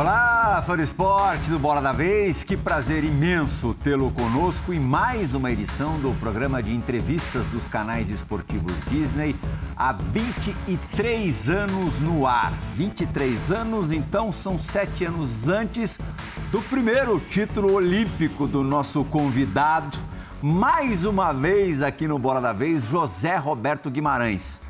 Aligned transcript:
Olá, 0.00 0.64
fã 0.66 0.76
do 0.76 0.82
esporte 0.82 1.50
do 1.50 1.58
Bola 1.58 1.82
da 1.82 1.92
Vez. 1.92 2.42
Que 2.42 2.56
prazer 2.56 3.04
imenso 3.04 3.74
tê-lo 3.74 4.10
conosco 4.12 4.72
em 4.72 4.80
mais 4.80 5.34
uma 5.34 5.52
edição 5.52 6.00
do 6.00 6.18
programa 6.18 6.62
de 6.62 6.72
entrevistas 6.72 7.44
dos 7.48 7.68
canais 7.68 8.08
esportivos 8.08 8.72
Disney. 8.88 9.36
Há 9.76 9.92
23 9.92 11.50
anos 11.50 12.00
no 12.00 12.26
ar. 12.26 12.50
23 12.74 13.52
anos, 13.52 13.92
então, 13.92 14.32
são 14.32 14.58
sete 14.58 15.04
anos 15.04 15.50
antes 15.50 16.00
do 16.50 16.62
primeiro 16.62 17.20
título 17.20 17.74
olímpico 17.74 18.46
do 18.46 18.64
nosso 18.64 19.04
convidado. 19.04 19.98
Mais 20.40 21.04
uma 21.04 21.30
vez 21.30 21.82
aqui 21.82 22.08
no 22.08 22.18
Bola 22.18 22.40
da 22.40 22.54
Vez, 22.54 22.86
José 22.86 23.36
Roberto 23.36 23.90
Guimarães. 23.90 24.62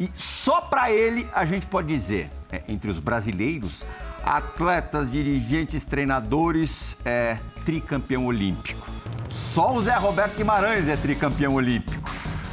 E 0.00 0.10
só 0.16 0.62
para 0.62 0.90
ele 0.90 1.28
a 1.34 1.44
gente 1.44 1.66
pode 1.66 1.88
dizer, 1.88 2.30
é, 2.50 2.62
entre 2.66 2.90
os 2.90 2.98
brasileiros, 2.98 3.84
atletas, 4.28 5.10
dirigentes, 5.10 5.86
treinadores, 5.86 6.98
é 7.02 7.38
tricampeão 7.64 8.26
olímpico. 8.26 8.86
Só 9.30 9.74
o 9.74 9.80
Zé 9.80 9.96
Roberto 9.96 10.36
Guimarães 10.36 10.86
é 10.86 10.98
tricampeão 10.98 11.54
olímpico. 11.54 12.10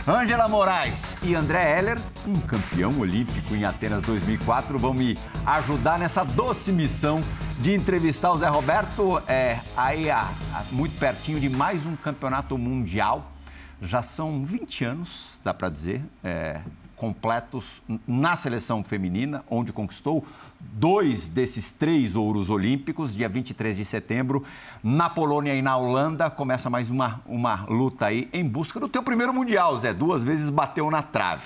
Ângela 0.07 0.47
Moraes 0.47 1.17
e 1.21 1.35
André 1.35 1.77
Heller, 1.77 1.99
um 2.25 2.39
campeão 2.39 2.97
olímpico 2.97 3.53
em 3.53 3.65
Atenas 3.65 4.03
2004, 4.03 4.79
vão 4.79 4.93
me 4.93 5.17
ajudar 5.45 5.99
nessa 5.99 6.23
doce 6.23 6.71
missão 6.71 7.21
de 7.59 7.73
entrevistar 7.73 8.31
o 8.31 8.37
Zé 8.37 8.47
Roberto 8.47 9.21
é, 9.27 9.59
aí 9.75 10.09
a, 10.09 10.29
a, 10.53 10.63
muito 10.71 10.97
pertinho 10.97 11.41
de 11.41 11.49
mais 11.49 11.85
um 11.85 11.97
campeonato 11.97 12.57
mundial. 12.57 13.33
Já 13.81 14.01
são 14.01 14.45
20 14.45 14.85
anos, 14.85 15.41
dá 15.43 15.53
para 15.53 15.67
dizer, 15.67 16.01
é, 16.23 16.61
completos 16.95 17.81
na 18.07 18.35
seleção 18.35 18.83
feminina, 18.83 19.43
onde 19.49 19.73
conquistou 19.73 20.25
dois 20.59 21.29
desses 21.29 21.71
três 21.71 22.15
ouros 22.15 22.49
olímpicos, 22.49 23.15
dia 23.15 23.29
23 23.29 23.77
de 23.77 23.85
setembro, 23.85 24.43
na 24.83 25.09
Polônia 25.09 25.53
e 25.53 25.61
na 25.61 25.75
Holanda. 25.77 26.29
Começa 26.29 26.69
mais 26.69 26.89
uma, 26.89 27.21
uma 27.25 27.65
luta 27.65 28.07
aí 28.07 28.29
em 28.33 28.47
busca 28.47 28.79
do 28.79 28.87
teu 28.87 29.03
primeiro 29.03 29.33
Mundial, 29.33 29.77
Zé. 29.77 29.93
Duas 29.93 30.23
vezes 30.23 30.49
bateu 30.49 30.89
na 30.89 31.01
trave. 31.01 31.45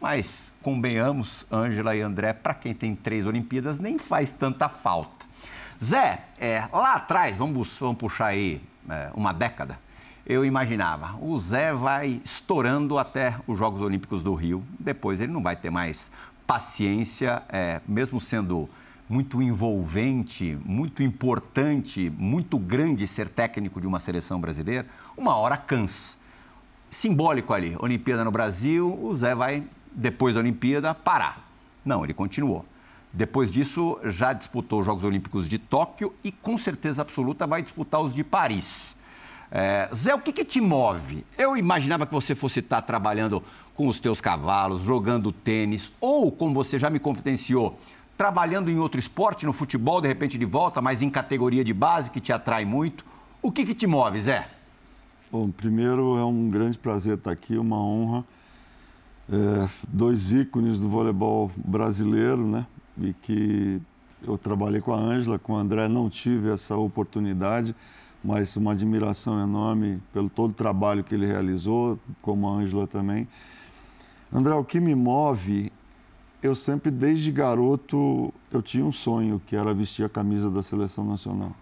Mas, 0.00 0.52
convenhamos, 0.62 1.46
Ângela 1.50 1.94
e 1.96 2.00
André, 2.00 2.32
para 2.32 2.54
quem 2.54 2.74
tem 2.74 2.94
três 2.94 3.26
Olimpíadas, 3.26 3.78
nem 3.78 3.98
faz 3.98 4.32
tanta 4.32 4.68
falta. 4.68 5.26
Zé, 5.82 6.24
é, 6.38 6.68
lá 6.72 6.94
atrás, 6.94 7.36
vamos, 7.36 7.76
vamos 7.78 7.96
puxar 7.96 8.26
aí 8.26 8.60
é, 8.88 9.10
uma 9.14 9.32
década, 9.32 9.78
eu 10.26 10.44
imaginava, 10.44 11.16
o 11.20 11.36
Zé 11.36 11.72
vai 11.72 12.20
estourando 12.24 12.98
até 12.98 13.36
os 13.46 13.58
Jogos 13.58 13.82
Olímpicos 13.82 14.22
do 14.22 14.34
Rio, 14.34 14.62
depois 14.78 15.20
ele 15.20 15.32
não 15.32 15.42
vai 15.42 15.56
ter 15.56 15.70
mais 15.70 16.10
paciência, 16.46 17.42
é, 17.48 17.80
mesmo 17.86 18.20
sendo 18.20 18.68
muito 19.08 19.42
envolvente, 19.42 20.58
muito 20.64 21.02
importante, 21.02 22.10
muito 22.16 22.58
grande 22.58 23.06
ser 23.06 23.28
técnico 23.28 23.80
de 23.80 23.86
uma 23.86 24.00
seleção 24.00 24.40
brasileira, 24.40 24.86
uma 25.16 25.36
hora 25.36 25.56
cansa. 25.56 26.16
Simbólico 26.88 27.52
ali, 27.52 27.76
Olimpíada 27.80 28.24
no 28.24 28.30
Brasil, 28.30 28.98
o 29.02 29.12
Zé 29.12 29.34
vai, 29.34 29.64
depois 29.90 30.34
da 30.34 30.40
Olimpíada, 30.40 30.94
parar. 30.94 31.48
Não, 31.84 32.04
ele 32.04 32.14
continuou. 32.14 32.64
Depois 33.12 33.50
disso, 33.50 33.98
já 34.04 34.32
disputou 34.32 34.80
os 34.80 34.86
Jogos 34.86 35.04
Olímpicos 35.04 35.48
de 35.48 35.58
Tóquio 35.58 36.14
e, 36.22 36.30
com 36.30 36.56
certeza 36.56 37.02
absoluta, 37.02 37.46
vai 37.46 37.60
disputar 37.60 38.00
os 38.00 38.14
de 38.14 38.24
Paris. 38.24 38.96
É, 39.54 39.86
Zé, 39.94 40.14
o 40.14 40.18
que, 40.18 40.32
que, 40.32 40.46
te 40.46 40.62
move? 40.62 41.26
Eu 41.36 41.58
imaginava 41.58 42.06
que 42.06 42.12
você 42.14 42.34
fosse 42.34 42.60
estar 42.60 42.80
trabalhando 42.80 43.42
com 43.74 43.86
os 43.86 44.00
teus 44.00 44.18
cavalos, 44.18 44.80
jogando 44.80 45.30
tênis, 45.30 45.92
ou, 46.00 46.32
como 46.32 46.54
você 46.54 46.78
já 46.78 46.88
me 46.88 46.98
confidenciou, 46.98 47.78
trabalhando 48.16 48.70
em 48.70 48.78
outro 48.78 48.98
esporte, 48.98 49.44
no 49.44 49.52
futebol, 49.52 50.00
de 50.00 50.08
repente 50.08 50.38
de 50.38 50.46
volta, 50.46 50.80
mas 50.80 51.02
em 51.02 51.10
categoria 51.10 51.62
de 51.62 51.74
base, 51.74 52.10
que 52.10 52.18
te 52.18 52.32
atrai 52.32 52.64
muito. 52.64 53.04
O 53.42 53.52
que, 53.52 53.66
que 53.66 53.74
te 53.74 53.86
move, 53.86 54.18
Zé? 54.22 54.48
Bom, 55.30 55.50
primeiro 55.50 56.16
é 56.16 56.24
um 56.24 56.48
grande 56.48 56.78
prazer 56.78 57.18
estar 57.18 57.32
aqui, 57.32 57.58
uma 57.58 57.78
honra. 57.78 58.24
É, 59.30 59.68
dois 59.86 60.32
ícones 60.32 60.80
do 60.80 60.88
voleibol 60.88 61.50
brasileiro, 61.56 62.46
né? 62.46 62.66
E 62.98 63.12
que 63.12 63.82
eu 64.26 64.38
trabalhei 64.38 64.80
com 64.80 64.94
a 64.94 64.98
Ângela, 64.98 65.38
com 65.38 65.52
o 65.52 65.56
André, 65.56 65.88
não 65.88 66.08
tive 66.08 66.50
essa 66.50 66.74
oportunidade 66.74 67.74
mas 68.22 68.56
uma 68.56 68.72
admiração 68.72 69.42
enorme 69.42 70.00
pelo 70.12 70.30
todo 70.30 70.50
o 70.50 70.54
trabalho 70.54 71.02
que 71.02 71.14
ele 71.14 71.26
realizou, 71.26 71.98
como 72.20 72.48
a 72.48 72.52
Ângela 72.52 72.86
também. 72.86 73.26
André, 74.32 74.54
o 74.54 74.64
que 74.64 74.80
me 74.80 74.94
move, 74.94 75.72
eu 76.42 76.54
sempre, 76.54 76.90
desde 76.90 77.30
garoto, 77.30 78.32
eu 78.50 78.62
tinha 78.62 78.84
um 78.84 78.92
sonho, 78.92 79.40
que 79.44 79.56
era 79.56 79.74
vestir 79.74 80.04
a 80.04 80.08
camisa 80.08 80.50
da 80.50 80.62
seleção 80.62 81.04
nacional. 81.04 81.52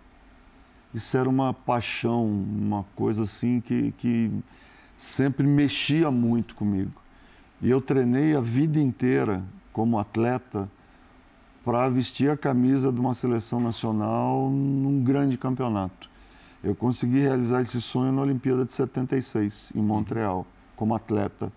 Isso 0.93 1.16
era 1.16 1.28
uma 1.28 1.54
paixão, 1.54 2.26
uma 2.26 2.84
coisa 2.97 3.22
assim 3.22 3.60
que, 3.60 3.93
que 3.93 4.31
sempre 4.97 5.47
mexia 5.47 6.10
muito 6.10 6.54
comigo. 6.54 6.93
E 7.62 7.70
eu 7.70 7.81
treinei 7.81 8.34
a 8.34 8.41
vida 8.41 8.81
inteira 8.81 9.43
como 9.72 9.99
atleta 9.99 10.69
para 11.65 11.88
vestir 11.88 12.31
a 12.31 12.37
camisa 12.37 12.91
de 12.93 12.99
uma 12.99 13.15
seleção 13.15 13.60
nacional 13.60 14.50
num 14.50 15.03
grande 15.03 15.38
campeonato. 15.38 16.09
Eu 16.62 16.75
consegui 16.75 17.21
realizar 17.21 17.62
esse 17.62 17.81
sonho 17.81 18.12
na 18.12 18.21
Olimpíada 18.21 18.66
de 18.66 18.72
76, 18.72 19.72
em 19.75 19.81
Montreal, 19.81 20.47
como 20.76 20.94
atleta. 20.94 21.50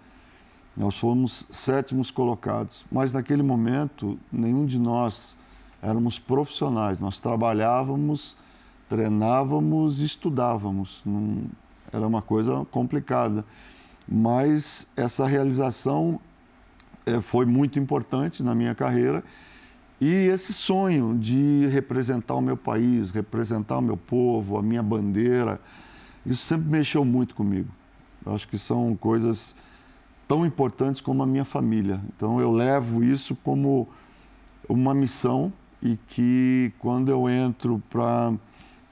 Nós 0.76 0.98
fomos 0.98 1.46
sétimos 1.52 2.10
colocados, 2.10 2.86
mas 2.90 3.12
naquele 3.12 3.44
momento 3.44 4.18
nenhum 4.32 4.66
de 4.66 4.80
nós 4.80 5.38
éramos 5.82 6.18
profissionais. 6.18 7.02
Nós 7.02 7.20
trabalhávamos, 7.20 8.38
treinávamos 8.88 10.00
e 10.00 10.06
estudávamos. 10.06 11.04
era 11.92 12.08
uma 12.08 12.22
coisa 12.22 12.66
complicada. 12.72 13.44
Mas 14.08 14.88
essa 14.96 15.28
realização 15.28 16.20
é, 17.06 17.20
foi 17.20 17.46
muito 17.46 17.78
importante 17.78 18.42
na 18.42 18.56
minha 18.56 18.74
carreira 18.74 19.22
e 20.06 20.28
esse 20.28 20.52
sonho 20.52 21.18
de 21.18 21.66
representar 21.68 22.36
o 22.36 22.42
meu 22.42 22.58
país, 22.58 23.10
representar 23.12 23.78
o 23.78 23.82
meu 23.82 23.96
povo, 23.96 24.58
a 24.58 24.62
minha 24.62 24.84
bandeira, 24.84 25.62
isso 26.26 26.44
sempre 26.46 26.70
mexeu 26.70 27.06
muito 27.06 27.34
comigo. 27.34 27.70
Eu 28.26 28.36
acho 28.36 28.46
que 28.50 28.58
são 28.58 28.98
coisas 28.98 29.56
tão 30.28 30.46
importantes 30.46 31.02
como 31.02 31.24
a 31.24 31.26
minha 31.26 31.46
família. 31.46 32.02
Então 32.14 32.42
eu 32.42 32.52
levo 32.52 33.02
isso 33.02 33.34
como 33.46 33.88
uma 34.68 34.94
missão 34.94 35.54
e 35.82 35.98
que 36.08 36.74
quando 36.80 37.10
eu 37.10 37.30
entro 37.30 37.82
para 37.90 38.34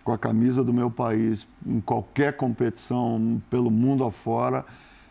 com 0.06 0.14
a 0.14 0.18
camisa 0.18 0.64
do 0.64 0.72
meu 0.72 0.90
país 0.90 1.46
em 1.66 1.82
qualquer 1.82 2.38
competição 2.38 3.42
pelo 3.50 3.70
mundo 3.70 4.06
afora 4.06 4.66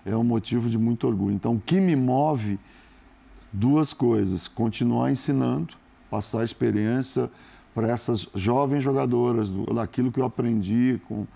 é 0.06 0.16
um 0.16 0.24
motivo 0.24 0.70
de 0.70 0.78
muito 0.78 1.06
orgulho. 1.06 1.34
Então 1.34 1.56
o 1.56 1.60
que 1.60 1.78
me 1.78 1.94
move 1.94 2.58
duas 3.52 3.92
coisas: 3.92 4.48
continuar 4.48 5.10
ensinando 5.10 5.79
passar 6.10 6.40
a 6.40 6.44
experiência 6.44 7.30
para 7.74 7.88
essas 7.88 8.28
jovens 8.34 8.82
jogadoras, 8.82 9.48
do, 9.48 9.64
daquilo 9.72 10.10
que 10.10 10.20
eu 10.20 10.24
aprendi 10.24 11.00
com 11.08 11.26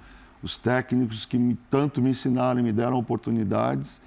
os 0.43 0.59
técnicos 0.59 1.25
que 1.25 1.39
me, 1.39 1.57
tanto 1.71 2.03
me 2.03 2.11
ensinaram 2.11 2.61
e 2.61 2.63
me 2.63 2.73
deram 2.73 2.99
oportunidades, 2.99 4.01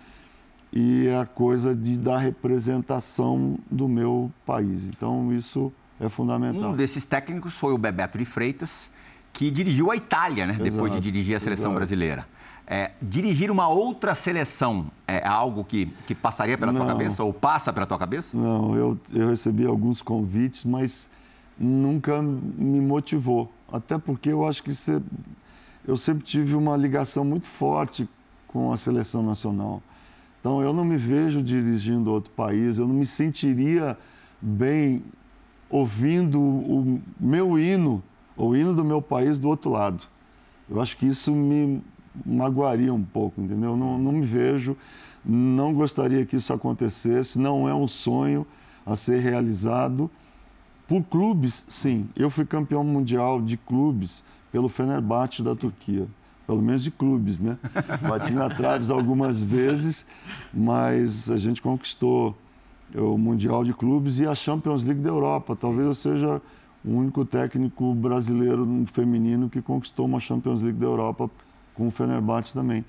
e 0.72 1.09
a 1.09 1.25
coisa 1.25 1.73
de 1.73 1.97
dar 1.97 2.19
representação 2.19 3.57
do 3.72 3.88
meu 3.88 4.31
país. 4.45 4.85
Então, 4.85 5.34
isso 5.34 5.72
é 5.99 6.09
fundamental. 6.09 6.72
Um 6.72 6.75
desses 6.75 7.05
técnicos 7.05 7.58
foi 7.58 7.73
o 7.73 7.78
Bebeto 7.78 8.17
de 8.17 8.25
Freitas, 8.25 8.91
que 9.31 9.49
dirigiu 9.49 9.91
a 9.91 9.96
Itália, 9.96 10.46
né? 10.46 10.53
Exato, 10.53 10.70
depois 10.70 10.91
de 10.91 10.99
dirigir 10.99 11.35
a 11.35 11.40
seleção 11.40 11.72
exato. 11.72 11.75
brasileira. 11.75 12.28
É, 12.69 12.91
dirigir 13.02 13.49
uma 13.49 13.69
outra 13.69 14.14
seleção 14.14 14.87
é 15.08 15.25
algo 15.25 15.64
que, 15.64 15.85
que 16.05 16.14
passaria 16.14 16.58
pela 16.58 16.73
não, 16.73 16.81
tua 16.81 16.90
cabeça 16.90 17.23
ou 17.23 17.31
passa 17.31 17.72
pela 17.72 17.85
tua 17.85 17.97
cabeça? 17.97 18.37
Não, 18.37 18.75
eu, 18.75 18.99
eu 19.14 19.29
recebi 19.29 19.66
alguns 19.66 20.02
convites, 20.02 20.66
mas 20.66 21.09
nunca 21.58 22.22
me 22.22 22.81
motivou. 22.81 23.49
Até 23.72 23.97
porque 23.97 24.29
eu 24.29 24.46
acho 24.46 24.61
que 24.64 24.72
eu 25.87 25.96
sempre 25.96 26.25
tive 26.25 26.55
uma 26.55 26.75
ligação 26.75 27.23
muito 27.23 27.47
forte 27.47 28.08
com 28.47 28.73
a 28.73 28.75
seleção 28.75 29.23
nacional. 29.23 29.81
Então 30.41 30.61
eu 30.61 30.73
não 30.73 30.84
me 30.84 30.97
vejo 30.97 31.41
dirigindo 31.41 32.11
outro 32.11 32.31
país, 32.31 32.78
eu 32.78 32.87
não 32.87 32.96
me 32.96 33.05
sentiria 33.05 33.97
bem 34.41 35.03
ouvindo 35.70 36.40
o 36.40 37.02
meu 37.17 37.58
hino, 37.58 38.03
o 38.35 38.55
hino 38.55 38.73
do 38.73 38.84
meu 38.84 39.02
país 39.02 39.40
do 39.40 39.47
outro 39.47 39.72
lado. 39.72 40.05
Eu 40.70 40.81
acho 40.81 40.97
que 40.97 41.05
isso 41.05 41.31
me 41.31 41.81
magoaria 42.25 42.93
um 42.93 43.03
pouco, 43.03 43.41
entendeu? 43.41 43.75
Não, 43.75 43.97
não 43.97 44.11
me 44.11 44.25
vejo, 44.25 44.75
não 45.23 45.73
gostaria 45.73 46.25
que 46.25 46.35
isso 46.35 46.53
acontecesse, 46.53 47.40
não 47.40 47.67
é 47.67 47.73
um 47.73 47.87
sonho 47.87 48.46
a 48.85 48.96
ser 48.96 49.19
realizado. 49.19 50.09
Por 50.87 51.03
clubes, 51.03 51.66
sim. 51.67 52.08
Eu 52.16 52.29
fui 52.29 52.46
campeão 52.46 52.84
mundial 52.84 53.41
de 53.41 53.58
clubes 53.58 54.23
pelo 54.52 54.69
Fenerbahçe 54.69 55.43
da 55.43 55.53
Turquia. 55.53 56.08
Pelo 56.46 56.61
menos 56.61 56.81
de 56.81 56.91
clubes, 56.91 57.40
né? 57.40 57.58
Bati 58.08 58.31
na 58.31 58.49
traves 58.49 58.90
algumas 58.90 59.43
vezes, 59.43 60.08
mas 60.53 61.29
a 61.29 61.35
gente 61.35 61.61
conquistou 61.61 62.37
o 62.96 63.17
Mundial 63.17 63.66
de 63.66 63.73
Clubes 63.73 64.20
e 64.20 64.25
a 64.25 64.34
Champions 64.34 64.85
League 64.85 65.02
da 65.02 65.09
Europa. 65.09 65.58
Talvez 65.58 65.87
eu 65.87 65.93
seja 65.93 66.41
o 66.85 66.91
único 66.91 67.25
técnico 67.25 67.93
brasileiro 67.93 68.66
feminino 68.85 69.49
que 69.49 69.61
conquistou 69.61 70.05
uma 70.05 70.22
Champions 70.22 70.61
League 70.61 70.79
da 70.79 70.85
Europa 70.85 71.29
com 71.78 71.88
o 71.88 71.91
Fenerbahçe 71.91 72.53
também. 72.53 72.84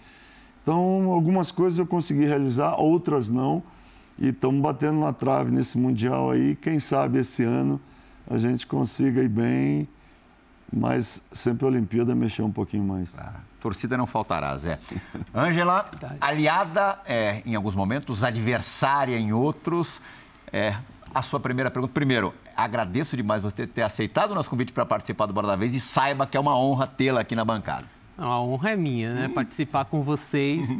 Então, 0.62 1.10
algumas 1.10 1.52
coisas 1.52 1.78
eu 1.78 1.86
consegui 1.86 2.24
realizar, 2.24 2.74
outras 2.76 3.30
não. 3.30 3.62
E 4.18 4.28
estamos 4.28 4.60
batendo 4.60 4.98
na 4.98 5.12
trave 5.12 5.50
nesse 5.50 5.78
Mundial 5.78 6.30
aí. 6.30 6.56
Quem 6.56 6.80
sabe 6.80 7.18
esse 7.18 7.44
ano 7.44 7.80
a 8.28 8.36
gente 8.38 8.66
consiga 8.66 9.22
ir 9.22 9.28
bem, 9.28 9.88
mas 10.72 11.22
sempre 11.32 11.64
a 11.64 11.68
Olimpíada 11.68 12.14
mexer 12.14 12.42
um 12.42 12.50
pouquinho 12.50 12.82
mais. 12.82 13.16
Ah, 13.18 13.36
torcida 13.60 13.96
não 13.96 14.06
faltará, 14.06 14.56
Zé. 14.56 14.78
Ângela, 15.34 15.88
aliada 16.20 16.98
é, 17.06 17.42
em 17.46 17.54
alguns 17.54 17.74
momentos, 17.74 18.24
adversária 18.24 19.16
em 19.16 19.32
outros. 19.32 20.02
É, 20.52 20.74
a 21.14 21.22
sua 21.22 21.40
primeira 21.40 21.70
pergunta. 21.70 21.92
Primeiro, 21.92 22.34
agradeço 22.56 23.16
demais 23.16 23.42
você 23.42 23.66
ter 23.66 23.82
aceitado 23.82 24.32
o 24.32 24.34
nosso 24.34 24.50
convite 24.50 24.72
para 24.72 24.84
participar 24.84 25.26
do 25.26 25.32
Bora 25.32 25.46
da 25.46 25.56
Vez 25.56 25.74
e 25.74 25.80
saiba 25.80 26.26
que 26.26 26.36
é 26.36 26.40
uma 26.40 26.56
honra 26.56 26.86
tê-la 26.86 27.20
aqui 27.20 27.34
na 27.34 27.44
bancada. 27.44 27.86
A 28.18 28.40
honra 28.40 28.72
é 28.72 28.76
minha, 28.76 29.14
né? 29.14 29.28
Participar 29.28 29.84
com 29.84 30.02
vocês 30.02 30.76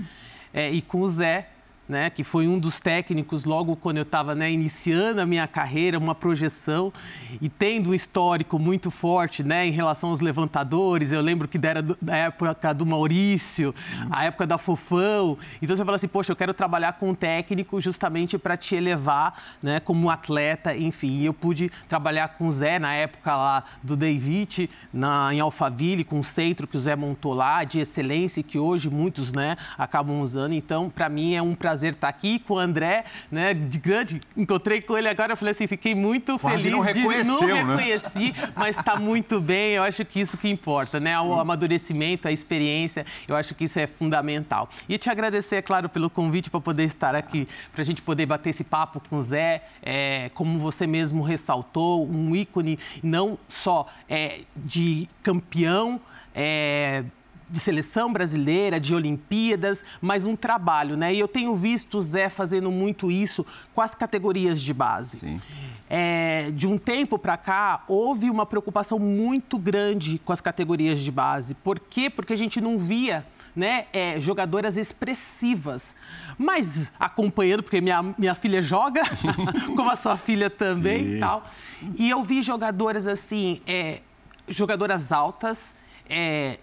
é, 0.53 0.71
e 0.71 0.83
com 0.83 1.01
o 1.01 1.09
Zé 1.09 1.49
né, 1.89 2.11
que 2.11 2.23
foi 2.23 2.47
um 2.47 2.59
dos 2.59 2.79
técnicos 2.79 3.45
logo 3.45 3.75
quando 3.75 3.97
eu 3.97 4.03
estava 4.03 4.35
né, 4.35 4.53
iniciando 4.53 5.21
a 5.21 5.27
minha 5.27 5.47
carreira, 5.47 5.99
uma 5.99 6.15
projeção 6.15 6.93
e 7.41 7.49
tendo 7.49 7.91
um 7.91 7.95
histórico 7.95 8.59
muito 8.59 8.91
forte 8.91 9.43
né, 9.43 9.67
em 9.67 9.71
relação 9.71 10.11
aos 10.11 10.21
levantadores. 10.21 11.11
Eu 11.13 11.23
lembro 11.23 11.49
que 11.49 11.59
era 11.67 11.83
da 11.83 12.17
época 12.17 12.73
do 12.75 12.85
Maurício, 12.85 13.75
a 14.11 14.25
época 14.25 14.47
da 14.47 14.59
Fofão. 14.59 15.39
Então 15.63 15.75
você 15.75 15.85
fala 15.85 15.97
assim, 15.97 16.09
poxa, 16.09 16.33
eu 16.33 16.37
quero 16.37 16.53
trabalhar 16.53 16.95
com 16.95 17.11
um 17.11 17.15
técnico 17.15 17.81
justamente 17.81 18.37
para 18.37 18.57
te 18.57 18.75
elevar 18.75 19.43
né, 19.63 19.81
como 19.81 20.11
atleta, 20.11 20.77
enfim. 20.77 21.21
E 21.21 21.25
eu 21.25 21.33
pude 21.33 21.71
trabalhar 21.89 22.29
com 22.29 22.49
o 22.49 22.53
Zé 22.53 22.79
na 22.79 22.93
época 22.95 23.35
lá 23.35 23.65
do 23.83 23.97
David, 23.97 24.69
na, 24.93 25.33
em 25.33 25.41
Alphaville, 25.41 26.05
com 26.05 26.21
o 26.21 26.25
centro 26.25 26.67
que 26.67 26.77
o 26.77 26.81
Zé 26.81 26.95
montou 26.95 27.33
lá, 27.33 27.65
de 27.65 27.81
excelência, 27.81 28.43
que 28.43 28.59
hoje 28.59 28.91
muitos 28.91 29.33
né, 29.33 29.57
acabam 29.79 30.21
usando. 30.21 30.53
Então, 30.53 30.91
para 30.91 31.09
mim 31.09 31.35
é 31.35 31.43
um 31.43 31.55
prazer 31.55 31.78
prazer 31.79 31.93
estar 31.93 32.09
aqui 32.09 32.41
com 32.41 32.55
o 32.55 32.59
André, 32.59 33.05
né? 33.31 33.55
De 33.55 33.79
grande, 33.79 34.21
encontrei 34.37 34.83
com 34.83 34.99
ele 34.99 35.09
agora, 35.09 35.33
eu 35.33 35.37
falei 35.37 35.53
assim, 35.53 35.67
fiquei 35.67 35.95
muito 35.95 36.39
Quase 36.39 36.63
feliz. 36.63 36.73
Não 36.73 36.81
reconheceu, 36.81 37.39
de, 37.39 37.47
não 37.47 37.77
reconheci, 37.77 38.33
né? 38.33 38.53
mas 38.57 38.77
está 38.77 38.97
muito 38.97 39.41
bem. 39.41 39.75
Eu 39.75 39.85
acho 39.85 40.05
que 40.05 40.21
isso 40.21 40.37
que 40.37 40.49
importa, 40.49 40.99
né? 40.99 41.19
O 41.21 41.39
amadurecimento, 41.39 42.27
a 42.27 42.33
experiência, 42.33 43.07
eu 43.29 43.37
acho 43.37 43.55
que 43.55 43.65
isso 43.65 43.79
é 43.79 43.87
fundamental. 43.87 44.69
E 44.89 44.99
te 44.99 45.09
agradecer, 45.09 45.57
é 45.57 45.63
claro, 45.63 45.89
pelo 45.89 46.11
convite 46.11 46.51
para 46.51 46.61
poder 46.61 46.85
estar 46.85 47.15
aqui, 47.15 47.47
para 47.73 47.83
a 47.83 47.85
gente 47.85 48.03
poder 48.03 48.27
bater 48.27 48.51
esse 48.51 48.65
papo 48.65 49.01
com 49.09 49.17
o 49.17 49.23
Zé, 49.23 49.63
é, 49.83 50.31
como 50.35 50.59
você 50.59 50.87
mesmo 50.87 51.23
ressaltou, 51.23 52.09
um 52.09 52.35
ícone 52.35 52.79
não 53.03 53.39
só 53.49 53.87
é, 54.09 54.41
de 54.57 55.09
campeão. 55.23 56.01
É, 56.35 57.05
de 57.49 57.61
seleção 57.61 58.13
brasileira, 58.13 58.79
de 58.79 58.95
Olimpíadas, 58.95 59.83
mas 60.01 60.25
um 60.25 60.37
trabalho, 60.37 60.97
né? 60.97 61.15
E 61.15 61.19
eu 61.19 61.29
tenho 61.29 61.55
visto 61.55 61.99
o 61.99 62.03
Zé 62.03 62.29
fazendo 62.29 62.71
muito 62.71 63.11
isso 63.11 63.45
com 63.75 63.81
as 63.81 63.95
categorias 63.95 64.61
de 64.61 64.75
base. 64.75 65.19
Sim. 65.19 65.41
É, 65.89 66.51
de 66.51 66.69
um 66.69 66.77
tempo 66.77 67.19
para 67.19 67.37
cá, 67.37 67.83
houve 67.89 68.29
uma 68.29 68.45
preocupação 68.45 68.99
muito 68.99 69.59
grande 69.59 70.19
com 70.19 70.33
as 70.33 70.41
categorias 70.41 71.01
de 71.01 71.11
base. 71.11 71.55
Por 71.55 71.81
quê? 71.81 72.11
Porque 72.11 72.33
a 72.33 72.37
gente 72.37 72.61
não 72.61 72.79
via 72.79 73.25
né, 73.57 73.87
é, 73.93 74.21
jogadoras 74.21 74.77
expressivas. 74.77 75.95
Mas 76.37 76.93
acompanhando, 77.01 77.63
porque 77.63 77.81
minha, 77.81 78.15
minha 78.17 78.35
filha 78.35 78.63
joga, 78.63 79.03
como 79.75 79.91
a 79.91 79.97
sua 79.97 80.17
filha 80.17 80.49
também 80.49 81.05
Sim. 81.05 81.17
e 81.17 81.21
tal. 81.21 81.51
E 81.99 82.11
eu 82.11 82.23
vi 82.23 82.43
jogadoras 82.43 83.07
assim, 83.07 83.61
é, 83.67 84.03
jogadoras 84.47 85.11
altas, 85.11 85.75
é, 86.09 86.59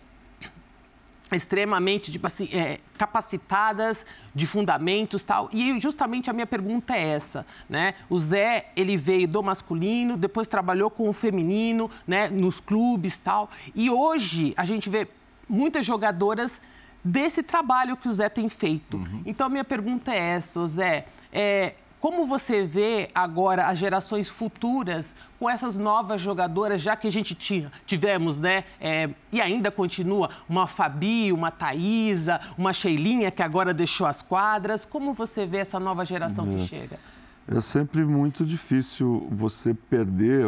extremamente 1.31 2.11
tipo 2.11 2.27
assim, 2.27 2.49
é, 2.51 2.79
capacitadas 2.97 4.05
de 4.33 4.45
fundamentos 4.45 5.23
tal. 5.23 5.49
E 5.51 5.79
justamente 5.79 6.29
a 6.29 6.33
minha 6.33 6.45
pergunta 6.45 6.95
é 6.95 7.09
essa 7.09 7.45
né? 7.69 7.95
O 8.09 8.19
Zé 8.19 8.71
ele 8.75 8.97
veio 8.97 9.27
do 9.27 9.41
masculino 9.41 10.17
depois 10.17 10.47
trabalhou 10.47 10.89
com 10.89 11.09
o 11.09 11.13
feminino 11.13 11.89
né? 12.07 12.27
Nos 12.27 12.59
clubes 12.59 13.17
tal. 13.17 13.49
E 13.73 13.89
hoje 13.89 14.53
a 14.57 14.65
gente 14.65 14.89
vê 14.89 15.07
muitas 15.47 15.85
jogadoras 15.85 16.61
desse 17.03 17.41
trabalho 17.43 17.95
que 17.95 18.07
o 18.07 18.11
Zé 18.11 18.29
tem 18.29 18.49
feito. 18.49 18.97
Uhum. 18.97 19.21
então 19.25 19.47
a 19.47 19.49
minha 19.49 19.63
pergunta 19.63 20.13
é 20.13 20.19
essa 20.19 20.67
Zé 20.67 21.05
é, 21.31 21.73
como 22.05 22.27
você 22.27 22.63
vê 22.63 23.09
agora 23.15 23.65
as 23.65 23.79
gerações 23.79 24.29
futuras 24.29 25.15
com 25.39 25.49
essas 25.49 25.75
novas 25.75 26.21
jogadoras, 26.21 26.79
já 26.79 26.95
que 26.95 27.07
a 27.07 27.11
gente 27.11 27.33
tinha, 27.33 27.71
tivemos, 27.83 28.39
né, 28.39 28.63
é, 28.79 29.09
e 29.31 29.41
ainda 29.41 29.71
continua, 29.71 30.29
uma 30.47 30.67
Fabi, 30.67 31.31
uma 31.31 31.49
Thaisa, 31.49 32.39
uma 32.55 32.73
Sheilinha 32.73 33.31
que 33.31 33.41
agora 33.41 33.73
deixou 33.73 34.05
as 34.05 34.21
quadras. 34.21 34.85
Como 34.85 35.15
você 35.15 35.47
vê 35.47 35.57
essa 35.57 35.79
nova 35.79 36.05
geração 36.05 36.45
é. 36.45 36.53
que 36.57 36.67
chega? 36.67 36.99
É 37.47 37.59
sempre 37.59 38.05
muito 38.05 38.45
difícil 38.45 39.27
você 39.31 39.73
perder, 39.73 40.45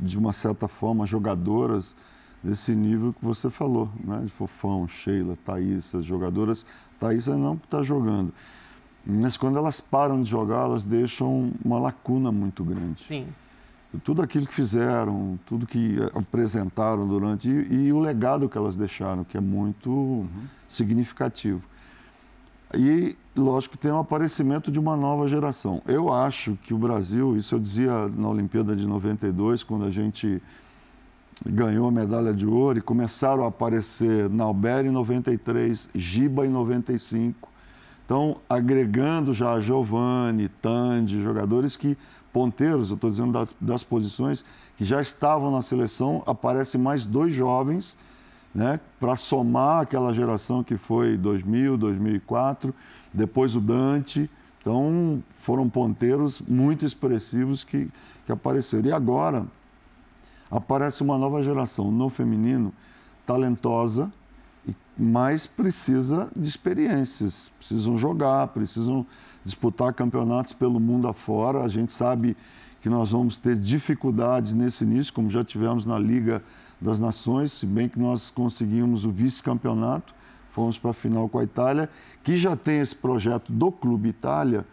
de 0.00 0.16
uma 0.16 0.32
certa 0.32 0.66
forma, 0.66 1.04
jogadoras 1.04 1.94
desse 2.42 2.74
nível 2.74 3.12
que 3.12 3.22
você 3.22 3.50
falou, 3.50 3.90
né? 4.02 4.22
De 4.24 4.30
Fofão, 4.30 4.88
Sheila, 4.88 5.36
Thaisa, 5.44 6.00
jogadoras. 6.00 6.64
Thaisa 6.98 7.36
não 7.36 7.52
está 7.52 7.82
jogando 7.82 8.32
mas 9.06 9.36
quando 9.36 9.58
elas 9.58 9.80
param 9.80 10.22
de 10.22 10.30
jogar, 10.30 10.64
elas 10.64 10.84
deixam 10.84 11.52
uma 11.64 11.78
lacuna 11.78 12.32
muito 12.32 12.64
grande. 12.64 13.04
Sim. 13.04 13.26
Tudo 14.02 14.22
aquilo 14.22 14.46
que 14.46 14.54
fizeram, 14.54 15.38
tudo 15.46 15.66
que 15.66 15.96
apresentaram 16.14 17.06
durante. 17.06 17.48
E, 17.48 17.86
e 17.86 17.92
o 17.92 18.00
legado 18.00 18.48
que 18.48 18.58
elas 18.58 18.76
deixaram, 18.76 19.22
que 19.22 19.36
é 19.36 19.40
muito 19.40 19.90
uhum. 19.90 20.28
significativo. 20.66 21.62
E, 22.76 23.16
lógico, 23.36 23.78
tem 23.78 23.92
o 23.92 23.98
aparecimento 23.98 24.70
de 24.70 24.80
uma 24.80 24.96
nova 24.96 25.28
geração. 25.28 25.80
Eu 25.86 26.12
acho 26.12 26.58
que 26.62 26.74
o 26.74 26.78
Brasil, 26.78 27.36
isso 27.36 27.54
eu 27.54 27.58
dizia 27.60 28.08
na 28.08 28.28
Olimpíada 28.28 28.74
de 28.74 28.86
92, 28.86 29.62
quando 29.62 29.84
a 29.84 29.90
gente 29.90 30.42
ganhou 31.46 31.88
a 31.88 31.92
medalha 31.92 32.32
de 32.32 32.46
ouro 32.46 32.78
e 32.78 32.82
começaram 32.82 33.44
a 33.44 33.48
aparecer 33.48 34.28
Nauber 34.28 34.86
em 34.86 34.90
93, 34.90 35.88
Giba 35.94 36.46
em 36.46 36.50
95, 36.50 37.53
então, 38.04 38.36
agregando 38.48 39.32
já 39.32 39.58
Giovanni, 39.60 40.48
Tandy, 40.60 41.22
jogadores 41.22 41.76
que, 41.76 41.96
ponteiros, 42.32 42.90
eu 42.90 42.96
estou 42.96 43.10
dizendo 43.10 43.32
das, 43.32 43.54
das, 43.58 43.82
posições, 43.82 44.44
que 44.76 44.84
já 44.84 45.00
estavam 45.00 45.50
na 45.50 45.62
seleção, 45.62 46.22
aparecem 46.26 46.80
mais 46.80 47.06
dois 47.06 47.32
jovens, 47.32 47.96
né, 48.54 48.78
para 49.00 49.16
somar 49.16 49.82
aquela 49.82 50.12
geração 50.12 50.62
que 50.62 50.76
foi 50.76 51.16
2000, 51.16 51.78
2004, 51.78 52.74
depois 53.12 53.56
o 53.56 53.60
Dante. 53.60 54.30
Então, 54.60 55.22
foram 55.38 55.68
ponteiros 55.68 56.40
muito 56.40 56.84
expressivos 56.84 57.64
que, 57.64 57.90
que 58.26 58.32
apareceram. 58.32 58.88
E 58.88 58.92
agora, 58.92 59.46
aparece 60.50 61.02
uma 61.02 61.16
nova 61.16 61.42
geração 61.42 61.90
no 61.90 62.10
feminino, 62.10 62.72
talentosa, 63.26 64.12
mas 64.96 65.46
precisa 65.46 66.28
de 66.34 66.48
experiências, 66.48 67.50
precisam 67.58 67.98
jogar, 67.98 68.48
precisam 68.48 69.06
disputar 69.44 69.92
campeonatos 69.92 70.52
pelo 70.52 70.78
mundo 70.78 71.08
afora. 71.08 71.62
A 71.62 71.68
gente 71.68 71.92
sabe 71.92 72.36
que 72.80 72.88
nós 72.88 73.10
vamos 73.10 73.38
ter 73.38 73.56
dificuldades 73.56 74.54
nesse 74.54 74.84
início, 74.84 75.12
como 75.12 75.30
já 75.30 75.42
tivemos 75.42 75.86
na 75.86 75.98
Liga 75.98 76.42
das 76.80 77.00
Nações, 77.00 77.52
se 77.52 77.66
bem 77.66 77.88
que 77.88 77.98
nós 77.98 78.30
conseguimos 78.30 79.04
o 79.04 79.10
vice-campeonato, 79.10 80.14
fomos 80.50 80.78
para 80.78 80.90
a 80.90 80.94
final 80.94 81.28
com 81.28 81.38
a 81.38 81.44
Itália, 81.44 81.88
que 82.22 82.36
já 82.36 82.54
tem 82.54 82.80
esse 82.80 82.94
projeto 82.94 83.52
do 83.52 83.72
Clube 83.72 84.10
Itália 84.10 84.66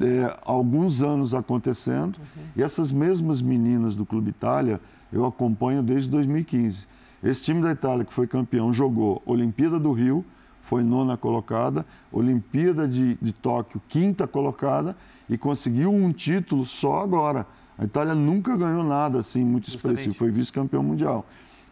é, 0.00 0.24
há 0.24 0.52
alguns 0.52 1.02
anos 1.02 1.34
acontecendo, 1.34 2.18
uhum. 2.18 2.42
e 2.56 2.62
essas 2.62 2.92
mesmas 2.92 3.40
meninas 3.40 3.96
do 3.96 4.04
Clube 4.04 4.30
Itália 4.30 4.80
eu 5.12 5.24
acompanho 5.24 5.82
desde 5.82 6.10
2015. 6.10 6.86
Esse 7.26 7.44
time 7.44 7.60
da 7.60 7.72
Itália 7.72 8.04
que 8.04 8.12
foi 8.12 8.26
campeão 8.26 8.72
jogou 8.72 9.20
Olimpíada 9.26 9.80
do 9.80 9.90
Rio, 9.92 10.24
foi 10.62 10.82
nona 10.82 11.16
colocada, 11.16 11.84
Olimpíada 12.12 12.86
de, 12.86 13.14
de 13.20 13.32
Tóquio, 13.32 13.80
quinta 13.88 14.26
colocada, 14.26 14.96
e 15.28 15.36
conseguiu 15.36 15.92
um 15.92 16.12
título 16.12 16.64
só 16.64 17.02
agora. 17.02 17.46
A 17.76 17.84
Itália 17.84 18.14
nunca 18.14 18.56
ganhou 18.56 18.84
nada 18.84 19.18
assim 19.18 19.44
muito 19.44 19.70
Justamente. 19.70 19.98
expressivo, 19.98 20.18
foi 20.18 20.30
vice-campeão 20.30 20.82
mundial. 20.82 21.26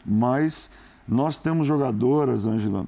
Mas 0.05 0.71
nós 1.07 1.39
temos 1.39 1.67
jogadoras, 1.67 2.47
Angela, 2.47 2.87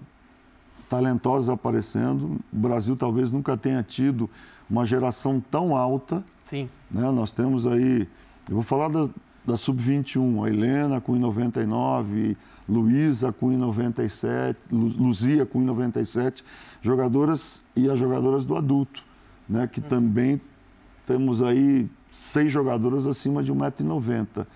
talentosas 0.89 1.49
aparecendo. 1.49 2.37
O 2.53 2.57
Brasil 2.57 2.97
talvez 2.97 3.31
nunca 3.31 3.57
tenha 3.57 3.83
tido 3.83 4.29
uma 4.69 4.85
geração 4.85 5.41
tão 5.51 5.77
alta. 5.77 6.25
Sim. 6.45 6.69
Né? 6.91 7.11
Nós 7.11 7.33
temos 7.33 7.67
aí, 7.67 8.09
eu 8.49 8.55
vou 8.55 8.63
falar 8.63 8.89
da, 8.89 9.09
da 9.45 9.57
Sub-21, 9.57 10.45
a 10.45 10.49
Helena 10.49 11.01
com 11.01 11.15
99, 11.17 12.37
Luísa 12.69 13.33
com 13.33 13.51
97, 13.51 14.61
Luzia 14.73 15.47
com 15.47 15.61
97, 15.61 16.45
jogadoras 16.83 17.63
e 17.77 17.89
as 17.89 17.99
jogadoras 17.99 18.45
do 18.45 18.57
adulto, 18.57 19.05
né, 19.49 19.67
que 19.67 19.81
também 19.81 20.41
temos 21.07 21.43
aí 21.43 21.89
seis 22.11 22.51
jogadoras 22.51 23.07
acima 23.07 23.43
de 23.43 23.53
1,90m. 23.53 24.47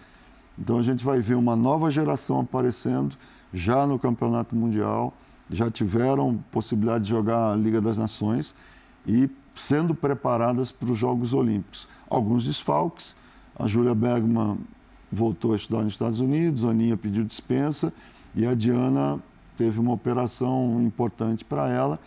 Então 0.59 0.79
a 0.79 0.83
gente 0.83 1.05
vai 1.05 1.21
ver 1.21 1.35
uma 1.35 1.55
nova 1.55 1.91
geração 1.91 2.41
aparecendo 2.41 3.17
já 3.53 3.87
no 3.87 3.99
Campeonato 3.99 4.55
Mundial, 4.57 5.15
já 5.49 5.71
tiveram 5.71 6.43
possibilidade 6.51 7.05
de 7.05 7.11
jogar 7.11 7.53
a 7.53 7.57
Liga 7.57 7.81
das 7.81 7.99
Nações 7.99 8.55
e 9.07 9.29
sendo 9.55 9.95
preparadas 9.95 10.71
para 10.71 10.91
os 10.91 10.99
Jogos 10.99 11.33
Olímpicos. 11.33 11.89
Alguns 12.09 12.47
desfalques, 12.47 13.17
a 13.59 13.67
Júlia 13.67 13.95
Bergman 13.95 14.59
voltou 15.11 15.53
a 15.53 15.57
estudar 15.57 15.83
nos 15.83 15.95
Estados 15.95 16.21
Unidos, 16.21 16.65
a 16.65 16.71
Aninha 16.71 16.97
pediu 16.97 17.25
dispensa 17.25 17.93
e 18.35 18.47
a 18.47 18.55
Diana 18.55 19.19
teve 19.57 19.79
uma 19.79 19.93
operação 19.93 20.81
importante 20.83 21.45
para 21.45 21.69
ela 21.69 21.99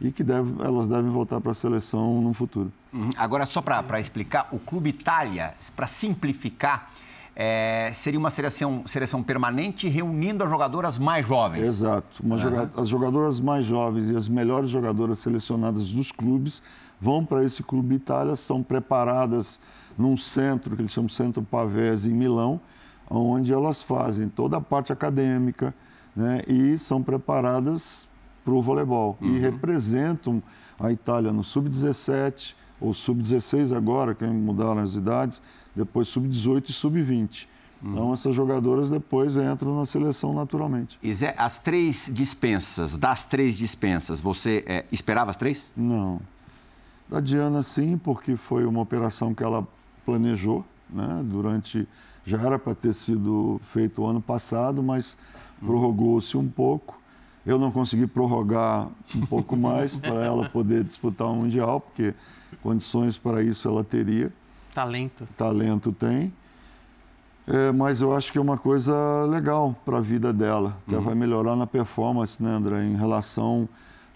e 0.00 0.10
que 0.10 0.24
deve, 0.24 0.52
elas 0.62 0.88
devem 0.88 1.10
voltar 1.10 1.40
para 1.40 1.52
a 1.52 1.54
seleção 1.54 2.20
no 2.20 2.32
futuro. 2.32 2.72
Uhum. 2.92 3.10
Agora, 3.16 3.46
só 3.46 3.60
para 3.62 4.00
explicar, 4.00 4.48
o 4.50 4.58
Clube 4.58 4.90
Itália, 4.90 5.54
para 5.76 5.86
simplificar, 5.86 6.90
é, 7.34 7.90
seria 7.94 8.18
uma 8.18 8.30
seleção, 8.30 8.82
seleção 8.86 9.22
permanente 9.22 9.88
reunindo 9.88 10.44
as 10.44 10.50
jogadoras 10.50 10.98
mais 10.98 11.26
jovens. 11.26 11.62
Exato. 11.62 12.22
Uhum. 12.22 12.36
Joga 12.36 12.70
as 12.76 12.88
jogadoras 12.88 13.40
mais 13.40 13.64
jovens 13.64 14.10
e 14.10 14.16
as 14.16 14.28
melhores 14.28 14.70
jogadoras 14.70 15.18
selecionadas 15.20 15.88
dos 15.90 16.12
clubes 16.12 16.62
vão 17.00 17.24
para 17.24 17.44
esse 17.44 17.62
Clube 17.62 17.96
Itália, 17.96 18.36
são 18.36 18.62
preparadas 18.62 19.60
num 19.98 20.16
centro, 20.16 20.74
que 20.76 20.82
eles 20.82 20.92
chamam 20.92 21.08
Centro 21.08 21.42
Pavese, 21.42 22.10
em 22.10 22.14
Milão, 22.14 22.60
onde 23.10 23.52
elas 23.52 23.82
fazem 23.82 24.28
toda 24.28 24.56
a 24.56 24.60
parte 24.60 24.92
acadêmica 24.92 25.74
né, 26.14 26.42
e 26.46 26.78
são 26.78 27.02
preparadas 27.02 28.08
para 28.44 28.54
o 28.54 28.62
voleibol. 28.62 29.16
Uhum. 29.20 29.34
E 29.34 29.38
representam 29.38 30.42
a 30.78 30.90
Itália 30.90 31.32
no 31.32 31.44
Sub-17, 31.44 32.54
ou 32.80 32.92
Sub-16 32.92 33.76
agora, 33.76 34.14
que 34.14 34.24
mudaram 34.24 34.82
as 34.82 34.94
idades, 34.94 35.40
depois 35.74 36.08
Sub-18 36.08 36.70
e 36.70 36.72
Sub-20. 36.72 37.46
Uhum. 37.82 37.92
Então, 37.92 38.12
essas 38.12 38.34
jogadoras 38.34 38.90
depois 38.90 39.36
entram 39.36 39.76
na 39.76 39.86
seleção 39.86 40.32
naturalmente. 40.32 40.98
E 41.02 41.12
Zé, 41.14 41.34
as 41.36 41.58
três 41.58 42.10
dispensas, 42.12 42.96
das 42.96 43.24
três 43.24 43.56
dispensas, 43.56 44.20
você 44.20 44.64
é, 44.66 44.84
esperava 44.90 45.30
as 45.30 45.36
três? 45.36 45.70
Não. 45.76 46.20
Da 47.08 47.20
Diana, 47.20 47.62
sim, 47.62 47.98
porque 47.98 48.36
foi 48.36 48.64
uma 48.64 48.80
operação 48.80 49.34
que 49.34 49.42
ela 49.42 49.66
planejou, 50.04 50.64
né? 50.88 51.22
Durante. 51.24 51.88
Já 52.24 52.40
era 52.40 52.58
para 52.58 52.74
ter 52.74 52.92
sido 52.94 53.60
feito 53.64 54.02
o 54.02 54.06
ano 54.06 54.20
passado, 54.20 54.82
mas 54.82 55.18
prorrogou-se 55.60 56.36
um 56.36 56.48
pouco. 56.48 57.00
Eu 57.44 57.58
não 57.58 57.72
consegui 57.72 58.06
prorrogar 58.06 58.88
um 59.16 59.26
pouco 59.26 59.56
mais 59.58 59.96
para 59.96 60.24
ela 60.24 60.48
poder 60.48 60.84
disputar 60.84 61.26
o 61.26 61.34
Mundial, 61.34 61.80
porque 61.80 62.14
condições 62.62 63.18
para 63.18 63.42
isso 63.42 63.68
ela 63.68 63.82
teria. 63.82 64.32
Talento. 64.72 65.28
Talento 65.36 65.92
tem. 65.92 66.32
É, 67.46 67.72
mas 67.72 68.00
eu 68.00 68.14
acho 68.14 68.30
que 68.30 68.38
é 68.38 68.40
uma 68.40 68.56
coisa 68.56 68.94
legal 69.24 69.74
para 69.84 69.98
a 69.98 70.00
vida 70.00 70.32
dela, 70.32 70.76
uhum. 70.86 70.94
ela 70.94 71.02
vai 71.02 71.14
melhorar 71.14 71.56
na 71.56 71.66
performance, 71.66 72.40
né, 72.40 72.50
André, 72.50 72.84
em 72.84 72.94
relação 72.94 73.68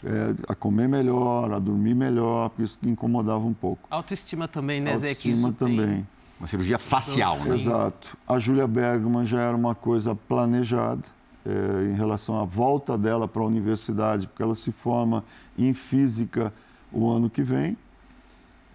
é, 0.07 0.35
a 0.49 0.55
comer 0.55 0.89
melhor, 0.89 1.53
a 1.53 1.59
dormir 1.59 1.95
melhor, 1.95 2.51
porque 2.51 2.63
isso 2.63 2.79
incomodava 2.85 3.45
um 3.45 3.53
pouco. 3.53 3.89
Autoestima 3.91 4.47
também, 4.47 4.81
né, 4.81 4.97
Zé? 4.97 5.09
Autoestima 5.09 5.53
também. 5.53 5.89
Tem... 5.89 6.09
Uma 6.39 6.47
cirurgia 6.47 6.79
facial, 6.79 7.39
né? 7.41 7.55
Exato. 7.55 8.17
A 8.29 8.39
Júlia 8.39 8.67
Bergman 8.67 9.25
já 9.25 9.41
era 9.41 9.57
uma 9.57 9.75
coisa 9.75 10.15
planejada 10.15 11.03
é, 11.45 11.91
em 11.91 11.95
relação 11.95 12.39
à 12.41 12.45
volta 12.45 12.97
dela 12.97 13.27
para 13.27 13.43
a 13.43 13.47
universidade, 13.47 14.29
porque 14.29 14.43
ela 14.43 14.55
se 14.55 14.71
forma 14.71 15.25
em 15.59 15.73
física 15.73 16.53
o 16.93 17.11
ano 17.11 17.29
que 17.29 17.43
vem, 17.43 17.77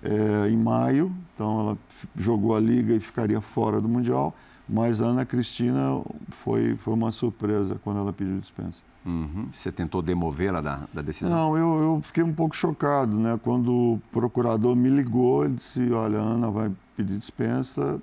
é, 0.04 0.50
em 0.50 0.58
maio, 0.58 1.16
então 1.34 1.60
ela 1.62 1.78
jogou 2.16 2.56
a 2.56 2.60
liga 2.60 2.94
e 2.94 3.00
ficaria 3.00 3.40
fora 3.40 3.80
do 3.80 3.88
Mundial, 3.88 4.36
mas 4.68 5.02
a 5.02 5.06
Ana 5.06 5.26
Cristina 5.26 6.02
foi, 6.30 6.76
foi 6.76 6.94
uma 6.94 7.12
surpresa 7.12 7.80
quando 7.84 8.00
ela 8.00 8.12
pediu 8.12 8.40
dispensa. 8.40 8.82
Uhum. 9.06 9.48
Você 9.50 9.72
tentou 9.72 10.02
demovê-la 10.02 10.62
da, 10.62 10.88
da, 10.94 11.02
decisão? 11.02 11.30
Não, 11.32 11.58
eu, 11.58 11.82
eu, 11.82 12.02
fiquei 12.04 12.24
um 12.24 12.34
pouco 12.34 12.56
chocado, 12.56 13.18
né? 13.18 13.40
Quando 13.44 13.72
o 13.74 14.02
procurador 14.12 14.76
me 14.76 14.90
ligou, 14.90 15.46
ele 15.46 15.56
disse, 15.56 15.92
olha, 15.92 16.20
a 16.20 16.22
Ana 16.22 16.52
vai 16.52 16.72
pedir 16.96 17.18
dispensa. 17.18 18.00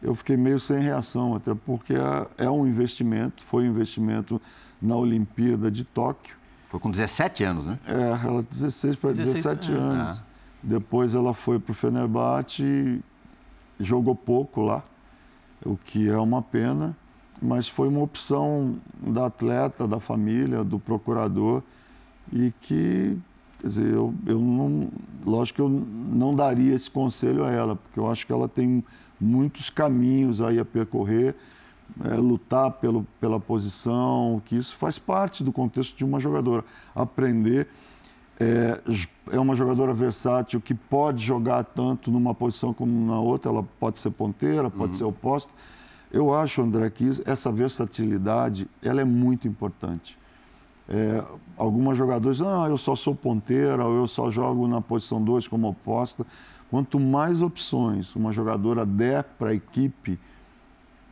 Eu 0.00 0.14
fiquei 0.14 0.36
meio 0.36 0.60
sem 0.60 0.78
reação, 0.78 1.34
até 1.34 1.52
porque 1.54 1.94
é, 1.94 2.44
é 2.44 2.50
um 2.50 2.66
investimento, 2.66 3.42
foi 3.44 3.64
um 3.64 3.72
investimento 3.72 4.40
na 4.80 4.94
Olimpíada 4.94 5.70
de 5.70 5.84
Tóquio. 5.84 6.36
Foi 6.68 6.78
com 6.78 6.90
17 6.90 7.42
anos, 7.42 7.66
né? 7.66 7.78
É, 7.86 8.26
ela 8.26 8.42
16 8.42 8.96
para 8.96 9.12
17 9.12 9.72
anos. 9.72 10.18
Ah. 10.18 10.22
Depois 10.62 11.14
ela 11.14 11.34
foi 11.34 11.58
para 11.58 11.72
o 11.72 11.74
Fenerbahçe 11.74 13.02
jogou 13.80 14.14
pouco 14.14 14.60
lá, 14.60 14.84
o 15.64 15.76
que 15.76 16.08
é 16.08 16.18
uma 16.18 16.42
pena 16.42 16.96
mas 17.40 17.68
foi 17.68 17.88
uma 17.88 18.00
opção 18.00 18.76
da 19.00 19.26
atleta, 19.26 19.88
da 19.88 19.98
família, 19.98 20.62
do 20.62 20.78
procurador, 20.78 21.62
e 22.32 22.52
que, 22.60 23.16
quer 23.60 23.66
dizer, 23.66 23.94
eu, 23.94 24.14
eu 24.26 24.38
não, 24.38 24.88
lógico 25.24 25.56
que 25.56 25.62
eu 25.62 25.68
não 25.68 26.34
daria 26.34 26.74
esse 26.74 26.90
conselho 26.90 27.44
a 27.44 27.50
ela, 27.50 27.76
porque 27.76 27.98
eu 27.98 28.10
acho 28.10 28.26
que 28.26 28.32
ela 28.32 28.48
tem 28.48 28.84
muitos 29.18 29.70
caminhos 29.70 30.40
aí 30.40 30.58
a 30.58 30.64
percorrer, 30.64 31.34
é, 32.04 32.14
lutar 32.14 32.70
pelo, 32.72 33.06
pela 33.18 33.40
posição, 33.40 34.40
que 34.44 34.56
isso 34.56 34.76
faz 34.76 34.98
parte 34.98 35.42
do 35.42 35.52
contexto 35.52 35.96
de 35.96 36.04
uma 36.04 36.20
jogadora. 36.20 36.64
Aprender. 36.94 37.68
É, 38.38 38.80
é 39.32 39.38
uma 39.38 39.54
jogadora 39.54 39.92
versátil 39.92 40.62
que 40.62 40.72
pode 40.72 41.22
jogar 41.22 41.62
tanto 41.62 42.10
numa 42.10 42.34
posição 42.34 42.72
como 42.72 43.06
na 43.06 43.20
outra, 43.20 43.50
ela 43.50 43.62
pode 43.78 43.98
ser 43.98 44.10
ponteira, 44.10 44.70
pode 44.70 44.92
uhum. 44.92 44.98
ser 44.98 45.04
oposta 45.04 45.52
eu 46.12 46.34
acho, 46.34 46.62
André, 46.62 46.90
que 46.90 47.10
essa 47.24 47.52
versatilidade 47.52 48.68
ela 48.82 49.00
é 49.00 49.04
muito 49.04 49.46
importante. 49.46 50.18
É, 50.88 51.22
algumas 51.56 51.96
jogadores 51.96 52.38
dizem, 52.38 52.52
ah, 52.52 52.66
eu 52.68 52.76
só 52.76 52.96
sou 52.96 53.14
ponteira, 53.14 53.86
ou 53.86 53.94
eu 53.94 54.08
só 54.08 54.28
jogo 54.30 54.66
na 54.66 54.80
posição 54.80 55.22
2 55.22 55.46
como 55.46 55.68
oposta. 55.68 56.26
Quanto 56.68 56.98
mais 56.98 57.42
opções 57.42 58.14
uma 58.16 58.32
jogadora 58.32 58.84
der 58.84 59.22
para 59.22 59.50
a 59.50 59.54
equipe, 59.54 60.18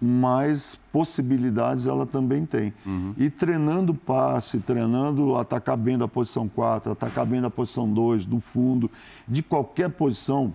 mais 0.00 0.78
possibilidades 0.93 1.87
ela 1.87 2.07
também 2.07 2.45
tem. 2.45 2.73
Uhum. 2.87 3.14
E 3.17 3.31
treinando 3.31 3.95
passe, 3.95 4.59
treinando 4.59 5.37
atacar 5.37 5.76
bem 5.76 5.99
da 5.99 6.09
posição 6.09 6.49
4, 6.49 6.93
atacar 6.93 7.26
bem 7.26 7.40
da 7.40 7.50
posição 7.50 7.93
2, 7.93 8.26
do 8.26 8.40
fundo, 8.40 8.90
de 9.26 9.43
qualquer 9.43 9.90
posição, 9.90 10.52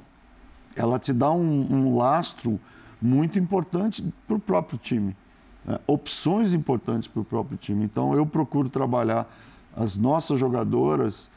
ela 0.75 0.97
te 0.97 1.13
dá 1.13 1.31
um, 1.31 1.67
um 1.69 1.95
lastro 1.95 2.59
muito 3.03 3.37
importante 3.37 4.03
para 4.25 4.35
o 4.35 4.39
próprio 4.39 4.79
time. 4.79 5.15
Né? 5.65 5.77
Opções 5.85 6.53
importantes 6.53 7.07
para 7.07 7.21
o 7.21 7.25
próprio 7.25 7.57
time. 7.57 7.83
Então, 7.83 8.15
eu 8.15 8.25
procuro 8.25 8.69
trabalhar 8.69 9.27
as 9.75 9.97
nossas 9.97 10.39
jogadoras 10.39 11.29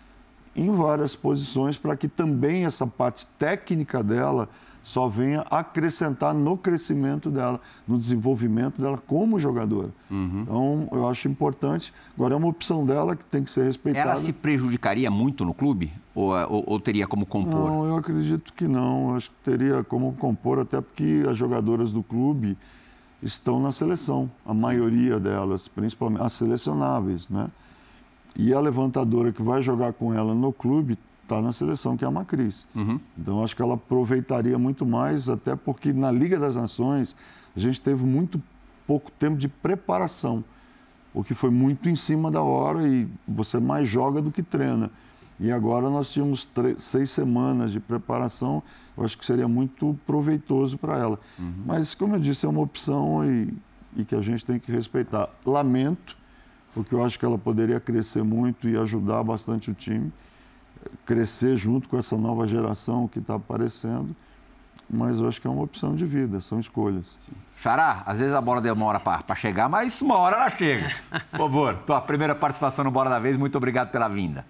em 0.55 0.75
várias 0.75 1.15
posições 1.15 1.77
para 1.77 1.97
que 1.97 2.09
também 2.09 2.65
essa 2.65 2.87
parte 2.87 3.27
técnica 3.39 4.03
dela 4.03 4.49
só 4.87 5.09
venha 5.09 5.41
acrescentar 5.51 6.33
no 6.33 6.57
crescimento 6.57 7.29
dela, 7.29 7.61
no 7.89 7.99
desenvolvimento 7.99 8.81
dela 8.81 8.97
como 8.97 9.37
jogadora. 9.41 9.89
Uhum. 10.09 10.43
Então, 10.43 10.89
eu 10.93 11.09
acho 11.09 11.27
importante. 11.27 11.93
Agora, 12.15 12.35
é 12.35 12.37
uma 12.37 12.47
opção 12.47 12.87
dela 12.87 13.17
que 13.17 13.25
tem 13.25 13.43
que 13.43 13.51
ser 13.51 13.65
respeitada. 13.65 14.11
Ela 14.11 14.17
se 14.17 14.33
prejudicaria 14.33 15.11
muito 15.11 15.45
no 15.45 15.53
clube? 15.53 15.93
Ou, 16.15 16.31
ou, 16.49 16.65
ou 16.69 16.79
teria 16.79 17.05
como 17.05 17.27
compor? 17.27 17.69
Não, 17.69 17.85
eu 17.85 17.97
acredito 17.97 18.53
que 18.53 18.69
não. 18.69 19.11
Eu 19.11 19.17
acho 19.17 19.29
que 19.29 19.37
teria 19.51 19.83
como 19.83 20.13
compor, 20.13 20.61
até 20.61 20.81
porque 20.81 21.25
as 21.29 21.37
jogadoras 21.37 21.91
do 21.91 22.05
clube 22.05 22.57
estão 23.21 23.61
na 23.61 23.73
seleção, 23.73 24.31
a 24.47 24.55
maioria 24.55 25.19
delas, 25.19 25.67
principalmente 25.67 26.23
as 26.23 26.33
selecionáveis, 26.35 27.29
né? 27.29 27.49
E 28.37 28.55
a 28.55 28.61
levantadora 28.61 29.33
que 29.33 29.43
vai 29.43 29.61
jogar 29.63 29.95
com 29.95 30.15
ela 30.15 30.33
no 30.33 30.53
clube 30.53 30.97
está 31.27 31.43
na 31.43 31.53
seleção, 31.53 31.97
que 31.97 32.05
é 32.05 32.09
a 32.09 32.11
Macris. 32.11 32.67
Uhum. 32.75 33.01
Então, 33.19 33.43
acho 33.43 33.55
que 33.55 33.61
ela 33.61 33.75
aproveitaria 33.75 34.57
muito 34.59 34.87
mais, 34.87 35.29
até 35.29 35.57
porque 35.57 35.93
na 35.93 36.11
Liga 36.11 36.39
das 36.39 36.55
Nações 36.57 37.17
a 37.55 37.61
gente 37.61 37.81
teve 37.81 38.05
muito 38.05 38.41
pouco 38.87 39.11
tempo 39.11 39.37
de 39.37 39.49
preparação, 39.49 40.45
o 41.13 41.25
que 41.25 41.35
foi 41.35 41.51
muito 41.51 41.89
em 41.89 41.97
cima 41.97 42.31
da 42.31 42.43
hora 42.43 42.87
e 42.87 43.09
você 43.27 43.59
mais 43.59 43.89
joga 43.89 44.23
do 44.23 44.31
que 44.31 44.43
treina. 44.43 44.91
E 45.39 45.51
agora 45.51 45.91
nós 45.91 46.13
tínhamos 46.13 46.47
três, 46.47 46.83
seis 46.83 47.11
semanas 47.11 47.73
de 47.73 47.81
preparação, 47.81 48.63
eu 48.97 49.05
acho 49.05 49.19
que 49.19 49.27
seria 49.27 49.49
muito 49.49 49.99
proveitoso 50.07 50.79
para 50.79 50.97
ela. 50.97 51.19
Uhum. 51.39 51.55
Mas, 51.67 51.95
como 51.95 52.15
eu 52.15 52.21
disse, 52.21 52.47
é 52.47 52.49
uma 52.49 52.61
opção 52.61 53.23
e, 53.25 53.53
e 53.97 54.05
que 54.05 54.15
a 54.15 54.21
gente 54.21 54.45
tem 54.45 54.59
que 54.59 54.71
respeitar. 54.71 55.29
Lamento, 55.45 56.17
porque 56.73 56.95
eu 56.95 57.05
acho 57.05 57.19
que 57.19 57.25
ela 57.25 57.37
poderia 57.37 57.81
crescer 57.81 58.23
muito 58.23 58.69
e 58.69 58.77
ajudar 58.79 59.23
bastante 59.25 59.71
o 59.71 59.75
time 59.75 60.13
crescer 61.05 61.57
junto 61.57 61.89
com 61.89 61.99
essa 61.99 62.17
nova 62.17 62.47
geração 62.47 63.07
que 63.09 63.19
está 63.19 63.35
aparecendo, 63.35 64.15
mas 64.89 65.19
eu 65.19 65.29
acho 65.29 65.41
que 65.41 65.47
é 65.47 65.51
uma 65.51 65.63
opção 65.63 65.95
de 65.95 66.05
vida, 66.05 66.41
são 66.41 66.61
escolhas. 66.61 67.19
Xará, 67.57 68.03
às 68.07 68.19
vezes 68.19 68.35
a 68.35 68.41
bola 68.41 68.61
demora 68.61 69.01
para 69.01 69.35
chegar, 69.35 69.69
mas 69.69 70.01
uma 70.01 70.17
hora 70.17 70.37
ela 70.37 70.51
chega. 70.51 70.91
Por 71.31 71.39
favor, 71.39 71.75
tua 71.77 72.01
primeira 72.01 72.35
participação 72.35 72.85
no 72.85 72.91
Bora 72.91 73.11
da 73.11 73.19
Vez, 73.19 73.37
muito 73.37 73.57
obrigado 73.57 73.91
pela 73.91 74.09
vinda. 74.09 74.45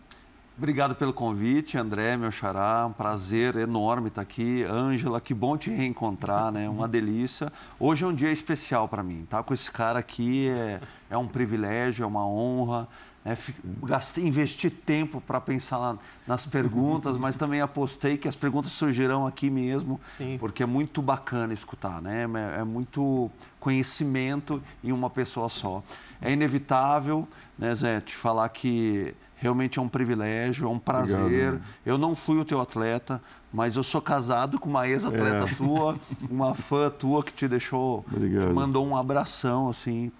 Obrigado 0.58 0.94
pelo 0.94 1.12
convite, 1.12 1.76
André, 1.76 2.16
meu 2.16 2.30
xará. 2.30 2.86
Um 2.86 2.92
prazer 2.92 3.56
enorme 3.56 4.08
estar 4.08 4.22
aqui. 4.22 4.64
Ângela, 4.64 5.20
que 5.20 5.34
bom 5.34 5.54
te 5.54 5.68
reencontrar, 5.68 6.50
né? 6.50 6.66
Uma 6.66 6.88
delícia. 6.88 7.52
Hoje 7.78 8.04
é 8.04 8.06
um 8.06 8.14
dia 8.14 8.32
especial 8.32 8.88
para 8.88 9.02
mim. 9.02 9.26
Tá 9.28 9.42
com 9.42 9.52
esse 9.52 9.70
cara 9.70 9.98
aqui 9.98 10.48
é, 10.48 10.80
é 11.10 11.18
um 11.18 11.28
privilégio, 11.28 12.04
é 12.04 12.06
uma 12.06 12.26
honra. 12.26 12.88
É, 13.26 13.36
gastei, 13.82 14.24
investi 14.24 14.70
tempo 14.70 15.20
para 15.20 15.40
pensar 15.40 15.80
na, 15.80 15.98
nas 16.28 16.46
perguntas, 16.46 17.18
mas 17.18 17.34
também 17.34 17.60
apostei 17.60 18.16
que 18.16 18.28
as 18.28 18.36
perguntas 18.36 18.70
surgirão 18.70 19.26
aqui 19.26 19.50
mesmo, 19.50 20.00
Sim. 20.16 20.36
porque 20.38 20.62
é 20.62 20.66
muito 20.66 21.02
bacana 21.02 21.52
escutar, 21.52 22.00
né? 22.00 22.22
É, 22.22 22.60
é, 22.60 22.64
muito 22.64 23.28
conhecimento 23.58 24.62
em 24.84 24.92
uma 24.92 25.10
pessoa 25.10 25.48
só. 25.48 25.82
É 26.22 26.30
inevitável, 26.30 27.26
né, 27.58 27.74
Zé, 27.74 28.00
te 28.00 28.14
falar 28.14 28.48
que 28.50 29.12
realmente 29.34 29.80
é 29.80 29.82
um 29.82 29.88
privilégio, 29.88 30.68
é 30.68 30.70
um 30.70 30.78
prazer. 30.78 31.18
Obrigado, 31.18 31.62
eu 31.84 31.98
não 31.98 32.14
fui 32.14 32.38
o 32.38 32.44
teu 32.44 32.60
atleta, 32.60 33.20
mas 33.52 33.74
eu 33.74 33.82
sou 33.82 34.00
casado 34.00 34.60
com 34.60 34.70
uma 34.70 34.86
ex-atleta 34.86 35.50
é. 35.50 35.54
tua, 35.56 35.98
uma 36.30 36.54
fã 36.54 36.88
tua 36.90 37.24
que 37.24 37.32
te 37.32 37.48
deixou, 37.48 38.04
Obrigado. 38.08 38.46
te 38.46 38.54
mandou 38.54 38.86
um 38.86 38.96
abração, 38.96 39.68
assim. 39.68 40.12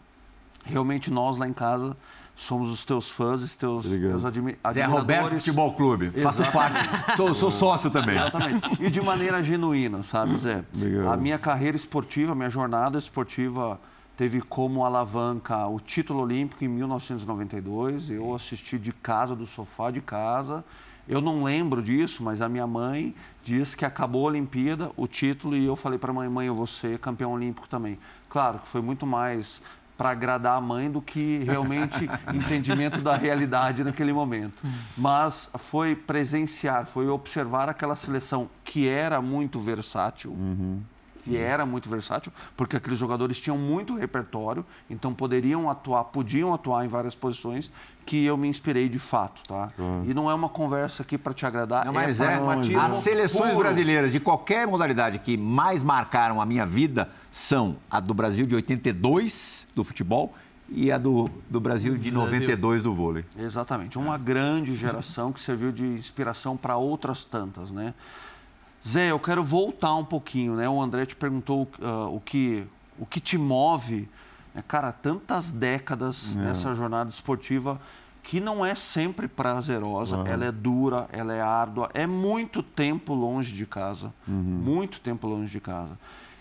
Realmente 0.65 1.09
nós 1.09 1.37
lá 1.37 1.47
em 1.47 1.53
casa 1.53 1.97
somos 2.37 2.71
os 2.71 2.85
teus 2.85 3.11
fãs, 3.11 3.41
os 3.41 3.57
teus, 3.57 3.87
teus 3.87 4.25
admi 4.25 4.57
admiradores. 4.63 4.75
Zé 4.75 4.85
Roberto 4.85 5.31
Futebol 5.39 5.73
Clube, 5.73 6.11
faço 6.11 6.45
parte, 6.53 6.79
sou, 7.17 7.33
sou, 7.33 7.51
sócio 7.51 7.91
também. 7.91 8.15
Exatamente. 8.15 8.83
E 8.85 8.91
de 8.91 9.01
maneira 9.01 9.43
genuína, 9.43 10.03
sabe, 10.03 10.37
Zé? 10.37 10.63
Obrigado. 10.75 11.13
A 11.13 11.17
minha 11.17 11.39
carreira 11.39 11.77
esportiva, 11.77 12.33
a 12.33 12.35
minha 12.35 12.51
jornada 12.51 12.99
esportiva 12.99 13.81
teve 14.19 14.43
como 14.43 14.85
alavanca 14.85 15.67
o 15.67 15.81
título 15.81 16.21
olímpico 16.21 16.63
em 16.63 16.69
1992. 16.69 18.11
Eu 18.11 18.35
assisti 18.35 18.79
de 18.79 18.93
casa, 18.93 19.35
do 19.35 19.47
sofá 19.47 19.91
de 19.91 20.03
casa. 20.03 20.63
Eu 21.09 21.21
não 21.21 21.45
lembro 21.45 21.83
disso, 21.83 22.23
mas 22.23 22.43
a 22.43 22.49
minha 22.49 22.67
mãe 22.67 23.15
disse 23.45 23.77
que 23.77 23.85
acabou 23.85 24.25
a 24.25 24.31
Olimpíada, 24.31 24.91
o 24.97 25.07
título, 25.07 25.57
e 25.57 25.65
eu 25.65 25.77
falei 25.77 25.99
para 25.99 26.11
a 26.11 26.15
mãe, 26.15 26.29
mãe, 26.29 26.49
eu 26.49 26.55
vou 26.55 26.67
ser 26.67 26.99
campeão 26.99 27.33
olímpico 27.33 27.69
também. 27.69 27.97
Claro 28.29 28.59
que 28.59 28.67
foi 28.67 28.83
muito 28.83 29.07
mais 29.07 29.63
para 29.97 30.11
agradar 30.11 30.57
a 30.57 30.61
mãe 30.61 30.91
do 30.91 31.01
que 31.01 31.43
realmente 31.45 32.09
entendimento 32.35 33.01
da 33.01 33.17
realidade 33.17 33.83
naquele 33.83 34.13
momento. 34.13 34.63
Mas 34.97 35.51
foi 35.57 35.95
presenciar, 35.95 36.87
foi 36.87 37.09
observar 37.09 37.69
aquela 37.69 37.97
seleção 37.97 38.49
que 38.65 38.89
era 38.89 39.21
muito 39.21 39.59
versátil. 39.59 40.33
Uhum 40.33 40.81
que 41.27 41.37
era 41.37 41.67
muito 41.67 41.89
versátil, 41.89 42.33
porque 42.57 42.77
aqueles 42.77 42.99
jogadores 42.99 43.41
tinham 43.41 43.59
muito 43.59 43.95
repertório, 43.95 44.65
então 44.89 45.13
poderiam 45.13 45.69
atuar, 45.69 46.05
podiam 46.05 46.55
atuar 46.55 46.85
em 46.85 46.89
várias 46.89 47.17
posições, 47.17 47.69
que 48.05 48.25
eu 48.25 48.37
me 48.37 48.47
inspirei 48.47 48.89
de 48.89 49.01
fato, 49.01 49.43
tá? 49.49 49.71
Uhum. 49.77 50.05
E 50.07 50.15
não 50.15 50.31
é 50.31 50.35
uma 50.35 50.49
conversa 50.49 51.03
aqui 51.03 51.19
para 51.19 51.35
te 51.35 51.45
agradar, 51.45 51.85
não, 51.85 51.93
mas 51.93 52.21
é, 52.21 52.35
é 52.35 52.77
As 52.77 52.93
seleções 52.93 53.51
puro. 53.51 53.65
brasileiras 53.65 54.13
de 54.13 54.21
qualquer 54.21 54.69
modalidade 54.69 55.19
que 55.19 55.37
mais 55.37 55.83
marcaram 55.83 56.41
a 56.41 56.47
minha 56.47 56.65
vida 56.65 57.11
são 57.33 57.77
a 57.91 57.99
do 57.99 58.15
Brasil 58.15 58.47
de 58.47 58.55
82 58.55 59.67
do 59.75 59.83
futebol 59.83 60.33
e 60.69 60.93
a 60.93 60.99
do, 60.99 61.29
do 61.51 61.61
Brasil 61.61 61.97
de 61.99 62.13
92 62.13 62.85
do 62.85 62.95
vôlei. 62.95 63.25
Exatamente, 63.37 63.99
uma 63.99 64.17
grande 64.17 64.77
geração 64.77 65.33
que 65.33 65.41
serviu 65.41 65.73
de 65.73 65.85
inspiração 65.85 66.57
para 66.57 66.77
outras 66.77 67.25
tantas, 67.25 67.73
né? 67.73 67.93
Zé, 68.87 69.11
eu 69.11 69.19
quero 69.19 69.43
voltar 69.43 69.97
um 69.97 70.05
pouquinho, 70.05 70.55
né? 70.55 70.69
O 70.69 70.81
André 70.81 71.05
te 71.05 71.17
perguntou 71.17 71.69
uh, 71.81 72.15
o, 72.15 72.21
que, 72.21 72.65
o 72.99 73.05
que 73.05 73.19
te 73.19 73.37
move. 73.37 74.09
Né? 74.55 74.63
Cara, 74.69 74.93
tantas 74.93 75.51
décadas 75.51 76.37
é. 76.37 76.41
nessa 76.41 76.73
jornada 76.75 77.11
esportiva 77.11 77.81
que 78.23 78.41
não 78.41 78.65
é 78.65 78.75
sempre 78.75 79.29
prazerosa, 79.29 80.19
uhum. 80.19 80.27
ela 80.27 80.45
é 80.47 80.53
dura, 80.53 81.09
ela 81.13 81.33
é 81.33 81.41
árdua, 81.41 81.89
é 81.95 82.09
muito 82.09 82.61
tempo 82.61 83.15
longe 83.15 83.55
de 83.55 83.65
casa, 83.67 84.13
uhum. 84.27 84.35
muito 84.35 85.01
tempo 85.01 85.29
longe 85.29 85.51
de 85.51 85.61
casa. 85.61 85.97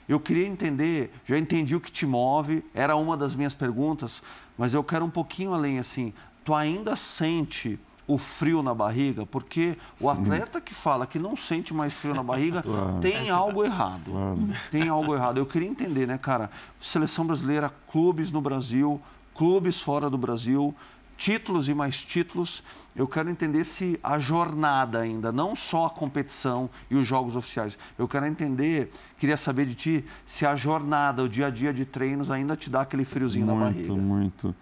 Eu 0.10 0.20
queria 0.20 0.48
entender, 0.48 1.12
já 1.26 1.38
entendi 1.38 1.76
o 1.76 1.82
que 1.82 1.91
te 1.91 2.06
move, 2.06 2.63
era 2.74 2.96
uma 2.96 3.15
das 3.15 3.36
minhas 3.36 3.54
perguntas, 3.54 4.22
mas 4.58 4.74
eu 4.74 4.84
quero 4.84 5.06
um 5.06 5.10
pouquinho 5.10 5.54
além 5.54 5.78
assim. 5.78 6.12
Tu 6.43 6.54
ainda 6.54 6.96
sente 6.96 7.80
o 8.08 8.18
frio 8.18 8.62
na 8.62 8.74
barriga, 8.74 9.26
porque 9.26 9.76
o 10.00 10.10
atleta 10.10 10.62
que 10.62 10.74
fala 10.74 11.08
que 11.08 11.18
não 11.18 11.36
sente 11.36 11.74
mais 11.74 11.94
frio 11.94 12.13
na 12.13 12.24
barriga 12.24 12.62
claro. 12.63 13.00
tem 13.00 13.30
algo 13.30 13.63
errado. 13.63 14.12
Claro. 14.12 14.50
Tem 14.72 14.88
algo 14.88 15.15
errado. 15.15 15.38
Eu 15.38 15.46
queria 15.46 15.68
entender, 15.68 16.08
né, 16.08 16.18
cara? 16.18 16.50
Seleção 16.80 17.26
brasileira, 17.26 17.72
clubes 17.91 18.32
no 18.32 18.41
Brasil, 18.41 19.02
clubes 19.34 19.82
fora 19.82 20.10
do 20.10 20.18
Brasil, 20.18 20.76
títulos 21.18 21.68
e 21.68 21.74
mais 21.74 22.04
títulos. 22.04 22.63
Eu 22.96 23.08
quero 23.08 23.30
entender 23.30 23.63
se 23.63 24.00
a 24.04 24.20
jornada 24.20 25.00
ainda, 25.00 25.32
não 25.32 25.56
só 25.56 25.88
a 25.88 25.89
competição 25.89 26.70
e 26.91 26.96
os 26.96 27.08
jogos 27.08 27.36
oficiais. 27.36 27.78
Eu 27.98 28.08
quero 28.08 28.28
entender, 28.28 28.91
queria 29.18 29.38
saber 29.38 29.65
de 29.65 29.76
ti, 29.76 30.06
se 30.26 30.46
a 30.46 30.56
jornada, 30.56 31.24
o 31.24 31.30
dia 31.30 31.48
a 31.48 31.50
dia 31.50 31.74
de 31.74 31.86
treinos 31.86 32.30
ainda 32.30 32.56
te 32.56 32.70
dá 32.70 32.82
aquele 32.82 33.04
friozinho 33.04 33.48
muito, 33.48 33.60
na 33.60 33.65
barriga. 33.65 33.94
Muito, 33.94 34.04
muito. 34.04 34.56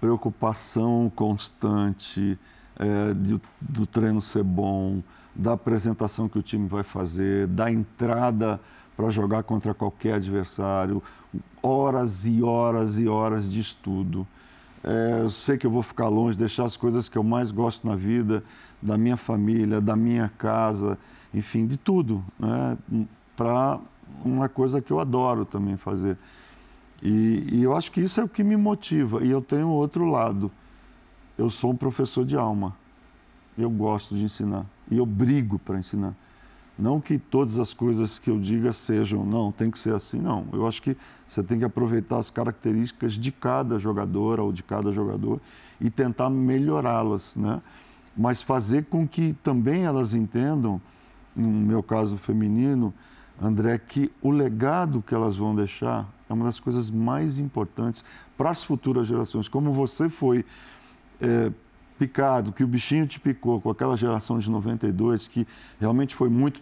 Preocupação 0.00 1.10
constante 1.14 2.38
é, 2.78 3.14
do 3.60 3.86
treino 3.86 4.20
ser 4.20 4.42
bom, 4.42 5.02
da 5.34 5.52
apresentação 5.52 6.28
que 6.28 6.38
o 6.38 6.42
time 6.42 6.68
vai 6.68 6.82
fazer, 6.82 7.46
da 7.46 7.70
entrada 7.70 8.60
para 8.96 9.10
jogar 9.10 9.42
contra 9.42 9.74
qualquer 9.74 10.14
adversário, 10.14 11.02
horas 11.62 12.24
e 12.26 12.42
horas 12.42 12.98
e 12.98 13.06
horas 13.06 13.50
de 13.50 13.60
estudo. 13.60 14.26
É, 14.82 15.20
eu 15.20 15.30
sei 15.30 15.58
que 15.58 15.66
eu 15.66 15.70
vou 15.70 15.82
ficar 15.82 16.08
longe, 16.08 16.38
deixar 16.38 16.64
as 16.64 16.76
coisas 16.76 17.08
que 17.08 17.18
eu 17.18 17.22
mais 17.22 17.50
gosto 17.50 17.86
na 17.86 17.96
vida, 17.96 18.42
da 18.80 18.96
minha 18.96 19.16
família, 19.16 19.80
da 19.80 19.96
minha 19.96 20.30
casa, 20.38 20.98
enfim, 21.34 21.66
de 21.66 21.76
tudo, 21.76 22.24
né? 22.38 22.78
para 23.36 23.78
uma 24.24 24.48
coisa 24.48 24.80
que 24.80 24.90
eu 24.90 25.00
adoro 25.00 25.44
também 25.44 25.76
fazer. 25.76 26.16
E, 27.02 27.46
e, 27.52 27.62
eu 27.62 27.76
acho 27.76 27.92
que 27.92 28.00
isso 28.00 28.20
é 28.20 28.24
o 28.24 28.28
que 28.28 28.42
me 28.42 28.56
motiva. 28.56 29.22
E 29.22 29.30
eu 29.30 29.42
tenho 29.42 29.68
outro 29.68 30.06
lado 30.06 30.50
eu 31.38 31.50
sou 31.50 31.72
um 31.72 31.76
professor 31.76 32.24
de 32.24 32.36
alma. 32.36 32.74
Eu 33.56 33.70
gosto 33.70 34.16
de 34.16 34.24
ensinar 34.24 34.66
e 34.90 34.98
eu 34.98 35.06
brigo 35.06 35.58
para 35.58 35.78
ensinar. 35.78 36.14
Não 36.78 37.00
que 37.00 37.18
todas 37.18 37.58
as 37.58 37.72
coisas 37.72 38.18
que 38.18 38.30
eu 38.30 38.38
diga 38.38 38.70
sejam, 38.70 39.24
não, 39.24 39.50
tem 39.50 39.70
que 39.70 39.78
ser 39.78 39.94
assim, 39.94 40.20
não. 40.20 40.46
Eu 40.52 40.66
acho 40.66 40.82
que 40.82 40.94
você 41.26 41.42
tem 41.42 41.58
que 41.58 41.64
aproveitar 41.64 42.18
as 42.18 42.28
características 42.28 43.14
de 43.14 43.32
cada 43.32 43.78
jogadora 43.78 44.42
ou 44.42 44.52
de 44.52 44.62
cada 44.62 44.92
jogador 44.92 45.40
e 45.80 45.88
tentar 45.88 46.28
melhorá-las, 46.28 47.34
né? 47.34 47.62
Mas 48.14 48.42
fazer 48.42 48.84
com 48.86 49.08
que 49.08 49.34
também 49.42 49.84
elas 49.84 50.14
entendam, 50.14 50.80
no 51.34 51.48
meu 51.48 51.82
caso 51.82 52.18
feminino, 52.18 52.92
André, 53.40 53.78
que 53.78 54.10
o 54.22 54.30
legado 54.30 55.02
que 55.02 55.14
elas 55.14 55.36
vão 55.36 55.54
deixar 55.54 56.08
é 56.28 56.32
uma 56.32 56.44
das 56.44 56.60
coisas 56.60 56.90
mais 56.90 57.38
importantes 57.38 58.04
para 58.36 58.50
as 58.50 58.62
futuras 58.62 59.06
gerações. 59.06 59.48
Como 59.48 59.72
você 59.72 60.08
foi 60.08 60.44
é, 61.20 61.50
picado, 61.98 62.52
que 62.52 62.62
o 62.62 62.66
bichinho 62.66 63.06
te 63.06 63.18
picou 63.18 63.60
com 63.60 63.70
aquela 63.70 63.96
geração 63.96 64.38
de 64.38 64.50
92, 64.50 65.28
que 65.28 65.46
realmente 65.80 66.14
foi 66.14 66.28
muito 66.28 66.60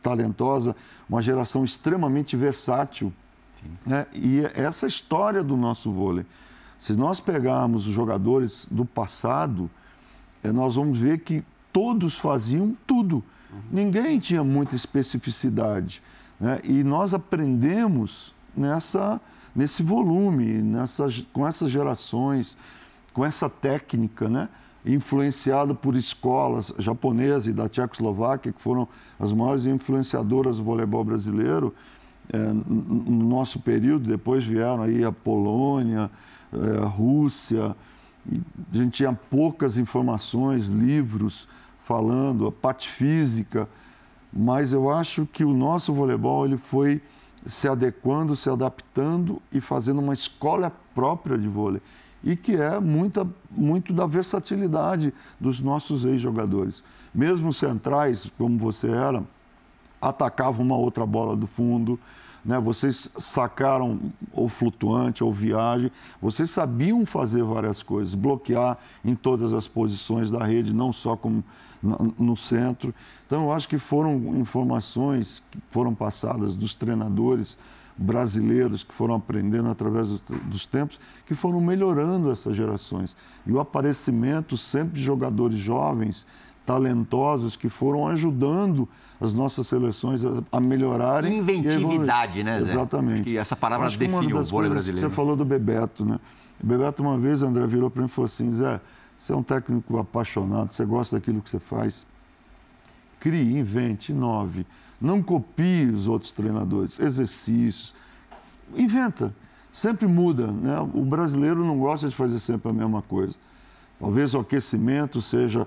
talentosa, 0.00 0.76
uma 1.08 1.20
geração 1.20 1.64
extremamente 1.64 2.36
versátil. 2.36 3.12
Né? 3.86 4.06
E 4.14 4.40
essa 4.54 4.86
história 4.86 5.42
do 5.42 5.56
nosso 5.56 5.90
vôlei. 5.90 6.24
Se 6.78 6.94
nós 6.94 7.20
pegarmos 7.20 7.86
os 7.86 7.92
jogadores 7.92 8.66
do 8.70 8.84
passado, 8.84 9.70
é, 10.42 10.50
nós 10.50 10.74
vamos 10.74 10.98
ver 10.98 11.18
que 11.18 11.44
todos 11.72 12.18
faziam 12.18 12.76
tudo. 12.86 13.16
Uhum. 13.52 13.60
Ninguém 13.70 14.18
tinha 14.18 14.42
muita 14.42 14.74
especificidade. 14.74 16.02
Né? 16.40 16.60
E 16.64 16.82
nós 16.82 17.14
aprendemos 17.14 18.34
nessa, 18.56 19.20
nesse 19.54 19.82
volume, 19.82 20.60
nessas, 20.60 21.26
com 21.32 21.46
essas 21.46 21.70
gerações 21.70 22.56
com 23.12 23.24
essa 23.24 23.48
técnica, 23.48 24.28
né? 24.28 24.48
influenciado 24.84 25.74
por 25.74 25.94
escolas 25.94 26.74
japonesas 26.78 27.46
e 27.46 27.52
da 27.52 27.68
Tchecoslováquia, 27.68 28.52
que 28.52 28.60
foram 28.60 28.88
as 29.18 29.32
maiores 29.32 29.64
influenciadoras 29.64 30.56
do 30.56 30.64
voleibol 30.64 31.04
brasileiro 31.04 31.72
é, 32.32 32.38
no 32.38 33.28
nosso 33.28 33.60
período. 33.60 34.08
Depois 34.08 34.44
vieram 34.44 34.82
aí 34.82 35.04
a 35.04 35.12
Polônia, 35.12 36.10
é, 36.52 36.82
a 36.82 36.86
Rússia. 36.86 37.76
a 38.28 38.76
gente 38.76 38.92
tinha 38.92 39.12
poucas 39.12 39.78
informações, 39.78 40.66
livros 40.66 41.48
falando, 41.84 42.46
a 42.46 42.52
parte 42.52 42.88
física, 42.88 43.68
mas 44.32 44.72
eu 44.72 44.90
acho 44.90 45.26
que 45.26 45.44
o 45.44 45.52
nosso 45.52 45.92
voleibol 45.92 46.44
ele 46.46 46.56
foi 46.56 47.00
se 47.44 47.68
adequando, 47.68 48.34
se 48.34 48.48
adaptando 48.48 49.42
e 49.52 49.60
fazendo 49.60 50.00
uma 50.00 50.14
escola 50.14 50.72
própria 50.94 51.36
de 51.36 51.48
vôlei 51.48 51.82
e 52.22 52.36
que 52.36 52.56
é 52.56 52.78
muita, 52.78 53.26
muito 53.50 53.92
da 53.92 54.06
versatilidade 54.06 55.12
dos 55.40 55.60
nossos 55.60 56.04
ex-jogadores. 56.04 56.82
Mesmo 57.14 57.52
centrais, 57.52 58.30
como 58.38 58.58
você 58.58 58.88
era, 58.88 59.22
atacavam 60.00 60.64
uma 60.64 60.76
outra 60.76 61.04
bola 61.04 61.36
do 61.36 61.46
fundo, 61.46 61.98
né? 62.44 62.58
vocês 62.58 63.10
sacaram 63.18 64.00
ou 64.32 64.48
flutuante 64.48 65.22
ou 65.22 65.32
viagem, 65.32 65.90
vocês 66.20 66.50
sabiam 66.50 67.06
fazer 67.06 67.42
várias 67.42 67.82
coisas, 67.82 68.14
bloquear 68.14 68.78
em 69.04 69.14
todas 69.14 69.52
as 69.52 69.68
posições 69.68 70.30
da 70.30 70.44
rede, 70.44 70.72
não 70.72 70.92
só 70.92 71.16
como 71.16 71.44
no 72.18 72.36
centro. 72.36 72.94
Então, 73.26 73.44
eu 73.44 73.52
acho 73.52 73.68
que 73.68 73.78
foram 73.78 74.36
informações 74.36 75.42
que 75.50 75.58
foram 75.70 75.94
passadas 75.94 76.54
dos 76.54 76.74
treinadores 76.74 77.58
brasileiros 77.96 78.82
que 78.82 78.94
foram 78.94 79.14
aprendendo 79.14 79.68
através 79.68 80.08
dos 80.44 80.66
tempos, 80.66 80.98
que 81.26 81.34
foram 81.34 81.60
melhorando 81.60 82.30
essas 82.30 82.56
gerações. 82.56 83.16
E 83.46 83.52
o 83.52 83.60
aparecimento 83.60 84.56
sempre 84.56 84.98
de 84.98 85.04
jogadores 85.04 85.58
jovens, 85.58 86.26
talentosos, 86.64 87.56
que 87.56 87.68
foram 87.68 88.06
ajudando 88.08 88.88
as 89.20 89.34
nossas 89.34 89.66
seleções 89.66 90.22
a, 90.50 90.60
melhorarem. 90.60 91.38
Inventividade, 91.38 92.42
né, 92.42 92.60
Zé? 92.60 92.72
Exatamente. 92.72 93.20
Acho 93.20 93.22
que 93.22 93.38
essa 93.38 93.56
palavra 93.56 93.86
Acho 93.86 93.98
define 93.98 94.32
o 94.32 94.44
vôlei 94.44 94.70
brasileiro. 94.70 95.08
você 95.08 95.14
falou 95.14 95.36
do 95.36 95.44
Bebeto, 95.44 96.04
né? 96.04 96.18
O 96.62 96.66
Bebeto, 96.66 97.02
uma 97.02 97.18
vez, 97.18 97.42
André 97.42 97.66
virou 97.66 97.90
para 97.90 98.02
mim 98.02 98.06
e 98.06 98.10
falou 98.10 98.26
assim: 98.26 98.52
Zé, 98.52 98.80
você 99.16 99.32
é 99.32 99.36
um 99.36 99.42
técnico 99.42 99.98
apaixonado, 99.98 100.72
você 100.72 100.84
gosta 100.84 101.16
daquilo 101.16 101.40
que 101.40 101.50
você 101.50 101.58
faz. 101.58 102.06
Crie, 103.20 103.56
invente, 103.56 104.12
inove. 104.12 104.66
Não 105.02 105.20
copie 105.20 105.86
os 105.86 106.06
outros 106.06 106.30
treinadores. 106.30 107.00
Exercícios. 107.00 107.92
Inventa. 108.76 109.34
Sempre 109.72 110.06
muda. 110.06 110.46
Né? 110.46 110.78
O 110.94 111.04
brasileiro 111.04 111.64
não 111.64 111.78
gosta 111.78 112.08
de 112.08 112.14
fazer 112.14 112.38
sempre 112.38 112.70
a 112.70 112.72
mesma 112.72 113.02
coisa. 113.02 113.34
Talvez 113.98 114.32
o 114.34 114.38
aquecimento 114.38 115.20
seja 115.20 115.66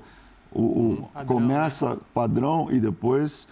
o, 0.52 0.62
o 0.62 1.10
padrão, 1.13 1.36
começa 1.36 1.89
né? 1.91 1.98
padrão 2.13 2.67
e 2.71 2.80
depois 2.80 3.48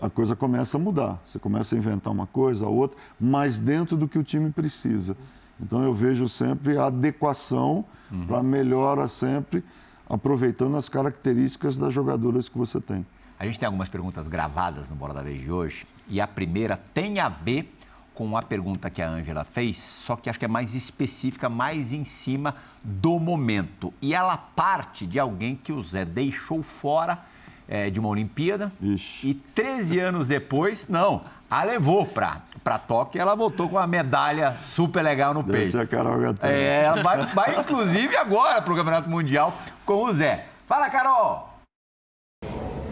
a 0.00 0.10
coisa 0.10 0.34
começa 0.34 0.76
a 0.76 0.80
mudar. 0.80 1.20
Você 1.24 1.38
começa 1.38 1.74
a 1.76 1.78
inventar 1.78 2.12
uma 2.12 2.26
coisa, 2.26 2.66
outra, 2.66 2.98
mas 3.20 3.60
dentro 3.60 3.96
do 3.96 4.08
que 4.08 4.18
o 4.18 4.24
time 4.24 4.50
precisa. 4.50 5.16
Então 5.60 5.84
eu 5.84 5.94
vejo 5.94 6.28
sempre 6.28 6.76
a 6.76 6.86
adequação 6.86 7.84
uhum. 8.10 8.26
para 8.26 8.42
melhora 8.42 9.06
sempre, 9.06 9.62
aproveitando 10.08 10.76
as 10.76 10.88
características 10.88 11.78
das 11.78 11.94
jogadoras 11.94 12.48
que 12.48 12.58
você 12.58 12.80
tem. 12.80 13.06
A 13.42 13.44
gente 13.44 13.58
tem 13.58 13.66
algumas 13.66 13.88
perguntas 13.88 14.28
gravadas 14.28 14.88
no 14.88 14.94
Bola 14.94 15.12
da 15.12 15.20
Vez 15.20 15.40
de 15.40 15.50
hoje 15.50 15.84
e 16.08 16.20
a 16.20 16.28
primeira 16.28 16.76
tem 16.76 17.18
a 17.18 17.28
ver 17.28 17.76
com 18.14 18.36
a 18.36 18.40
pergunta 18.40 18.88
que 18.88 19.02
a 19.02 19.08
Ângela 19.08 19.42
fez, 19.42 19.78
só 19.78 20.14
que 20.14 20.30
acho 20.30 20.38
que 20.38 20.44
é 20.44 20.48
mais 20.48 20.76
específica, 20.76 21.48
mais 21.48 21.92
em 21.92 22.04
cima 22.04 22.54
do 22.84 23.18
momento. 23.18 23.92
E 24.00 24.14
ela 24.14 24.36
parte 24.36 25.04
de 25.04 25.18
alguém 25.18 25.56
que 25.56 25.72
o 25.72 25.80
Zé 25.80 26.04
deixou 26.04 26.62
fora 26.62 27.18
é, 27.66 27.90
de 27.90 27.98
uma 27.98 28.10
Olimpíada 28.10 28.70
Ixi. 28.80 29.30
e 29.30 29.34
13 29.34 29.98
anos 29.98 30.28
depois, 30.28 30.86
não, 30.86 31.22
a 31.50 31.64
levou 31.64 32.06
para 32.06 32.78
Tóquio 32.78 33.18
e 33.18 33.20
ela 33.20 33.34
voltou 33.34 33.68
com 33.68 33.74
uma 33.74 33.88
medalha 33.88 34.56
super 34.60 35.02
legal 35.02 35.34
no 35.34 35.42
peito. 35.42 35.66
Essa 35.66 35.78
é 35.78 35.82
a 35.82 35.86
Carol 35.88 36.20
Gatão. 36.20 36.48
É, 36.48 36.84
ela 36.84 37.02
vai, 37.02 37.26
vai 37.34 37.58
inclusive 37.58 38.16
agora 38.16 38.62
para 38.62 38.72
o 38.72 38.76
Campeonato 38.76 39.10
Mundial 39.10 39.52
com 39.84 40.04
o 40.04 40.12
Zé. 40.12 40.46
Fala, 40.64 40.88
Carol! 40.88 41.51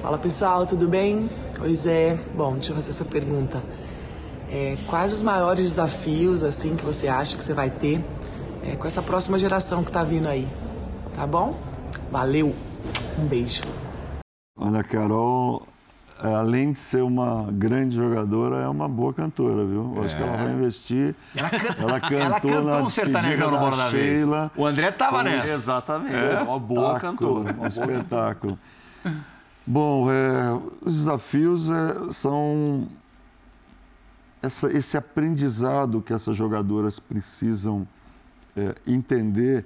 Fala 0.03 0.17
pessoal, 0.17 0.65
tudo 0.65 0.89
bem? 0.89 1.29
Oi 1.61 1.75
Zé. 1.75 2.19
Bom, 2.35 2.55
deixa 2.55 2.71
eu 2.71 2.75
fazer 2.75 2.89
essa 2.89 3.05
pergunta. 3.05 3.63
É, 4.51 4.75
quais 4.87 5.13
os 5.13 5.21
maiores 5.21 5.73
desafios 5.73 6.43
assim 6.43 6.75
que 6.75 6.83
você 6.83 7.07
acha 7.07 7.37
que 7.37 7.45
você 7.45 7.53
vai 7.53 7.69
ter 7.69 8.03
é, 8.65 8.77
com 8.77 8.87
essa 8.87 9.03
próxima 9.03 9.39
geração 9.39 9.85
que 9.85 9.91
está 9.91 10.03
vindo 10.03 10.27
aí? 10.27 10.49
Tá 11.15 11.27
bom? 11.27 11.55
Valeu. 12.11 12.55
Um 13.19 13.27
beijo. 13.27 13.61
Olha, 14.59 14.83
Carol, 14.83 15.67
é, 16.25 16.35
além 16.35 16.73
de 16.73 16.79
ser 16.79 17.03
uma 17.03 17.49
grande 17.53 17.95
jogadora, 17.95 18.57
é 18.57 18.69
uma 18.69 18.89
boa 18.89 19.13
cantora, 19.13 19.67
viu? 19.67 19.93
É. 19.97 20.07
Acho 20.07 20.17
que 20.17 20.23
ela 20.23 20.37
vai 20.39 20.53
investir. 20.53 21.15
Ela, 21.37 21.51
can... 21.51 21.75
ela 21.77 22.01
cantou, 22.01 22.51
ela 22.51 22.71
cantou 22.73 22.87
um 22.87 22.91
sertanejão 22.91 23.51
no 23.51 23.59
Bola 23.59 23.77
da. 23.77 23.89
Vez. 23.91 24.27
O 24.57 24.65
André 24.65 24.91
tava 24.93 25.23
nessa. 25.23 25.53
Exatamente. 25.53 26.15
É. 26.15 26.41
Uma 26.41 26.59
boa 26.59 26.99
cantora. 26.99 27.55
Um 27.61 27.67
espetáculo. 27.67 28.59
Bom, 29.73 30.11
é, 30.11 30.61
os 30.85 30.97
desafios 30.97 31.71
é, 31.71 32.11
são 32.11 32.89
essa, 34.43 34.67
esse 34.77 34.97
aprendizado 34.97 36.03
que 36.03 36.13
essas 36.13 36.37
jogadoras 36.37 36.99
precisam 36.99 37.87
é, 38.57 38.75
entender 38.85 39.65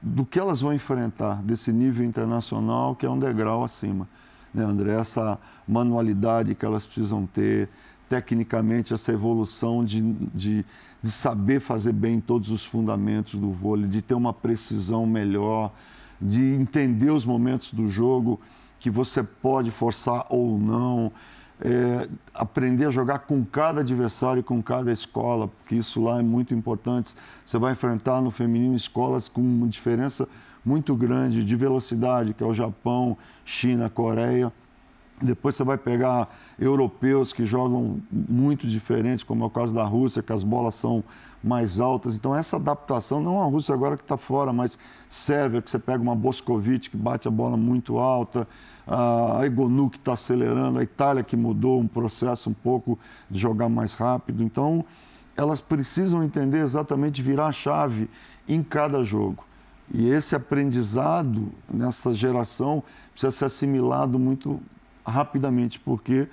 do 0.00 0.24
que 0.24 0.38
elas 0.38 0.60
vão 0.60 0.72
enfrentar 0.72 1.42
desse 1.42 1.72
nível 1.72 2.06
internacional 2.06 2.94
que 2.94 3.04
é 3.04 3.10
um 3.10 3.18
degrau 3.18 3.64
acima. 3.64 4.08
Né, 4.54 4.62
André? 4.62 4.92
Essa 4.92 5.36
manualidade 5.66 6.54
que 6.54 6.64
elas 6.64 6.86
precisam 6.86 7.26
ter, 7.26 7.68
tecnicamente, 8.08 8.94
essa 8.94 9.10
evolução 9.10 9.84
de, 9.84 10.02
de, 10.32 10.64
de 11.02 11.10
saber 11.10 11.58
fazer 11.58 11.94
bem 11.94 12.20
todos 12.20 12.48
os 12.48 12.64
fundamentos 12.64 13.40
do 13.40 13.50
vôlei, 13.50 13.88
de 13.88 14.02
ter 14.02 14.14
uma 14.14 14.32
precisão 14.32 15.04
melhor, 15.04 15.72
de 16.22 16.54
entender 16.54 17.10
os 17.10 17.24
momentos 17.24 17.74
do 17.74 17.88
jogo 17.88 18.38
que 18.80 18.90
você 18.90 19.22
pode 19.22 19.70
forçar 19.70 20.26
ou 20.28 20.58
não 20.58 21.12
é, 21.60 22.08
aprender 22.34 22.86
a 22.86 22.90
jogar 22.90 23.20
com 23.20 23.44
cada 23.44 23.82
adversário, 23.82 24.42
com 24.42 24.62
cada 24.62 24.90
escola, 24.90 25.46
porque 25.46 25.74
isso 25.76 26.02
lá 26.02 26.18
é 26.18 26.22
muito 26.22 26.54
importante. 26.54 27.14
Você 27.44 27.58
vai 27.58 27.72
enfrentar 27.72 28.20
no 28.22 28.30
feminino 28.30 28.74
escolas 28.74 29.28
com 29.28 29.40
uma 29.42 29.68
diferença 29.68 30.26
muito 30.64 30.94
grande 30.96 31.44
de 31.44 31.56
velocidade, 31.56 32.34
que 32.34 32.42
é 32.42 32.46
o 32.46 32.54
Japão, 32.54 33.16
China, 33.44 33.90
Coreia. 33.90 34.52
Depois 35.22 35.54
você 35.54 35.64
vai 35.64 35.76
pegar 35.76 36.34
europeus 36.58 37.32
que 37.32 37.44
jogam 37.44 38.00
muito 38.10 38.66
diferentes, 38.66 39.22
como 39.22 39.44
é 39.44 39.46
o 39.46 39.50
caso 39.50 39.74
da 39.74 39.84
Rússia, 39.84 40.22
que 40.22 40.32
as 40.32 40.42
bolas 40.42 40.74
são 40.74 41.04
mais 41.42 41.80
altas. 41.80 42.14
Então, 42.14 42.34
essa 42.34 42.56
adaptação, 42.56 43.20
não 43.20 43.40
a 43.40 43.46
Rússia 43.46 43.74
agora 43.74 43.96
que 43.96 44.02
está 44.02 44.16
fora, 44.16 44.52
mas 44.52 44.78
Sérvia, 45.08 45.62
que 45.62 45.70
você 45.70 45.78
pega 45.78 46.02
uma 46.02 46.14
Boscovic 46.14 46.90
que 46.90 46.96
bate 46.96 47.26
a 47.26 47.30
bola 47.30 47.56
muito 47.56 47.98
alta 47.98 48.46
a 48.90 49.46
Egonu 49.46 49.88
que 49.88 49.98
está 49.98 50.14
acelerando, 50.14 50.80
a 50.80 50.82
Itália 50.82 51.22
que 51.22 51.36
mudou 51.36 51.78
um 51.78 51.86
processo 51.86 52.50
um 52.50 52.52
pouco 52.52 52.98
de 53.30 53.38
jogar 53.38 53.68
mais 53.68 53.94
rápido. 53.94 54.42
Então, 54.42 54.84
elas 55.36 55.60
precisam 55.60 56.24
entender 56.24 56.58
exatamente 56.58 57.22
virar 57.22 57.46
a 57.46 57.52
chave 57.52 58.10
em 58.48 58.62
cada 58.62 59.04
jogo. 59.04 59.44
E 59.92 60.08
esse 60.10 60.34
aprendizado 60.34 61.48
nessa 61.72 62.12
geração 62.12 62.82
precisa 63.12 63.30
ser 63.30 63.44
assimilado 63.44 64.18
muito 64.18 64.60
rapidamente, 65.06 65.78
porque 65.78 66.28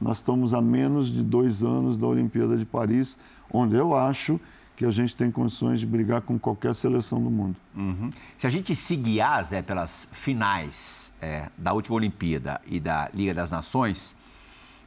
nós 0.00 0.18
estamos 0.18 0.54
a 0.54 0.60
menos 0.60 1.08
de 1.08 1.22
dois 1.22 1.62
anos 1.62 1.98
da 1.98 2.06
Olimpíada 2.06 2.56
de 2.56 2.64
Paris, 2.64 3.18
onde 3.52 3.76
eu 3.76 3.96
acho 3.96 4.40
que 4.76 4.86
a 4.86 4.90
gente 4.90 5.14
tem 5.14 5.30
condições 5.30 5.78
de 5.78 5.86
brigar 5.86 6.22
com 6.22 6.38
qualquer 6.38 6.74
seleção 6.74 7.22
do 7.22 7.30
mundo. 7.30 7.54
Uhum. 7.76 8.10
Se 8.38 8.46
a 8.46 8.50
gente 8.50 8.74
se 8.74 8.96
guiar, 8.96 9.44
Zé, 9.44 9.60
pelas 9.60 10.08
finais 10.10 11.12
é, 11.20 11.50
da 11.58 11.74
última 11.74 11.96
Olimpíada 11.96 12.60
e 12.66 12.80
da 12.80 13.10
Liga 13.12 13.34
das 13.34 13.50
Nações, 13.50 14.16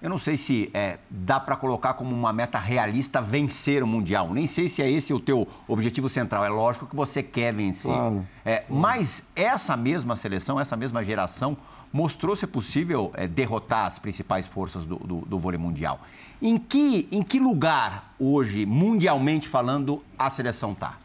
eu 0.02 0.10
não 0.10 0.18
sei 0.18 0.36
se 0.36 0.70
é, 0.74 0.98
dá 1.10 1.40
para 1.40 1.56
colocar 1.56 1.94
como 1.94 2.14
uma 2.14 2.34
meta 2.34 2.58
realista 2.60 3.22
vencer 3.22 3.84
o 3.84 3.88
Mundial. 3.88 4.34
Nem 4.34 4.48
sei 4.48 4.68
se 4.68 4.82
é 4.82 4.92
esse 4.92 5.14
o 5.14 5.20
teu 5.20 5.48
objetivo 5.66 6.10
central. 6.10 6.44
É 6.44 6.50
lógico 6.50 6.88
que 6.88 6.96
você 6.96 7.24
quer 7.24 7.54
vencer. 7.54 7.94
Claro. 7.94 8.28
É, 8.44 8.66
mas 8.68 9.24
essa 9.34 9.78
mesma 9.78 10.16
seleção, 10.16 10.60
essa 10.60 10.76
mesma 10.76 11.02
geração, 11.04 11.56
mostrou 11.94 12.36
ser 12.36 12.48
possível 12.48 13.12
é, 13.14 13.28
derrotar 13.28 13.86
as 13.86 14.00
principais 14.00 14.48
forças 14.48 14.88
do, 14.88 14.96
do, 14.96 15.18
do 15.22 15.38
vôlei 15.38 15.60
mundial. 15.60 16.02
Em 16.42 16.58
que, 16.58 17.08
em 17.12 17.22
que 17.22 17.40
lugar 17.40 18.16
hoje, 18.18 18.66
mundialmente 18.66 19.48
falando, 19.48 20.02
a 20.18 20.28
seleção 20.30 20.72
está? 20.72 20.98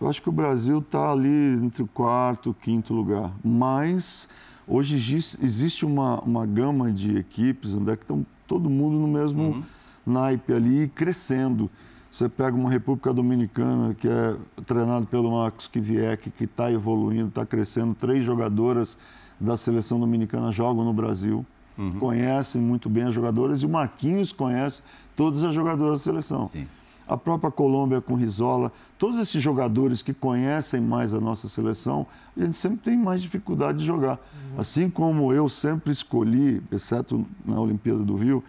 Eu 0.00 0.08
acho 0.08 0.22
que 0.22 0.28
o 0.28 0.32
Brasil 0.32 0.78
está 0.78 1.10
ali 1.12 1.54
entre 1.62 1.82
o 1.82 1.86
quarto 1.86 2.56
e 2.58 2.64
quinto 2.64 2.94
lugar. 2.94 3.30
Mas 3.44 4.28
hoje 4.66 4.96
existe 5.42 5.84
uma, 5.84 6.18
uma 6.20 6.46
gama 6.46 6.90
de 6.90 7.18
equipes 7.18 7.74
onde 7.74 7.90
é 7.90 7.96
que 7.96 8.02
estão 8.02 8.24
todo 8.46 8.70
mundo 8.70 8.98
no 8.98 9.08
mesmo 9.08 9.42
uhum. 9.42 9.62
naipe 10.06 10.52
ali 10.52 10.88
crescendo. 10.88 11.70
Você 12.10 12.28
pega 12.28 12.56
uma 12.56 12.70
República 12.70 13.12
Dominicana 13.12 13.94
que 13.94 14.08
é 14.08 14.36
treinado 14.64 15.06
pelo 15.06 15.30
Marcos 15.32 15.66
Kivieck, 15.66 16.30
que 16.30 16.44
está 16.44 16.72
evoluindo, 16.72 17.28
está 17.28 17.44
crescendo. 17.44 17.94
Três 17.94 18.24
jogadoras 18.24 18.96
da 19.38 19.56
seleção 19.56 20.00
dominicana 20.00 20.50
jogam 20.50 20.84
no 20.84 20.92
Brasil 20.92 21.44
uhum. 21.78 21.98
conhecem 21.98 22.60
muito 22.60 22.88
bem 22.88 23.04
as 23.04 23.14
jogadoras 23.14 23.62
e 23.62 23.66
o 23.66 23.68
Marquinhos 23.68 24.32
conhece 24.32 24.82
todas 25.14 25.44
as 25.44 25.54
jogadoras 25.54 26.00
da 26.00 26.04
seleção. 26.04 26.48
Sim. 26.52 26.66
A 27.08 27.16
própria 27.16 27.52
Colômbia 27.52 28.00
com 28.00 28.14
Rizola, 28.14 28.72
todos 28.98 29.20
esses 29.20 29.40
jogadores 29.40 30.02
que 30.02 30.12
conhecem 30.12 30.80
mais 30.80 31.14
a 31.14 31.20
nossa 31.20 31.48
seleção, 31.48 32.04
a 32.36 32.40
gente 32.40 32.56
sempre 32.56 32.78
tem 32.78 32.98
mais 32.98 33.22
dificuldade 33.22 33.78
de 33.78 33.84
jogar. 33.84 34.14
Uhum. 34.14 34.60
Assim 34.60 34.90
como 34.90 35.32
eu 35.32 35.48
sempre 35.48 35.92
escolhi, 35.92 36.60
exceto 36.72 37.24
na 37.44 37.60
Olimpíada 37.60 38.02
do 38.02 38.16
Rio, 38.16 38.42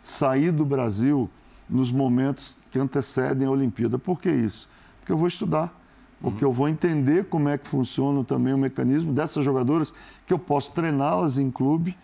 sair 0.00 0.52
do 0.52 0.64
Brasil 0.64 1.28
nos 1.68 1.90
momentos 1.90 2.56
que 2.70 2.78
antecedem 2.78 3.48
a 3.48 3.50
Olimpíada. 3.50 3.98
Por 3.98 4.20
que 4.20 4.30
isso? 4.30 4.68
Porque 5.00 5.10
eu 5.10 5.18
vou 5.18 5.26
estudar 5.26 5.74
porque 6.20 6.44
uhum. 6.44 6.50
eu 6.50 6.54
vou 6.54 6.68
entender 6.68 7.24
como 7.24 7.48
é 7.48 7.58
que 7.58 7.68
funciona 7.68 8.24
também 8.24 8.54
o 8.54 8.58
mecanismo 8.58 9.12
dessas 9.12 9.44
jogadoras, 9.44 9.92
que 10.26 10.32
eu 10.32 10.38
posso 10.38 10.72
treiná-las 10.72 11.38
em 11.38 11.50
clube 11.50 11.96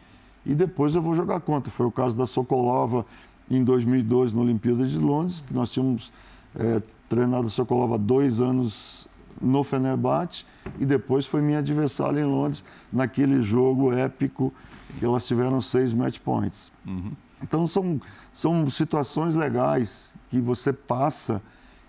e 0.44 0.54
depois 0.54 0.94
eu 0.94 1.02
vou 1.02 1.14
jogar 1.14 1.40
contra. 1.40 1.70
Foi 1.70 1.86
o 1.86 1.90
caso 1.90 2.16
da 2.16 2.26
Sokolova 2.26 3.04
em 3.50 3.64
2002 3.64 4.32
na 4.32 4.42
Olimpíada 4.42 4.86
de 4.86 4.98
Londres, 4.98 5.42
que 5.46 5.52
nós 5.52 5.70
tínhamos 5.70 6.12
é, 6.54 6.80
treinado 7.08 7.46
a 7.46 7.50
Sokolova 7.50 7.98
dois 7.98 8.40
anos 8.40 9.08
no 9.40 9.64
Fenerbahçe 9.64 10.44
e 10.78 10.84
depois 10.84 11.26
foi 11.26 11.40
minha 11.40 11.58
adversária 11.58 12.20
em 12.20 12.24
Londres 12.24 12.64
naquele 12.92 13.42
jogo 13.42 13.92
épico 13.92 14.52
que 14.98 15.04
elas 15.04 15.26
tiveram 15.26 15.60
seis 15.60 15.92
match 15.92 16.18
points. 16.18 16.70
Uhum. 16.86 17.12
Então 17.42 17.66
são, 17.66 18.00
são 18.32 18.68
situações 18.68 19.34
legais 19.34 20.12
que 20.28 20.40
você 20.40 20.72
passa 20.72 21.40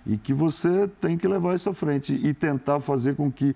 e 0.05 0.17
que 0.17 0.33
você 0.33 0.87
tem 0.87 1.17
que 1.17 1.27
levar 1.27 1.55
isso 1.55 1.69
à 1.69 1.73
frente 1.73 2.13
e 2.13 2.33
tentar 2.33 2.79
fazer 2.79 3.15
com 3.15 3.31
que 3.31 3.55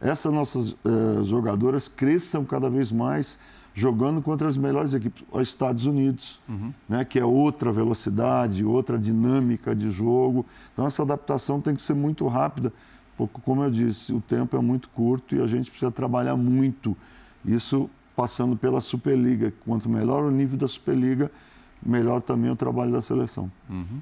essas 0.00 0.32
nossas 0.32 0.76
eh, 0.84 1.24
jogadoras 1.24 1.88
cresçam 1.88 2.44
cada 2.44 2.70
vez 2.70 2.90
mais 2.90 3.38
jogando 3.74 4.20
contra 4.20 4.48
as 4.48 4.56
melhores 4.56 4.94
equipes, 4.94 5.22
os 5.30 5.48
Estados 5.48 5.86
Unidos, 5.86 6.40
uhum. 6.48 6.72
né, 6.88 7.04
que 7.04 7.18
é 7.18 7.24
outra 7.24 7.70
velocidade, 7.72 8.64
outra 8.64 8.98
dinâmica 8.98 9.74
de 9.74 9.90
jogo. 9.90 10.44
Então 10.72 10.86
essa 10.86 11.02
adaptação 11.02 11.60
tem 11.60 11.74
que 11.74 11.82
ser 11.82 11.94
muito 11.94 12.26
rápida, 12.26 12.72
porque 13.16 13.40
como 13.42 13.62
eu 13.62 13.70
disse, 13.70 14.12
o 14.12 14.20
tempo 14.20 14.56
é 14.56 14.60
muito 14.60 14.88
curto 14.90 15.34
e 15.34 15.40
a 15.40 15.46
gente 15.46 15.70
precisa 15.70 15.90
trabalhar 15.90 16.36
muito. 16.36 16.96
Isso 17.44 17.88
passando 18.16 18.56
pela 18.56 18.80
Superliga. 18.80 19.52
Quanto 19.64 19.88
melhor 19.88 20.24
o 20.24 20.30
nível 20.30 20.58
da 20.58 20.68
Superliga, 20.68 21.30
melhor 21.82 22.20
também 22.20 22.50
o 22.50 22.56
trabalho 22.56 22.92
da 22.92 23.00
seleção. 23.00 23.50
Uhum. 23.68 24.00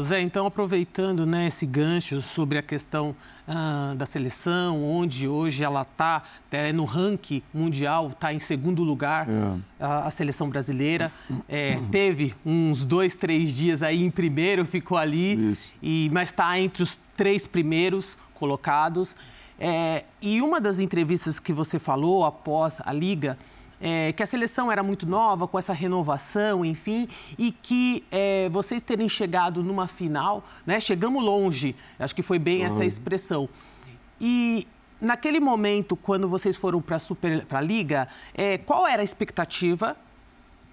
Zé, 0.00 0.20
então 0.20 0.46
aproveitando 0.46 1.26
né, 1.26 1.48
esse 1.48 1.66
gancho 1.66 2.22
sobre 2.22 2.56
a 2.58 2.62
questão 2.62 3.16
ah, 3.46 3.94
da 3.96 4.06
seleção, 4.06 4.84
onde 4.84 5.26
hoje 5.26 5.64
ela 5.64 5.82
está 5.82 6.22
é, 6.52 6.72
no 6.72 6.84
ranking 6.84 7.42
mundial, 7.52 8.08
está 8.08 8.32
em 8.32 8.38
segundo 8.38 8.84
lugar 8.84 9.28
é. 9.28 9.58
a, 9.80 10.06
a, 10.06 10.10
seleção 10.10 10.48
brasileira. 10.48 11.10
É, 11.48 11.80
teve 11.90 12.34
uns 12.46 12.84
dois, 12.84 13.14
três 13.14 13.52
dias 13.52 13.82
aí 13.82 14.04
em 14.04 14.10
primeiro, 14.10 14.64
ficou 14.64 14.96
ali, 14.96 15.56
e, 15.82 16.08
mas 16.12 16.28
está 16.28 16.58
entre 16.60 16.82
os 16.82 16.98
três 17.16 17.46
primeiros 17.46 18.16
colocados. 18.34 19.16
É, 19.58 20.04
e 20.22 20.40
uma 20.40 20.60
das 20.60 20.78
entrevistas 20.78 21.40
que 21.40 21.52
você 21.52 21.78
falou 21.78 22.24
após 22.24 22.80
a 22.84 22.92
Liga 22.92 23.36
é, 23.80 24.12
que 24.12 24.22
a 24.22 24.26
seleção 24.26 24.70
era 24.70 24.82
muito 24.82 25.06
nova, 25.06 25.46
com 25.46 25.58
essa 25.58 25.72
renovação, 25.72 26.64
enfim, 26.64 27.08
e 27.38 27.52
que 27.52 28.04
é, 28.10 28.48
vocês 28.48 28.82
terem 28.82 29.08
chegado 29.08 29.62
numa 29.62 29.86
final, 29.86 30.44
né? 30.66 30.80
Chegamos 30.80 31.22
longe, 31.22 31.74
acho 31.98 32.14
que 32.14 32.22
foi 32.22 32.38
bem 32.38 32.60
uhum. 32.60 32.66
essa 32.66 32.84
expressão. 32.84 33.48
E 34.20 34.66
naquele 35.00 35.40
momento, 35.40 35.96
quando 35.96 36.28
vocês 36.28 36.56
foram 36.56 36.80
para 36.80 36.98
a 37.50 37.60
Liga, 37.60 38.08
é, 38.34 38.58
qual 38.58 38.86
era 38.86 39.02
a 39.02 39.04
expectativa 39.04 39.96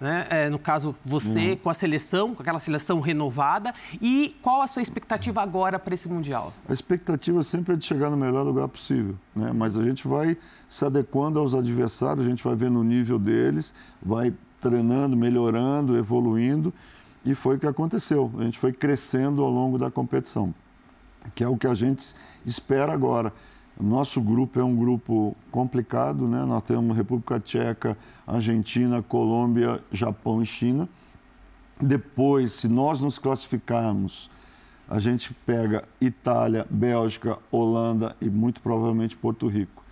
né? 0.00 0.26
É, 0.28 0.50
no 0.50 0.58
caso, 0.58 0.94
você 1.04 1.50
uhum. 1.50 1.56
com 1.56 1.70
a 1.70 1.74
seleção, 1.74 2.34
com 2.34 2.42
aquela 2.42 2.58
seleção 2.58 3.00
renovada. 3.00 3.74
E 4.00 4.36
qual 4.42 4.60
a 4.60 4.66
sua 4.66 4.82
expectativa 4.82 5.40
agora 5.40 5.78
para 5.78 5.94
esse 5.94 6.08
Mundial? 6.08 6.52
A 6.68 6.72
expectativa 6.72 7.42
sempre 7.42 7.74
é 7.74 7.76
de 7.76 7.84
chegar 7.84 8.10
no 8.10 8.16
melhor 8.16 8.42
lugar 8.42 8.68
possível, 8.68 9.14
né? 9.34 9.52
mas 9.54 9.76
a 9.78 9.82
gente 9.82 10.06
vai 10.06 10.36
se 10.68 10.84
adequando 10.84 11.38
aos 11.38 11.54
adversários, 11.54 12.26
a 12.26 12.28
gente 12.28 12.42
vai 12.42 12.54
vendo 12.54 12.78
o 12.78 12.84
nível 12.84 13.18
deles, 13.18 13.74
vai 14.02 14.34
treinando, 14.60 15.16
melhorando, 15.16 15.96
evoluindo. 15.96 16.72
E 17.24 17.34
foi 17.34 17.56
o 17.56 17.58
que 17.58 17.66
aconteceu. 17.66 18.30
A 18.38 18.42
gente 18.44 18.58
foi 18.58 18.72
crescendo 18.72 19.42
ao 19.42 19.50
longo 19.50 19.78
da 19.78 19.90
competição, 19.90 20.54
que 21.34 21.42
é 21.42 21.48
o 21.48 21.56
que 21.56 21.66
a 21.66 21.74
gente 21.74 22.14
espera 22.44 22.92
agora. 22.92 23.32
Nosso 23.78 24.20
grupo 24.22 24.58
é 24.58 24.64
um 24.64 24.74
grupo 24.74 25.36
complicado, 25.50 26.26
né? 26.26 26.44
Nós 26.44 26.62
temos 26.62 26.96
República 26.96 27.38
Tcheca, 27.38 27.96
Argentina, 28.26 29.02
Colômbia, 29.02 29.82
Japão 29.92 30.42
e 30.42 30.46
China. 30.46 30.88
Depois, 31.80 32.52
se 32.52 32.68
nós 32.68 33.02
nos 33.02 33.18
classificarmos, 33.18 34.30
a 34.88 34.98
gente 34.98 35.34
pega 35.44 35.84
Itália, 36.00 36.66
Bélgica, 36.70 37.38
Holanda 37.50 38.16
e 38.20 38.30
muito 38.30 38.62
provavelmente 38.62 39.14
Porto 39.14 39.46
Rico. 39.46 39.84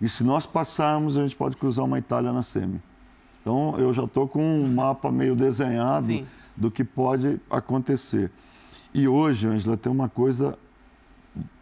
E 0.00 0.08
se 0.08 0.24
nós 0.24 0.46
passarmos, 0.46 1.18
a 1.18 1.22
gente 1.22 1.36
pode 1.36 1.56
cruzar 1.56 1.84
uma 1.84 1.98
Itália 1.98 2.32
na 2.32 2.42
semi. 2.42 2.80
Então, 3.40 3.78
eu 3.78 3.92
já 3.92 4.04
estou 4.04 4.26
com 4.26 4.42
um 4.42 4.74
mapa 4.74 5.10
meio 5.12 5.36
desenhado 5.36 6.06
Sim. 6.06 6.26
do 6.56 6.70
que 6.70 6.82
pode 6.82 7.38
acontecer. 7.50 8.30
E 8.94 9.06
hoje, 9.06 9.46
Angela, 9.46 9.76
tem 9.76 9.92
uma 9.92 10.08
coisa 10.08 10.58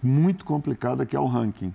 muito 0.03 0.45
complicada 0.45 1.05
que 1.07 1.17
é 1.17 1.21
o 1.21 1.27
ranking. 1.27 1.75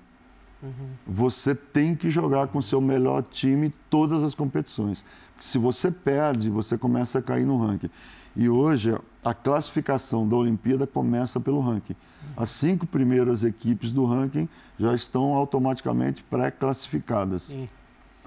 Uhum. 0.62 0.90
Você 1.08 1.56
tem 1.56 1.96
que 1.96 2.10
jogar 2.10 2.48
com 2.48 2.60
o 2.60 2.64
seu 2.64 2.82
melhor 2.82 3.24
time 3.24 3.74
todas 3.90 4.24
as 4.24 4.36
competições. 4.36 5.04
Se 5.40 5.58
você 5.58 5.90
perde, 5.90 6.50
você 6.50 6.78
começa 6.78 7.20
a 7.20 7.22
cair 7.22 7.46
no 7.46 7.58
ranking. 7.58 7.90
E 8.36 8.50
hoje 8.50 8.96
a 9.24 9.34
classificação 9.34 10.28
da 10.28 10.36
Olimpíada 10.36 10.86
começa 10.86 11.40
pelo 11.40 11.62
ranking. 11.62 11.96
As 12.36 12.50
cinco 12.50 12.86
primeiras 12.86 13.44
equipes 13.44 13.92
do 13.92 14.06
ranking 14.06 14.48
já 14.78 14.94
estão 14.94 15.34
automaticamente 15.34 16.24
pré-classificadas. 16.24 17.54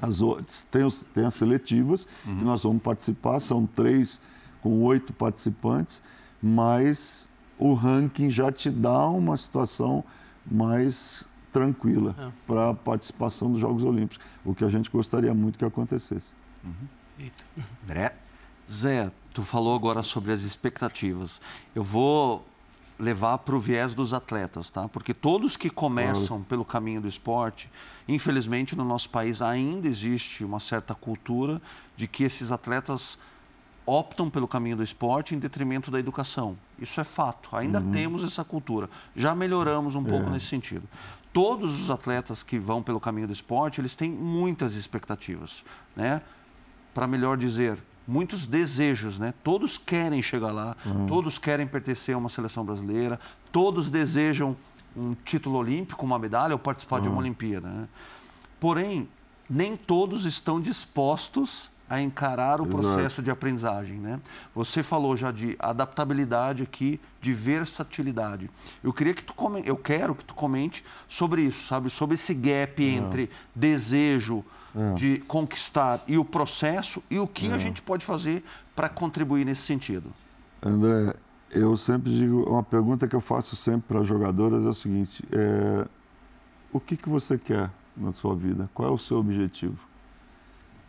As 0.00 0.20
outras 0.20 0.66
tem, 0.70 0.84
os, 0.84 1.04
tem 1.14 1.24
as 1.24 1.34
seletivas, 1.34 2.06
uhum. 2.26 2.36
que 2.36 2.44
nós 2.44 2.62
vamos 2.62 2.82
participar, 2.82 3.40
são 3.40 3.66
três 3.66 4.20
com 4.60 4.82
oito 4.82 5.12
participantes, 5.12 6.02
mas 6.42 7.28
o 7.62 7.74
ranking 7.74 8.28
já 8.28 8.50
te 8.50 8.70
dá 8.70 9.06
uma 9.06 9.36
situação 9.36 10.04
mais 10.44 11.24
tranquila 11.52 12.14
é. 12.18 12.32
para 12.46 12.70
a 12.70 12.74
participação 12.74 13.52
dos 13.52 13.60
Jogos 13.60 13.84
Olímpicos, 13.84 14.18
o 14.44 14.54
que 14.54 14.64
a 14.64 14.68
gente 14.68 14.90
gostaria 14.90 15.32
muito 15.32 15.58
que 15.58 15.64
acontecesse. 15.64 16.34
Uhum. 16.64 17.30
André? 17.84 18.14
Zé, 18.70 19.12
tu 19.32 19.42
falou 19.42 19.76
agora 19.76 20.02
sobre 20.02 20.32
as 20.32 20.42
expectativas. 20.42 21.40
Eu 21.74 21.84
vou 21.84 22.44
levar 22.98 23.38
para 23.38 23.54
o 23.54 23.58
viés 23.58 23.94
dos 23.94 24.12
atletas, 24.14 24.70
tá? 24.70 24.88
Porque 24.88 25.12
todos 25.12 25.56
que 25.56 25.70
começam 25.70 26.38
claro. 26.38 26.44
pelo 26.44 26.64
caminho 26.64 27.00
do 27.00 27.08
esporte, 27.08 27.70
infelizmente 28.08 28.76
no 28.76 28.84
nosso 28.84 29.10
país 29.10 29.42
ainda 29.42 29.88
existe 29.88 30.44
uma 30.44 30.60
certa 30.60 30.94
cultura 30.94 31.60
de 31.96 32.06
que 32.06 32.24
esses 32.24 32.50
atletas 32.50 33.18
optam 33.84 34.30
pelo 34.30 34.46
caminho 34.46 34.76
do 34.76 34.82
esporte 34.82 35.34
em 35.34 35.38
detrimento 35.38 35.90
da 35.90 35.98
educação. 35.98 36.56
Isso 36.78 37.00
é 37.00 37.04
fato. 37.04 37.54
Ainda 37.56 37.80
uhum. 37.80 37.92
temos 37.92 38.24
essa 38.24 38.44
cultura. 38.44 38.88
Já 39.14 39.34
melhoramos 39.34 39.94
um 39.94 40.06
é. 40.06 40.08
pouco 40.08 40.30
nesse 40.30 40.46
sentido. 40.46 40.88
Todos 41.32 41.80
os 41.80 41.90
atletas 41.90 42.42
que 42.42 42.58
vão 42.58 42.82
pelo 42.82 43.00
caminho 43.00 43.26
do 43.26 43.32
esporte, 43.32 43.80
eles 43.80 43.96
têm 43.96 44.10
muitas 44.10 44.74
expectativas, 44.74 45.64
né? 45.96 46.20
Para 46.92 47.06
melhor 47.06 47.38
dizer, 47.38 47.82
muitos 48.06 48.44
desejos, 48.46 49.18
né? 49.18 49.32
Todos 49.42 49.78
querem 49.78 50.22
chegar 50.22 50.52
lá, 50.52 50.76
uhum. 50.84 51.06
todos 51.06 51.38
querem 51.38 51.66
pertencer 51.66 52.14
a 52.14 52.18
uma 52.18 52.28
seleção 52.28 52.64
brasileira, 52.64 53.18
todos 53.50 53.88
desejam 53.88 54.54
um 54.94 55.14
título 55.24 55.58
olímpico, 55.58 56.04
uma 56.04 56.18
medalha 56.18 56.52
ou 56.52 56.58
participar 56.58 56.96
uhum. 56.96 57.02
de 57.02 57.08
uma 57.08 57.18
Olimpíada. 57.18 57.68
Né? 57.68 57.88
Porém, 58.60 59.08
nem 59.48 59.74
todos 59.74 60.26
estão 60.26 60.60
dispostos 60.60 61.71
a 61.92 62.00
encarar 62.00 62.58
o 62.58 62.64
Exato. 62.64 62.80
processo 62.80 63.22
de 63.22 63.30
aprendizagem. 63.30 63.98
Né? 63.98 64.18
Você 64.54 64.82
falou 64.82 65.14
já 65.14 65.30
de 65.30 65.54
adaptabilidade 65.58 66.62
aqui, 66.62 66.98
de 67.20 67.34
versatilidade. 67.34 68.50
Eu 68.82 68.94
queria 68.94 69.12
que 69.12 69.22
tu 69.22 69.34
comente, 69.34 69.68
eu 69.68 69.76
quero 69.76 70.14
que 70.14 70.24
tu 70.24 70.34
comente 70.34 70.82
sobre 71.06 71.42
isso, 71.42 71.66
sabe? 71.66 71.90
Sobre 71.90 72.14
esse 72.14 72.32
gap 72.32 72.82
é. 72.82 72.94
entre 72.96 73.28
desejo 73.54 74.42
é. 74.74 74.94
de 74.94 75.18
conquistar 75.28 76.02
e 76.08 76.16
o 76.16 76.24
processo 76.24 77.02
e 77.10 77.18
o 77.18 77.26
que 77.26 77.50
é. 77.50 77.52
a 77.52 77.58
gente 77.58 77.82
pode 77.82 78.06
fazer 78.06 78.42
para 78.74 78.88
contribuir 78.88 79.44
nesse 79.44 79.62
sentido. 79.62 80.10
André, 80.62 81.14
eu 81.50 81.76
sempre 81.76 82.10
digo, 82.10 82.48
uma 82.48 82.62
pergunta 82.62 83.06
que 83.06 83.14
eu 83.14 83.20
faço 83.20 83.54
sempre 83.54 83.88
para 83.88 84.02
jogadoras 84.02 84.64
é 84.64 84.68
o 84.70 84.74
seguinte: 84.74 85.22
é, 85.30 85.86
o 86.72 86.80
que, 86.80 86.96
que 86.96 87.10
você 87.10 87.36
quer 87.36 87.70
na 87.94 88.14
sua 88.14 88.34
vida? 88.34 88.70
Qual 88.72 88.88
é 88.88 88.90
o 88.90 88.96
seu 88.96 89.18
objetivo? 89.18 89.91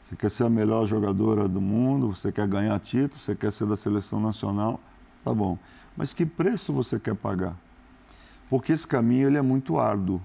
Você 0.03 0.17
quer 0.17 0.29
ser 0.29 0.43
a 0.43 0.49
melhor 0.49 0.85
jogadora 0.85 1.47
do 1.47 1.61
mundo, 1.61 2.13
você 2.13 2.29
quer 2.29 2.45
ganhar 2.45 2.77
título, 2.81 3.17
você 3.17 3.33
quer 3.33 3.53
ser 3.53 3.65
da 3.65 3.77
seleção 3.77 4.19
nacional, 4.19 4.77
tá 5.23 5.33
bom. 5.33 5.57
Mas 5.95 6.11
que 6.11 6.25
preço 6.25 6.73
você 6.73 6.99
quer 6.99 7.15
pagar? 7.15 7.55
Porque 8.49 8.73
esse 8.73 8.85
caminho 8.85 9.27
ele 9.29 9.37
é 9.37 9.41
muito 9.41 9.79
árduo, 9.79 10.21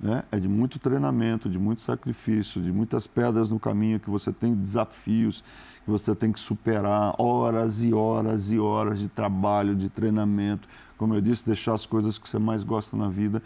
né? 0.00 0.22
É 0.32 0.40
de 0.40 0.48
muito 0.48 0.78
treinamento, 0.78 1.50
de 1.50 1.58
muito 1.58 1.82
sacrifício, 1.82 2.62
de 2.62 2.72
muitas 2.72 3.06
pedras 3.06 3.50
no 3.50 3.60
caminho 3.60 4.00
que 4.00 4.08
você 4.08 4.32
tem 4.32 4.54
desafios 4.54 5.44
que 5.84 5.90
você 5.90 6.14
tem 6.14 6.32
que 6.32 6.40
superar, 6.40 7.14
horas 7.18 7.82
e 7.82 7.92
horas 7.92 8.50
e 8.50 8.58
horas 8.58 8.98
de 8.98 9.08
trabalho, 9.08 9.76
de 9.76 9.90
treinamento, 9.90 10.66
como 10.96 11.14
eu 11.14 11.20
disse, 11.20 11.44
deixar 11.44 11.74
as 11.74 11.84
coisas 11.84 12.18
que 12.18 12.26
você 12.28 12.38
mais 12.38 12.62
gosta 12.62 12.96
na 12.96 13.08
vida. 13.08 13.42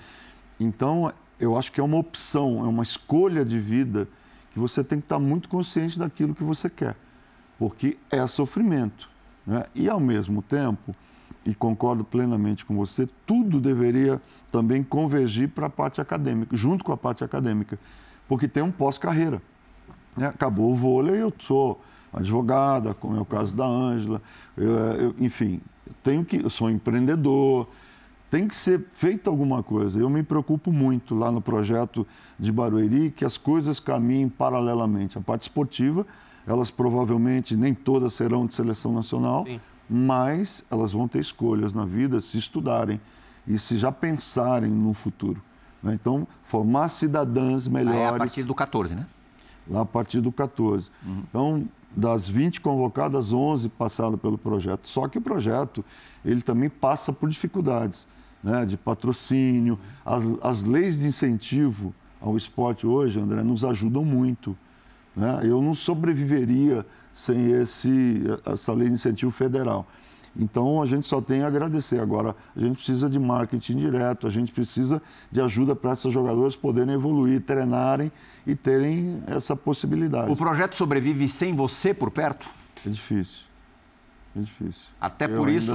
Então, 0.60 1.12
eu 1.40 1.58
acho 1.58 1.72
que 1.72 1.80
é 1.80 1.82
uma 1.82 1.98
opção, 1.98 2.64
é 2.64 2.68
uma 2.68 2.84
escolha 2.84 3.44
de 3.44 3.58
vida 3.58 4.06
que 4.52 4.58
você 4.58 4.84
tem 4.84 4.98
que 4.98 5.06
estar 5.06 5.18
muito 5.18 5.48
consciente 5.48 5.98
daquilo 5.98 6.34
que 6.34 6.44
você 6.44 6.68
quer, 6.68 6.96
porque 7.58 7.96
é 8.10 8.26
sofrimento. 8.26 9.08
Né? 9.46 9.64
E, 9.74 9.88
ao 9.88 9.98
mesmo 9.98 10.42
tempo, 10.42 10.94
e 11.44 11.54
concordo 11.54 12.04
plenamente 12.04 12.64
com 12.64 12.76
você, 12.76 13.08
tudo 13.26 13.60
deveria 13.60 14.20
também 14.50 14.82
convergir 14.82 15.48
para 15.48 15.66
a 15.66 15.70
parte 15.70 16.00
acadêmica, 16.00 16.56
junto 16.56 16.84
com 16.84 16.92
a 16.92 16.96
parte 16.96 17.24
acadêmica, 17.24 17.78
porque 18.28 18.46
tem 18.46 18.62
um 18.62 18.70
pós-carreira. 18.70 19.42
Né? 20.16 20.26
Acabou 20.26 20.72
o 20.72 20.76
vôlei, 20.76 21.22
eu 21.22 21.32
sou 21.40 21.82
advogada, 22.12 22.94
como 22.94 23.16
é 23.16 23.20
o 23.20 23.24
caso 23.24 23.56
da 23.56 23.64
Ângela, 23.64 24.20
enfim, 25.18 25.62
tenho 26.02 26.24
que, 26.24 26.36
eu 26.36 26.50
sou 26.50 26.70
empreendedor, 26.70 27.66
tem 28.32 28.48
que 28.48 28.56
ser 28.56 28.82
feita 28.94 29.28
alguma 29.28 29.62
coisa. 29.62 30.00
Eu 30.00 30.08
me 30.08 30.22
preocupo 30.22 30.72
muito 30.72 31.14
lá 31.14 31.30
no 31.30 31.42
projeto 31.42 32.06
de 32.38 32.50
Barueri 32.50 33.10
que 33.10 33.26
as 33.26 33.36
coisas 33.36 33.78
caminhem 33.78 34.26
paralelamente. 34.26 35.18
A 35.18 35.20
parte 35.20 35.42
esportiva, 35.42 36.06
elas 36.46 36.70
provavelmente 36.70 37.54
nem 37.54 37.74
todas 37.74 38.14
serão 38.14 38.46
de 38.46 38.54
seleção 38.54 38.90
nacional, 38.90 39.44
Sim. 39.44 39.60
mas 39.86 40.64
elas 40.70 40.92
vão 40.92 41.06
ter 41.06 41.18
escolhas 41.18 41.74
na 41.74 41.84
vida 41.84 42.22
se 42.22 42.38
estudarem 42.38 42.98
e 43.46 43.58
se 43.58 43.76
já 43.76 43.92
pensarem 43.92 44.70
no 44.70 44.94
futuro. 44.94 45.42
Né? 45.82 45.92
Então, 45.92 46.26
formar 46.42 46.88
cidadãs 46.88 47.68
melhores. 47.68 48.00
Lá 48.00 48.06
é 48.06 48.08
a 48.08 48.16
partir 48.16 48.44
do 48.44 48.54
14, 48.54 48.94
né? 48.94 49.06
Lá 49.68 49.82
a 49.82 49.86
partir 49.86 50.22
do 50.22 50.32
14. 50.32 50.90
Uhum. 51.04 51.22
Então, 51.28 51.68
das 51.94 52.30
20 52.30 52.62
convocadas, 52.62 53.30
11 53.30 53.68
passaram 53.68 54.16
pelo 54.16 54.38
projeto. 54.38 54.88
Só 54.88 55.06
que 55.06 55.18
o 55.18 55.20
projeto, 55.20 55.84
ele 56.24 56.40
também 56.40 56.70
passa 56.70 57.12
por 57.12 57.28
dificuldades, 57.28 58.06
né? 58.42 58.64
de 58.64 58.76
patrocínio. 58.76 59.78
As, 60.04 60.22
as 60.42 60.64
leis 60.64 61.00
de 61.00 61.06
incentivo 61.06 61.94
ao 62.20 62.36
esporte 62.36 62.86
hoje, 62.86 63.20
André, 63.20 63.42
nos 63.42 63.64
ajudam 63.64 64.04
muito. 64.04 64.56
Né? 65.14 65.40
Eu 65.44 65.60
não 65.60 65.74
sobreviveria 65.74 66.86
sem 67.12 67.52
esse, 67.52 68.22
essa 68.44 68.72
lei 68.72 68.88
de 68.88 68.94
incentivo 68.94 69.30
federal. 69.30 69.86
Então 70.34 70.80
a 70.80 70.86
gente 70.86 71.06
só 71.06 71.20
tem 71.20 71.42
a 71.42 71.46
agradecer. 71.46 72.00
Agora, 72.00 72.34
a 72.56 72.60
gente 72.60 72.76
precisa 72.76 73.08
de 73.08 73.18
marketing 73.18 73.76
direto, 73.76 74.26
a 74.26 74.30
gente 74.30 74.50
precisa 74.50 75.02
de 75.30 75.40
ajuda 75.40 75.76
para 75.76 75.92
esses 75.92 76.12
jogadores 76.12 76.56
poderem 76.56 76.94
evoluir, 76.94 77.42
treinarem 77.42 78.10
e 78.46 78.54
terem 78.54 79.22
essa 79.26 79.54
possibilidade. 79.54 80.30
O 80.30 80.36
projeto 80.36 80.74
sobrevive 80.74 81.28
sem 81.28 81.54
você 81.54 81.92
por 81.92 82.10
perto? 82.10 82.48
É 82.86 82.88
difícil. 82.88 83.51
É 84.34 84.40
difícil. 84.40 84.86
Até 85.00 85.26
Eu 85.26 85.36
por 85.36 85.48
isso, 85.48 85.74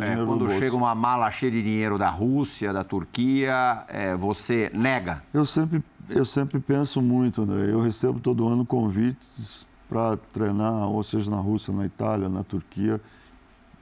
é, 0.00 0.24
quando 0.24 0.48
chega 0.50 0.76
uma 0.76 0.94
mala 0.94 1.30
cheia 1.30 1.50
de 1.50 1.62
dinheiro 1.62 1.98
da 1.98 2.08
Rússia, 2.08 2.72
da 2.72 2.84
Turquia, 2.84 3.84
é, 3.88 4.14
você 4.16 4.70
nega? 4.72 5.22
Eu 5.34 5.44
sempre, 5.44 5.82
eu 6.08 6.24
sempre 6.24 6.60
penso 6.60 7.02
muito, 7.02 7.42
André. 7.42 7.72
Eu 7.72 7.80
recebo 7.80 8.20
todo 8.20 8.46
ano 8.46 8.64
convites 8.64 9.66
para 9.88 10.16
treinar, 10.32 10.88
ou 10.88 11.02
seja, 11.02 11.30
na 11.30 11.38
Rússia, 11.38 11.74
na 11.74 11.84
Itália, 11.84 12.28
na 12.28 12.44
Turquia. 12.44 13.00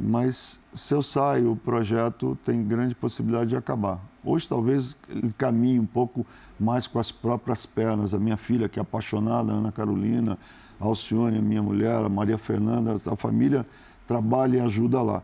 Mas 0.01 0.59
se 0.73 0.95
eu 0.95 1.03
saio, 1.03 1.53
o 1.53 1.57
projeto 1.57 2.37
tem 2.45 2.65
grande 2.65 2.95
possibilidade 2.95 3.51
de 3.51 3.57
acabar. 3.57 4.01
Hoje 4.25 4.49
talvez 4.49 4.97
ele 5.09 5.33
caminhe 5.37 5.79
um 5.79 5.87
pouco 5.87 6.27
mais 6.59 6.87
com 6.87 6.99
as 6.99 7.13
próprias 7.13 7.67
pernas. 7.67 8.15
A 8.15 8.19
minha 8.19 8.37
filha, 8.37 8.69
que 8.69 8.79
é 8.79 8.83
apaixonada, 8.83 9.53
a 9.53 9.55
Ana 9.55 9.71
Carolina, 9.71 10.39
a 10.81 10.85
Alcione, 10.85 11.39
a 11.39 11.43
minha 11.43 11.63
mulher, 11.63 11.95
a 11.95 12.09
Maria 12.09 12.39
Fernanda, 12.39 12.97
a 13.07 13.17
família 13.17 13.67
trabalha 14.07 14.59
e 14.59 14.61
ajuda 14.61 15.01
lá. 15.03 15.23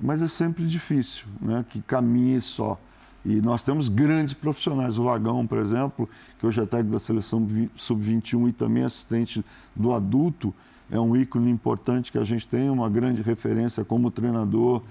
Mas 0.00 0.22
é 0.22 0.28
sempre 0.28 0.66
difícil 0.66 1.26
né, 1.40 1.64
que 1.68 1.80
caminhe 1.82 2.40
só. 2.40 2.78
E 3.24 3.40
nós 3.40 3.62
temos 3.62 3.88
grandes 3.88 4.32
profissionais. 4.32 4.98
O 4.98 5.04
Vagão, 5.04 5.46
por 5.46 5.58
exemplo, 5.58 6.08
que 6.38 6.46
hoje 6.46 6.60
é 6.60 6.66
técnico 6.66 6.92
da 6.92 6.98
seleção 6.98 7.46
sub-21 7.76 8.48
e 8.48 8.52
também 8.52 8.82
assistente 8.82 9.44
do 9.76 9.92
adulto, 9.92 10.54
é 10.90 10.98
um 10.98 11.14
ícone 11.14 11.50
importante 11.50 12.10
que 12.10 12.18
a 12.18 12.24
gente 12.24 12.48
tem, 12.48 12.70
uma 12.70 12.88
grande 12.88 13.20
referência 13.20 13.84
como 13.84 14.10
treinador 14.10 14.82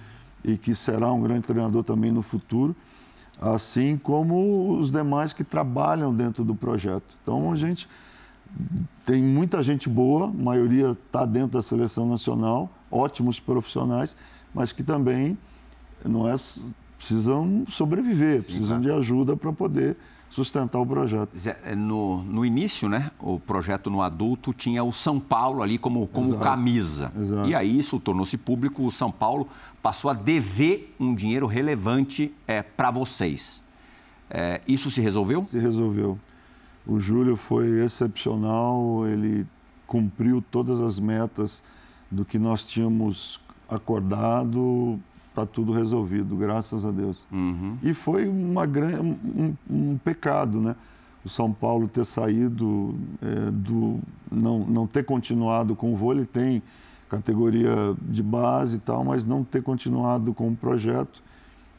e 0.43 0.57
que 0.57 0.75
será 0.75 1.11
um 1.11 1.21
grande 1.21 1.41
treinador 1.41 1.83
também 1.83 2.11
no 2.11 2.21
futuro 2.21 2.75
assim 3.41 3.97
como 3.97 4.77
os 4.77 4.91
demais 4.91 5.31
que 5.31 5.43
trabalham 5.43 6.13
dentro 6.13 6.43
do 6.43 6.53
projeto. 6.53 7.17
Então 7.23 7.51
a 7.51 7.55
gente 7.55 7.87
tem 9.05 9.21
muita 9.21 9.61
gente 9.63 9.89
boa, 9.89 10.25
a 10.25 10.31
maioria 10.31 10.91
está 10.91 11.25
dentro 11.25 11.57
da 11.57 11.61
seleção 11.61 12.07
nacional, 12.07 12.69
ótimos 12.91 13.39
profissionais, 13.39 14.15
mas 14.53 14.71
que 14.71 14.83
também 14.83 15.37
não 16.03 16.27
é, 16.27 16.35
precisam 16.97 17.65
sobreviver, 17.67 18.41
Sim, 18.41 18.45
precisam 18.45 18.81
claro. 18.81 18.83
de 18.83 18.91
ajuda 18.91 19.37
para 19.37 19.51
poder 19.51 19.97
sustentar 20.29 20.79
o 20.79 20.85
projeto. 20.85 21.29
É, 21.63 21.75
no, 21.75 22.23
no 22.23 22.45
início, 22.45 22.87
né, 22.87 23.09
o 23.19 23.39
projeto 23.39 23.89
no 23.89 24.01
adulto 24.01 24.53
tinha 24.53 24.83
o 24.83 24.91
São 24.91 25.19
Paulo 25.19 25.63
ali 25.63 25.77
como, 25.77 26.07
como 26.07 26.27
Exato. 26.29 26.43
camisa. 26.43 27.11
Exato. 27.19 27.49
E 27.49 27.55
aí 27.55 27.79
isso 27.79 27.99
tornou-se 27.99 28.37
público, 28.37 28.85
o 28.85 28.91
São 28.91 29.11
Paulo 29.11 29.47
passou 29.81 30.11
a 30.11 30.13
dever 30.13 30.95
um 30.99 31.15
dinheiro 31.15 31.47
relevante 31.47 32.33
é, 32.47 32.61
para 32.61 32.91
vocês. 32.91 33.63
É, 34.29 34.61
isso 34.67 34.91
se 34.91 35.01
resolveu? 35.01 35.43
Se 35.45 35.57
resolveu. 35.57 36.19
O 36.89 36.99
Júlio 36.99 37.35
foi 37.35 37.83
excepcional, 37.83 39.07
ele 39.07 39.45
cumpriu 39.85 40.43
todas 40.49 40.81
as 40.81 40.99
metas 40.99 41.63
do 42.09 42.25
que 42.25 42.39
nós 42.39 42.67
tínhamos 42.67 43.39
acordado, 43.69 44.99
está 45.29 45.45
tudo 45.45 45.71
resolvido, 45.71 46.35
graças 46.35 46.83
a 46.83 46.89
Deus. 46.89 47.27
Uhum. 47.31 47.77
E 47.83 47.93
foi 47.93 48.27
uma, 48.27 48.63
um, 48.65 49.55
um, 49.69 49.97
pecado, 49.97 50.59
né? 50.59 50.75
O 51.23 51.29
São 51.29 51.53
Paulo 51.53 51.87
ter 51.87 52.05
saído 52.05 52.95
é, 53.21 53.51
do. 53.51 53.99
Não, 54.31 54.59
não 54.59 54.87
ter 54.87 55.05
continuado 55.05 55.75
com 55.75 55.93
o 55.93 55.95
vôlei, 55.95 56.25
tem 56.25 56.63
categoria 57.07 57.95
de 58.01 58.23
base 58.23 58.77
e 58.77 58.79
tal, 58.79 59.03
mas 59.03 59.25
não 59.25 59.43
ter 59.43 59.61
continuado 59.61 60.33
com 60.33 60.49
o 60.49 60.55
projeto. 60.55 61.21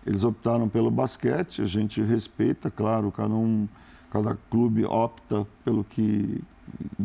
Eles 0.07 0.23
optaram 0.23 0.68
pelo 0.68 0.90
basquete, 0.90 1.62
a 1.62 1.66
gente 1.66 2.01
respeita, 2.01 2.70
claro, 2.70 3.11
cada 3.11 3.35
um, 3.35 3.68
cada 4.11 4.37
clube 4.51 4.85
opta 4.85 5.46
pelo 5.64 5.85
que 5.85 6.42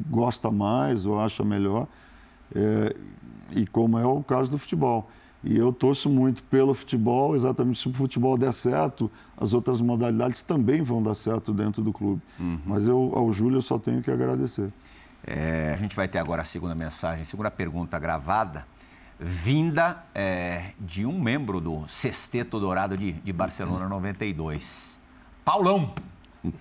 gosta 0.10 0.52
mais 0.52 1.06
ou 1.06 1.20
acha 1.20 1.44
melhor, 1.44 1.88
é, 2.54 2.96
e 3.56 3.66
como 3.68 3.98
é 3.98 4.06
o 4.06 4.24
caso 4.24 4.52
do 4.52 4.58
futebol. 4.58 5.10
E 5.44 5.56
eu 5.56 5.72
torço 5.72 6.10
muito 6.10 6.44
pelo 6.46 6.74
futebol, 6.74 7.36
exatamente 7.36 7.80
se 7.80 7.88
o 7.88 7.94
futebol 7.94 8.36
der 8.36 8.52
certo, 8.52 9.12
as 9.38 9.54
outras 9.54 9.80
modalidades 9.80 10.42
também 10.42 10.82
vão 10.82 11.04
dar 11.04 11.14
certo 11.14 11.54
dentro 11.54 11.84
do 11.84 11.94
clube. 11.94 12.20
Uhum. 12.40 12.60
Mas 12.66 12.88
eu, 12.88 13.12
ao 13.16 13.32
Júlio, 13.32 13.58
eu 13.58 13.62
só 13.62 13.78
tenho 13.78 14.02
que 14.02 14.10
agradecer. 14.10 14.74
É, 15.24 15.74
a 15.76 15.78
gente 15.78 15.96
vai 15.96 16.08
ter 16.08 16.18
agora 16.18 16.42
a 16.42 16.46
segunda 16.46 16.74
mensagem, 16.74 17.22
a 17.22 17.26
segunda 17.26 17.52
pergunta 17.52 18.00
gravada, 18.00 18.66
vinda 19.20 20.04
é, 20.16 20.72
de 20.80 21.06
um 21.06 21.20
membro 21.20 21.62
do 21.62 21.88
Sexteto 21.88 22.60
Dourado 22.60 22.98
de, 22.98 23.12
de 23.12 23.32
Barcelona 23.32 23.88
92. 23.88 25.00
Paulão. 25.44 25.94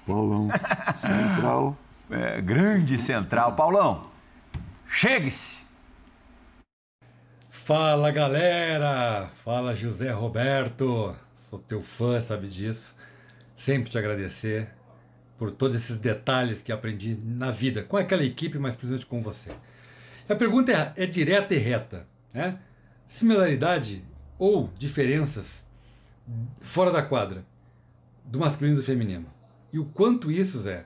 Paulão, 0.07 0.49
central. 0.97 1.77
É, 2.11 2.41
grande 2.41 2.99
central. 2.99 3.55
Paulão, 3.55 4.03
chegue-se. 4.89 5.65
Fala 7.51 8.11
galera! 8.11 9.31
Fala 9.43 9.75
José 9.75 10.11
Roberto! 10.11 11.17
Sou 11.33 11.59
teu 11.59 11.81
fã, 11.81 12.21
sabe 12.21 12.49
disso. 12.49 12.95
Sempre 13.57 13.91
te 13.91 13.97
agradecer 13.97 14.71
por 15.39 15.51
todos 15.51 15.77
esses 15.77 15.99
detalhes 15.99 16.61
que 16.61 16.73
aprendi 16.73 17.19
na 17.25 17.51
vida, 17.51 17.83
com 17.83 17.97
aquela 17.97 18.25
equipe, 18.25 18.59
mas 18.59 18.75
principalmente 18.75 19.07
com 19.07 19.23
você. 19.23 19.51
A 20.29 20.35
pergunta 20.35 20.73
é, 20.73 21.05
é 21.05 21.07
direta 21.07 21.55
e 21.55 21.59
reta. 21.59 22.07
Né? 22.33 22.59
Similaridade 23.07 24.05
ou 24.39 24.71
diferenças 24.79 25.65
fora 26.61 26.91
da 26.91 27.03
quadra 27.03 27.45
do 28.25 28.39
masculino 28.39 28.77
e 28.77 28.81
do 28.81 28.85
feminino. 28.85 29.27
E 29.75 29.79
o 29.81 29.85
quanto 29.85 30.31
isso, 30.31 30.61
Zé, 30.61 30.85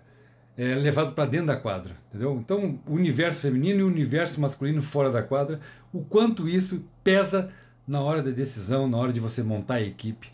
é, 0.56 0.74
levado 0.74 1.12
para 1.12 1.28
dentro 1.28 1.48
da 1.48 1.56
quadra, 1.56 1.94
entendeu? 2.08 2.38
Então, 2.42 2.80
o 2.86 2.94
universo 2.94 3.42
feminino 3.42 3.80
e 3.80 3.82
o 3.82 3.86
universo 3.86 4.40
masculino 4.40 4.80
fora 4.80 5.10
da 5.10 5.22
quadra, 5.22 5.60
o 5.92 6.02
quanto 6.02 6.48
isso 6.48 6.82
pesa 7.04 7.50
na 7.86 8.00
hora 8.00 8.22
da 8.22 8.30
decisão, 8.30 8.88
na 8.88 8.96
hora 8.96 9.12
de 9.12 9.20
você 9.20 9.42
montar 9.42 9.74
a 9.74 9.82
equipe. 9.82 10.28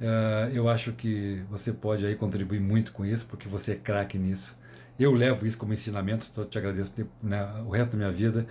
Uh, 0.00 0.50
eu 0.52 0.68
acho 0.68 0.90
que 0.94 1.44
você 1.48 1.72
pode 1.72 2.04
aí 2.04 2.16
contribuir 2.16 2.58
muito 2.58 2.90
com 2.90 3.06
isso, 3.06 3.24
porque 3.26 3.48
você 3.48 3.70
é 3.70 3.76
craque 3.76 4.18
nisso. 4.18 4.58
Eu 4.98 5.12
levo 5.12 5.46
isso 5.46 5.56
como 5.56 5.72
ensinamento, 5.72 6.26
então 6.28 6.44
te 6.44 6.58
agradeço 6.58 6.92
né, 7.22 7.48
o 7.64 7.70
resto 7.70 7.92
da 7.92 7.98
minha 7.98 8.10
vida, 8.10 8.48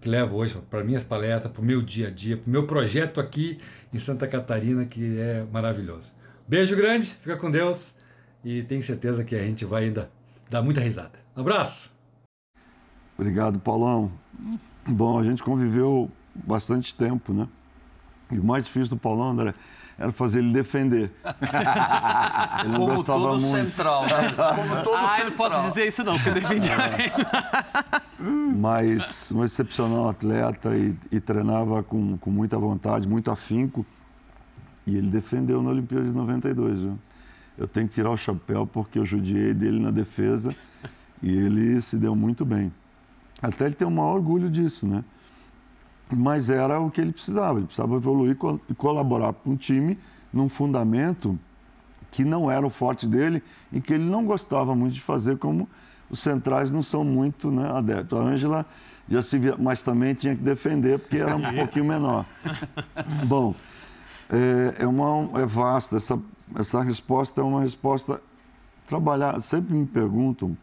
que 0.00 0.08
levo 0.08 0.36
hoje 0.36 0.58
para 0.70 0.82
minhas 0.82 1.04
palestras, 1.04 1.52
para 1.52 1.60
o 1.60 1.64
meu 1.64 1.82
dia 1.82 2.08
a 2.08 2.10
dia, 2.10 2.38
para 2.38 2.48
o 2.48 2.50
meu 2.50 2.66
projeto 2.66 3.20
aqui 3.20 3.60
em 3.92 3.98
Santa 3.98 4.26
Catarina, 4.26 4.86
que 4.86 5.18
é 5.18 5.44
maravilhoso. 5.52 6.14
Beijo 6.48 6.74
grande, 6.74 7.08
fica 7.08 7.36
com 7.36 7.50
Deus 7.50 7.99
e 8.44 8.62
tenho 8.62 8.82
certeza 8.82 9.24
que 9.24 9.34
a 9.34 9.42
gente 9.42 9.64
vai 9.64 9.84
ainda 9.84 10.10
dá 10.48 10.62
muita 10.62 10.80
risada. 10.80 11.18
Um 11.36 11.40
abraço! 11.40 11.90
Obrigado, 13.18 13.58
Paulão. 13.58 14.10
Bom, 14.86 15.18
a 15.18 15.24
gente 15.24 15.42
conviveu 15.42 16.10
bastante 16.34 16.94
tempo, 16.94 17.32
né? 17.32 17.46
E 18.30 18.38
o 18.38 18.44
mais 18.44 18.64
difícil 18.64 18.88
do 18.88 18.96
Paulão, 18.96 19.30
André, 19.30 19.52
era 19.98 20.10
fazer 20.12 20.38
ele 20.38 20.52
defender. 20.52 21.12
ele 22.60 22.72
não 22.72 22.80
Como 22.80 22.94
gostava 22.94 23.18
todo 23.18 23.40
muito. 23.40 23.46
central, 23.46 24.04
né? 24.04 24.32
Como 24.56 24.82
todo 24.82 24.96
ah, 24.96 25.08
central. 25.08 25.30
não 25.30 25.36
posso 25.36 25.68
dizer 25.68 25.86
isso 25.86 26.02
não, 26.02 26.14
porque 26.14 26.30
eu 26.30 26.34
defendia 26.34 26.72
ele. 26.72 27.12
Mas 28.56 29.30
um 29.32 29.44
excepcional 29.44 30.08
atleta 30.08 30.74
e, 30.74 30.96
e, 31.12 31.20
treinava 31.20 31.82
com, 31.82 32.16
com 32.16 32.30
muita 32.30 32.58
vontade, 32.58 33.06
muito 33.06 33.30
afinco. 33.30 33.84
E 34.86 34.96
ele 34.96 35.10
defendeu 35.10 35.62
na 35.62 35.70
Olimpíada 35.70 36.04
de 36.04 36.12
92, 36.12 36.80
viu? 36.80 36.98
Eu 37.60 37.68
tenho 37.68 37.86
que 37.86 37.92
tirar 37.92 38.10
o 38.10 38.16
chapéu 38.16 38.66
porque 38.66 38.98
eu 38.98 39.04
judiei 39.04 39.52
dele 39.52 39.78
na 39.78 39.90
defesa 39.90 40.56
e 41.22 41.30
ele 41.30 41.82
se 41.82 41.98
deu 41.98 42.16
muito 42.16 42.42
bem. 42.42 42.72
Até 43.42 43.66
ele 43.66 43.74
tem 43.74 43.86
o 43.86 43.90
maior 43.90 44.14
orgulho 44.14 44.48
disso, 44.48 44.88
né? 44.88 45.04
Mas 46.10 46.48
era 46.48 46.80
o 46.80 46.90
que 46.90 47.02
ele 47.02 47.12
precisava. 47.12 47.58
Ele 47.58 47.66
precisava 47.66 47.94
evoluir 47.96 48.34
e 48.68 48.74
colaborar 48.74 49.34
com 49.34 49.50
um 49.50 49.56
time 49.56 49.98
num 50.32 50.48
fundamento 50.48 51.38
que 52.10 52.24
não 52.24 52.50
era 52.50 52.66
o 52.66 52.70
forte 52.70 53.06
dele 53.06 53.42
e 53.70 53.78
que 53.78 53.92
ele 53.92 54.04
não 54.04 54.24
gostava 54.24 54.74
muito 54.74 54.94
de 54.94 55.00
fazer, 55.02 55.36
como 55.36 55.68
os 56.08 56.18
centrais 56.18 56.72
não 56.72 56.82
são 56.82 57.04
muito 57.04 57.50
né, 57.50 57.70
adeptos. 57.70 58.18
A 58.18 58.22
Ângela 58.22 58.66
já 59.06 59.22
se 59.22 59.38
via, 59.38 59.54
mas 59.58 59.82
também 59.82 60.14
tinha 60.14 60.34
que 60.34 60.42
defender 60.42 60.98
porque 60.98 61.18
era 61.18 61.36
um 61.36 61.42
pouquinho 61.54 61.84
menor. 61.84 62.24
Bom, 63.26 63.54
é, 64.30 64.82
é, 64.82 64.86
uma, 64.86 65.40
é 65.40 65.44
vasta, 65.44 65.98
essa, 65.98 66.18
essa 66.54 66.82
resposta 66.82 67.40
é 67.40 67.44
uma 67.44 67.60
resposta. 67.60 68.20
Trabalhar, 68.86 69.40
sempre 69.40 69.74
me 69.74 69.86
perguntam 69.86 70.56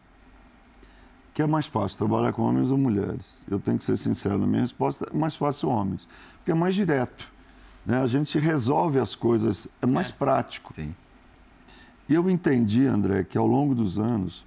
que 1.32 1.40
é 1.40 1.46
mais 1.46 1.66
fácil 1.66 1.96
trabalhar 1.96 2.32
com 2.32 2.42
homens 2.42 2.70
ou 2.70 2.76
mulheres. 2.76 3.42
Eu 3.48 3.58
tenho 3.58 3.78
que 3.78 3.84
ser 3.84 3.96
sincero, 3.96 4.38
na 4.38 4.46
minha 4.46 4.62
resposta 4.62 5.08
é 5.12 5.16
mais 5.16 5.36
fácil 5.36 5.68
homens, 5.68 6.06
porque 6.38 6.50
é 6.50 6.54
mais 6.54 6.74
direto. 6.74 7.28
Né? 7.86 8.02
A 8.02 8.06
gente 8.06 8.38
resolve 8.38 8.98
as 8.98 9.14
coisas, 9.14 9.68
é 9.80 9.86
mais 9.86 10.10
é. 10.10 10.12
prático. 10.12 10.74
Sim. 10.74 10.94
E 12.08 12.14
eu 12.14 12.28
entendi, 12.28 12.86
André, 12.86 13.22
que 13.24 13.38
ao 13.38 13.46
longo 13.46 13.74
dos 13.74 13.98
anos 13.98 14.44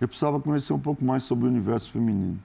eu 0.00 0.08
precisava 0.08 0.40
conhecer 0.40 0.72
um 0.72 0.78
pouco 0.78 1.04
mais 1.04 1.24
sobre 1.24 1.44
o 1.44 1.48
universo 1.48 1.90
feminino. 1.90 2.38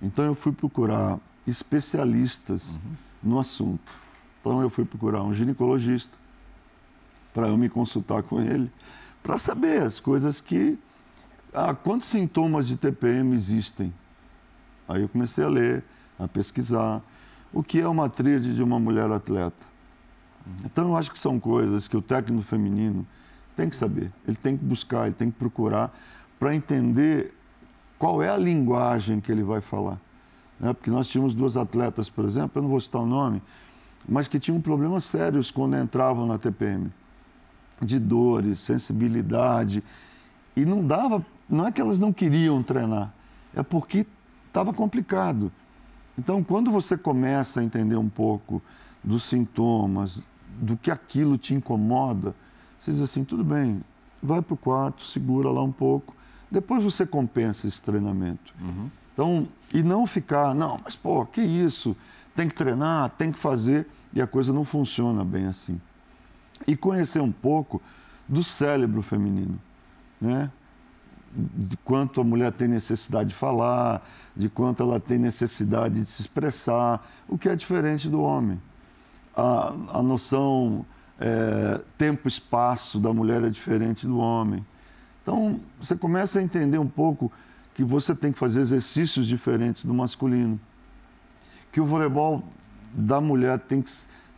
Então 0.00 0.24
eu 0.24 0.34
fui 0.34 0.52
procurar 0.52 1.18
especialistas 1.46 2.74
uhum. 2.74 2.92
no 3.22 3.38
assunto. 3.38 3.92
Então 4.40 4.60
eu 4.60 4.68
fui 4.68 4.84
procurar 4.84 5.22
um 5.22 5.32
ginecologista 5.32 6.21
para 7.32 7.48
eu 7.48 7.56
me 7.56 7.68
consultar 7.68 8.22
com 8.22 8.40
ele, 8.40 8.70
para 9.22 9.38
saber 9.38 9.82
as 9.82 10.00
coisas 10.00 10.40
que. 10.40 10.78
Ah, 11.54 11.74
quantos 11.74 12.08
sintomas 12.08 12.66
de 12.66 12.76
TPM 12.76 13.34
existem? 13.34 13.92
Aí 14.88 15.02
eu 15.02 15.08
comecei 15.08 15.44
a 15.44 15.48
ler, 15.48 15.84
a 16.18 16.26
pesquisar. 16.26 17.02
O 17.52 17.62
que 17.62 17.80
é 17.80 17.86
uma 17.86 18.08
tríade 18.08 18.54
de 18.54 18.62
uma 18.62 18.78
mulher 18.78 19.10
atleta? 19.10 19.66
Uhum. 20.46 20.52
Então 20.64 20.88
eu 20.88 20.96
acho 20.96 21.10
que 21.10 21.18
são 21.18 21.38
coisas 21.38 21.86
que 21.86 21.96
o 21.96 22.02
técnico 22.02 22.42
feminino 22.42 23.06
tem 23.54 23.68
que 23.68 23.76
saber, 23.76 24.10
ele 24.26 24.36
tem 24.36 24.56
que 24.56 24.64
buscar, 24.64 25.06
ele 25.06 25.14
tem 25.14 25.30
que 25.30 25.38
procurar 25.38 25.94
para 26.38 26.54
entender 26.54 27.34
qual 27.98 28.22
é 28.22 28.28
a 28.28 28.36
linguagem 28.36 29.20
que 29.20 29.30
ele 29.30 29.42
vai 29.42 29.60
falar. 29.60 30.00
Né? 30.58 30.72
Porque 30.72 30.90
nós 30.90 31.08
tínhamos 31.08 31.34
duas 31.34 31.56
atletas, 31.56 32.08
por 32.08 32.24
exemplo, 32.24 32.52
eu 32.56 32.62
não 32.62 32.70
vou 32.70 32.80
citar 32.80 33.02
o 33.02 33.06
nome, 33.06 33.42
mas 34.08 34.26
que 34.26 34.40
tinham 34.40 34.60
problemas 34.60 35.04
sérios 35.04 35.50
quando 35.50 35.76
entravam 35.76 36.26
na 36.26 36.38
TPM. 36.38 36.90
De 37.82 37.98
dores, 37.98 38.60
sensibilidade. 38.60 39.82
E 40.56 40.64
não 40.64 40.86
dava, 40.86 41.24
não 41.48 41.66
é 41.66 41.72
que 41.72 41.80
elas 41.80 41.98
não 41.98 42.12
queriam 42.12 42.62
treinar, 42.62 43.12
é 43.54 43.62
porque 43.62 44.06
estava 44.46 44.72
complicado. 44.72 45.50
Então, 46.18 46.42
quando 46.44 46.70
você 46.70 46.96
começa 46.96 47.60
a 47.60 47.64
entender 47.64 47.96
um 47.96 48.08
pouco 48.08 48.62
dos 49.02 49.22
sintomas, 49.22 50.26
do 50.60 50.76
que 50.76 50.90
aquilo 50.90 51.38
te 51.38 51.54
incomoda, 51.54 52.34
você 52.78 52.92
diz 52.92 53.00
assim: 53.00 53.24
tudo 53.24 53.42
bem, 53.42 53.82
vai 54.22 54.42
para 54.42 54.54
o 54.54 54.56
quarto, 54.56 55.04
segura 55.04 55.50
lá 55.50 55.62
um 55.62 55.72
pouco, 55.72 56.14
depois 56.50 56.84
você 56.84 57.06
compensa 57.06 57.66
esse 57.66 57.82
treinamento. 57.82 58.54
Uhum. 58.60 58.90
Então, 59.12 59.48
e 59.72 59.82
não 59.82 60.06
ficar, 60.06 60.54
não, 60.54 60.78
mas 60.84 60.94
pô, 60.94 61.24
que 61.24 61.40
isso? 61.40 61.96
Tem 62.34 62.48
que 62.48 62.54
treinar, 62.54 63.10
tem 63.10 63.32
que 63.32 63.38
fazer, 63.38 63.86
e 64.12 64.20
a 64.20 64.26
coisa 64.26 64.52
não 64.52 64.64
funciona 64.64 65.24
bem 65.24 65.46
assim. 65.46 65.80
E 66.66 66.76
conhecer 66.76 67.20
um 67.20 67.32
pouco 67.32 67.80
do 68.28 68.42
cérebro 68.42 69.02
feminino, 69.02 69.58
né? 70.20 70.50
De 71.34 71.76
quanto 71.78 72.20
a 72.20 72.24
mulher 72.24 72.52
tem 72.52 72.68
necessidade 72.68 73.30
de 73.30 73.34
falar, 73.34 74.06
de 74.36 74.48
quanto 74.48 74.82
ela 74.82 75.00
tem 75.00 75.18
necessidade 75.18 76.00
de 76.00 76.06
se 76.06 76.22
expressar, 76.22 77.10
o 77.28 77.38
que 77.38 77.48
é 77.48 77.56
diferente 77.56 78.08
do 78.08 78.20
homem. 78.20 78.60
A, 79.34 79.72
a 79.94 80.02
noção 80.02 80.84
é, 81.18 81.80
tempo-espaço 81.96 82.98
da 82.98 83.12
mulher 83.12 83.42
é 83.44 83.48
diferente 83.48 84.06
do 84.06 84.18
homem. 84.18 84.64
Então, 85.22 85.60
você 85.80 85.96
começa 85.96 86.40
a 86.40 86.42
entender 86.42 86.78
um 86.78 86.88
pouco 86.88 87.30
que 87.74 87.84
você 87.84 88.14
tem 88.14 88.32
que 88.32 88.38
fazer 88.38 88.60
exercícios 88.60 89.26
diferentes 89.26 89.84
do 89.84 89.94
masculino. 89.94 90.60
Que 91.70 91.80
o 91.80 91.86
voleibol 91.86 92.44
da 92.92 93.20
mulher 93.20 93.58
tem 93.60 93.80
que. 93.80 93.90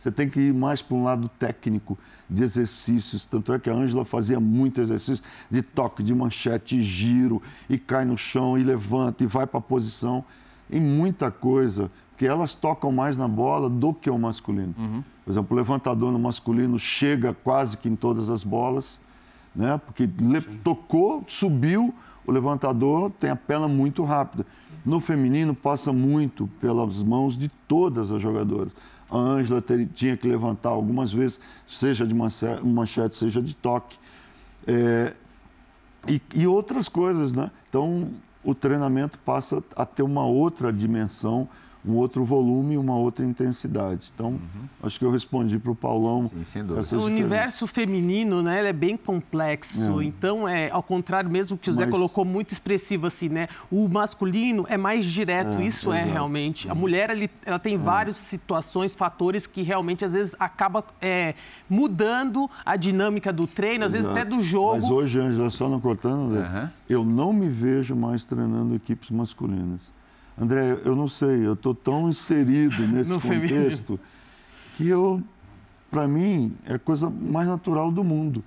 Você 0.05 0.11
tem 0.11 0.29
que 0.29 0.39
ir 0.39 0.53
mais 0.53 0.83
para 0.83 0.95
um 0.95 1.03
lado 1.03 1.27
técnico 1.39 1.97
de 2.29 2.43
exercícios. 2.43 3.25
Tanto 3.25 3.51
é 3.51 3.57
que 3.57 3.71
a 3.71 3.73
Ângela 3.73 4.05
fazia 4.05 4.39
muito 4.39 4.79
exercício 4.79 5.25
de 5.49 5.63
toque, 5.63 6.03
de 6.03 6.13
manchete, 6.13 6.79
giro, 6.83 7.41
e 7.67 7.75
cai 7.79 8.05
no 8.05 8.15
chão, 8.15 8.55
e 8.55 8.63
levanta, 8.63 9.23
e 9.23 9.27
vai 9.27 9.47
para 9.47 9.57
a 9.57 9.61
posição. 9.61 10.23
E 10.69 10.79
muita 10.79 11.31
coisa, 11.31 11.89
porque 12.11 12.27
elas 12.27 12.53
tocam 12.53 12.91
mais 12.91 13.17
na 13.17 13.27
bola 13.27 13.67
do 13.67 13.95
que 13.95 14.07
o 14.07 14.19
masculino. 14.19 14.75
Uhum. 14.77 15.03
Por 15.23 15.31
exemplo, 15.31 15.55
o 15.55 15.57
levantador 15.57 16.11
no 16.11 16.19
masculino 16.19 16.77
chega 16.77 17.33
quase 17.33 17.75
que 17.75 17.89
em 17.89 17.95
todas 17.95 18.29
as 18.29 18.43
bolas 18.43 19.01
né? 19.55 19.79
Porque 19.83 20.07
tocou, 20.63 21.23
subiu, 21.27 21.93
o 22.27 22.31
levantador 22.31 23.11
tem 23.19 23.29
a 23.29 23.35
perna 23.35 23.67
muito 23.67 24.03
rápida. 24.03 24.45
No 24.85 24.99
feminino 24.99 25.55
passa 25.55 25.91
muito 25.93 26.47
pelas 26.59 27.01
mãos 27.01 27.37
de 27.37 27.49
todas 27.67 28.11
as 28.11 28.21
jogadoras. 28.21 28.71
A 29.15 29.21
Ângela 29.21 29.63
tinha 29.93 30.17
que 30.17 30.27
levantar 30.27 30.69
algumas 30.69 31.11
vezes, 31.11 31.39
seja 31.65 32.05
de 32.05 32.13
manchete, 32.13 33.15
seja 33.15 33.41
de 33.41 33.53
toque. 33.53 33.97
É, 34.67 35.13
e, 36.07 36.21
e 36.33 36.45
outras 36.45 36.89
coisas, 36.89 37.33
né? 37.33 37.49
Então, 37.69 38.09
o 38.43 38.53
treinamento 38.53 39.17
passa 39.19 39.63
a 39.75 39.85
ter 39.85 40.03
uma 40.03 40.25
outra 40.25 40.71
dimensão 40.71 41.47
um 41.87 41.95
outro 41.95 42.23
volume 42.23 42.75
e 42.75 42.77
uma 42.77 42.95
outra 42.95 43.25
intensidade. 43.25 44.11
Então, 44.13 44.31
uhum. 44.31 44.39
acho 44.83 44.97
que 44.97 45.05
eu 45.05 45.11
respondi 45.11 45.59
para 45.59 45.71
o 45.71 45.75
Paulão. 45.75 46.27
Sim, 46.27 46.43
sem 46.43 46.65
dúvida. 46.65 46.97
O 46.97 47.03
universo 47.03 47.67
feminino, 47.67 48.41
né, 48.41 48.67
é 48.67 48.73
bem 48.73 48.97
complexo. 48.97 49.99
É. 50.01 50.03
Então, 50.03 50.47
é 50.47 50.69
ao 50.71 50.81
contrário 50.81 51.29
mesmo 51.29 51.57
que 51.57 51.69
o 51.69 51.71
José 51.71 51.85
Mas... 51.85 51.91
colocou 51.91 52.25
muito 52.25 52.51
expressivo 52.51 53.07
assim, 53.07 53.29
né? 53.29 53.47
O 53.71 53.87
masculino 53.87 54.65
é 54.67 54.77
mais 54.77 55.05
direto, 55.05 55.61
é, 55.61 55.65
isso 55.65 55.91
é 55.91 55.97
exato. 55.97 56.09
é 56.09 56.13
realmente. 56.13 56.69
A 56.69 56.73
uhum. 56.73 56.79
mulher 56.79 57.09
ela, 57.09 57.29
ela 57.45 57.59
tem 57.59 57.75
é. 57.75 57.77
várias 57.77 58.15
situações, 58.15 58.95
fatores 58.95 59.45
que 59.45 59.61
realmente 59.61 60.03
às 60.03 60.13
vezes 60.13 60.35
acaba 60.39 60.83
é, 61.01 61.35
mudando 61.69 62.49
a 62.65 62.75
dinâmica 62.75 63.31
do 63.31 63.45
treino, 63.45 63.85
às 63.85 63.93
exato. 63.93 64.13
vezes 64.13 64.23
até 64.23 64.35
do 64.35 64.41
jogo. 64.41 64.75
Mas 64.75 64.89
hoje, 64.89 65.19
Angela, 65.19 65.49
só 65.49 65.69
não 65.69 65.79
cortando, 65.79 66.33
uhum. 66.33 66.69
eu 66.89 67.05
não 67.05 67.31
me 67.31 67.47
vejo 67.47 67.95
mais 67.95 68.25
treinando 68.25 68.75
equipes 68.75 69.09
masculinas. 69.09 69.93
André, 70.37 70.79
eu 70.83 70.95
não 70.95 71.07
sei, 71.07 71.45
eu 71.45 71.53
estou 71.53 71.73
tão 71.73 72.09
inserido 72.09 72.81
nesse 72.87 73.13
contexto 73.13 73.27
feminino. 73.27 73.99
que 74.75 74.87
eu, 74.87 75.21
para 75.89 76.07
mim, 76.07 76.55
é 76.65 76.73
a 76.75 76.79
coisa 76.79 77.09
mais 77.09 77.47
natural 77.47 77.91
do 77.91 78.03
mundo. 78.03 78.43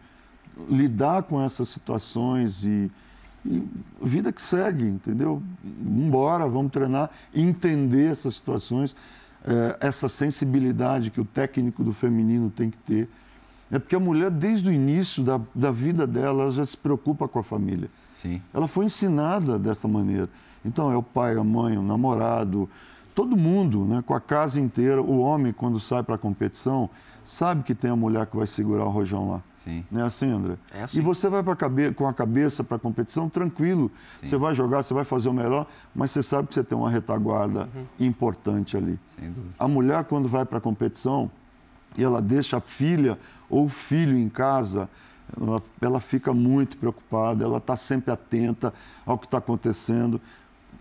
Lidar 0.69 1.23
com 1.23 1.41
essas 1.41 1.69
situações 1.69 2.65
e, 2.65 2.91
e 3.47 3.63
vida 4.03 4.33
que 4.33 4.43
segue, 4.43 4.85
entendeu? 4.85 5.43
Embora, 5.65 6.49
vamos 6.49 6.73
treinar, 6.73 7.11
entender 7.35 8.11
essas 8.11 8.35
situações, 8.35 8.95
é, 9.45 9.87
essa 9.87 10.09
sensibilidade 10.09 11.11
que 11.11 11.21
o 11.21 11.25
técnico 11.25 11.83
do 11.85 11.93
feminino 11.93 12.51
tem 12.51 12.71
que 12.71 12.79
ter. 12.79 13.09
É 13.71 13.79
porque 13.79 13.95
a 13.95 14.01
mulher, 14.01 14.31
desde 14.31 14.69
o 14.69 14.73
início 14.73 15.23
da, 15.23 15.41
da 15.55 15.71
vida 15.71 16.07
dela, 16.07 16.43
ela 16.43 16.51
já 16.51 16.65
se 16.65 16.77
preocupa 16.77 17.29
com 17.29 17.39
a 17.39 17.43
família. 17.43 17.91
Sim. 18.13 18.43
Ela 18.53 18.67
foi 18.67 18.87
ensinada 18.87 19.59
dessa 19.59 19.87
maneira. 19.87 20.29
Então, 20.65 20.91
é 20.91 20.97
o 20.97 21.03
pai, 21.03 21.37
a 21.37 21.45
mãe, 21.45 21.77
o 21.77 21.83
namorado, 21.83 22.69
todo 23.15 23.37
mundo, 23.37 23.85
né, 23.85 24.03
com 24.07 24.15
a 24.15 24.21
casa 24.21 24.61
inteira. 24.61 25.03
O 25.03 25.19
homem, 25.19 25.53
quando 25.53 25.81
sai 25.81 26.03
para 26.03 26.15
a 26.15 26.19
competição, 26.19 26.89
sabe 27.25 27.63
que 27.63 27.75
tem 27.75 27.91
a 27.91 27.97
mulher 27.97 28.27
que 28.27 28.37
vai 28.37 28.47
segurar 28.47 28.85
o 28.85 28.91
rojão 28.91 29.31
lá. 29.31 29.43
Sim. 29.57 29.85
Não 29.91 30.03
é 30.03 30.05
assim, 30.05 30.31
André? 30.31 30.57
É 30.73 30.85
assim. 30.85 30.99
E 30.99 31.01
você 31.03 31.29
vai 31.29 31.43
cabe 31.57 31.93
com 31.93 32.07
a 32.07 32.15
cabeça 32.15 32.63
para 32.63 32.77
a 32.77 32.79
competição 32.79 33.29
tranquilo. 33.29 33.91
Sim. 34.21 34.29
Você 34.29 34.37
vai 34.37 34.55
jogar, 34.55 34.83
você 34.83 34.95
vai 34.95 35.05
fazer 35.05 35.29
o 35.29 35.33
melhor, 35.33 35.67
mas 35.95 36.13
você 36.13 36.23
sabe 36.23 36.49
que 36.49 36.55
você 36.55 36.63
tem 36.63 36.79
uma 36.79 36.91
retaguarda 36.91 37.69
uhum. 37.75 37.85
importante 38.07 38.77
ali. 38.77 38.99
Sem 39.19 39.33
dúvida. 39.33 39.55
A 39.59 39.67
mulher, 39.67 40.05
quando 40.05 40.29
vai 40.29 40.45
para 40.45 40.59
a 40.59 40.61
competição, 40.61 41.31
e 41.97 42.05
ela 42.05 42.23
deixa 42.23 42.59
a 42.59 42.61
filha 42.61 43.19
ou 43.51 43.65
o 43.65 43.69
filho 43.69 44.17
em 44.17 44.29
casa, 44.29 44.89
ela, 45.39 45.63
ela 45.81 46.01
fica 46.01 46.33
muito 46.33 46.77
preocupada, 46.77 47.45
ela 47.45 47.59
está 47.59 47.77
sempre 47.77 48.13
atenta 48.13 48.73
ao 49.05 49.19
que 49.19 49.27
está 49.27 49.39
acontecendo 49.39 50.21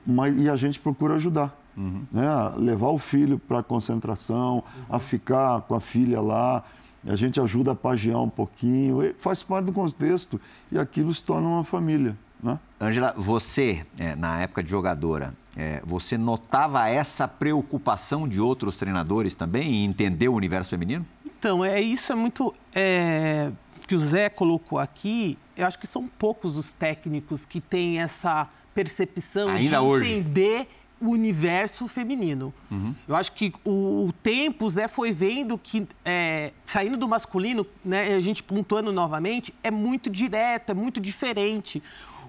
mas, 0.08 0.36
e 0.40 0.50
a 0.50 0.56
gente 0.56 0.80
procura 0.80 1.16
ajudar. 1.16 1.56
Uhum. 1.76 2.04
Né? 2.12 2.28
A 2.28 2.54
levar 2.56 2.90
o 2.90 2.98
filho 2.98 3.38
para 3.38 3.60
a 3.60 3.64
concentração, 3.64 4.56
uhum. 4.56 4.96
a 4.96 5.00
ficar 5.00 5.62
com 5.62 5.76
a 5.76 5.80
filha 5.80 6.22
lá, 6.22 6.64
a 7.06 7.16
gente 7.16 7.40
ajuda 7.40 7.72
a 7.72 7.76
pagiar 7.76 8.20
um 8.20 8.30
pouquinho, 8.30 9.14
faz 9.20 9.44
parte 9.44 9.66
do 9.66 9.74
contexto 9.74 10.40
e 10.72 10.80
aquilo 10.80 11.14
se 11.14 11.24
torna 11.24 11.48
uma 11.48 11.64
família. 11.64 12.18
Né? 12.42 12.58
Angela, 12.80 13.14
você, 13.18 13.86
é, 14.00 14.16
na 14.16 14.40
época 14.40 14.64
de 14.64 14.70
jogadora, 14.70 15.34
é, 15.56 15.82
você 15.86 16.18
notava 16.18 16.88
essa 16.88 17.28
preocupação 17.28 18.28
de 18.28 18.40
outros 18.40 18.76
treinadores 18.76 19.36
também 19.36 19.76
em 19.76 19.86
entender 19.86 20.28
o 20.28 20.34
universo 20.34 20.72
feminino? 20.72 21.06
Então, 21.26 21.64
é 21.64 21.80
isso 21.82 22.12
é 22.12 22.16
muito 22.16 22.54
é, 22.74 23.52
que 23.88 23.96
o 23.96 24.00
Zé 24.00 24.30
colocou 24.30 24.78
aqui. 24.78 25.38
Eu 25.56 25.66
acho 25.66 25.80
que 25.80 25.88
são 25.88 26.08
poucos 26.08 26.58
os 26.58 26.72
técnicos 26.72 27.46
que 27.46 27.62
têm 27.62 28.00
essa 28.00 28.48
percepção 28.78 29.50
Ainda 29.50 29.80
de 29.80 29.84
hoje. 29.84 30.12
entender 30.12 30.68
o 31.02 31.10
universo 31.10 31.88
feminino. 31.88 32.54
Uhum. 32.70 32.94
Eu 33.08 33.16
acho 33.16 33.32
que 33.32 33.52
o, 33.66 34.08
o 34.08 34.14
tempo, 34.22 34.70
Zé 34.70 34.88
foi 34.88 35.12
vendo 35.12 35.58
que, 35.58 35.88
é, 36.06 36.52
saindo 36.64 36.96
do 36.96 37.08
masculino, 37.08 37.66
né, 37.84 38.14
a 38.14 38.20
gente 38.20 38.44
pontuando 38.44 38.92
novamente, 38.92 39.52
é 39.64 39.72
muito 39.72 40.12
direto, 40.12 40.72
é 40.72 40.74
muito 40.76 41.02
diferente. 41.02 41.82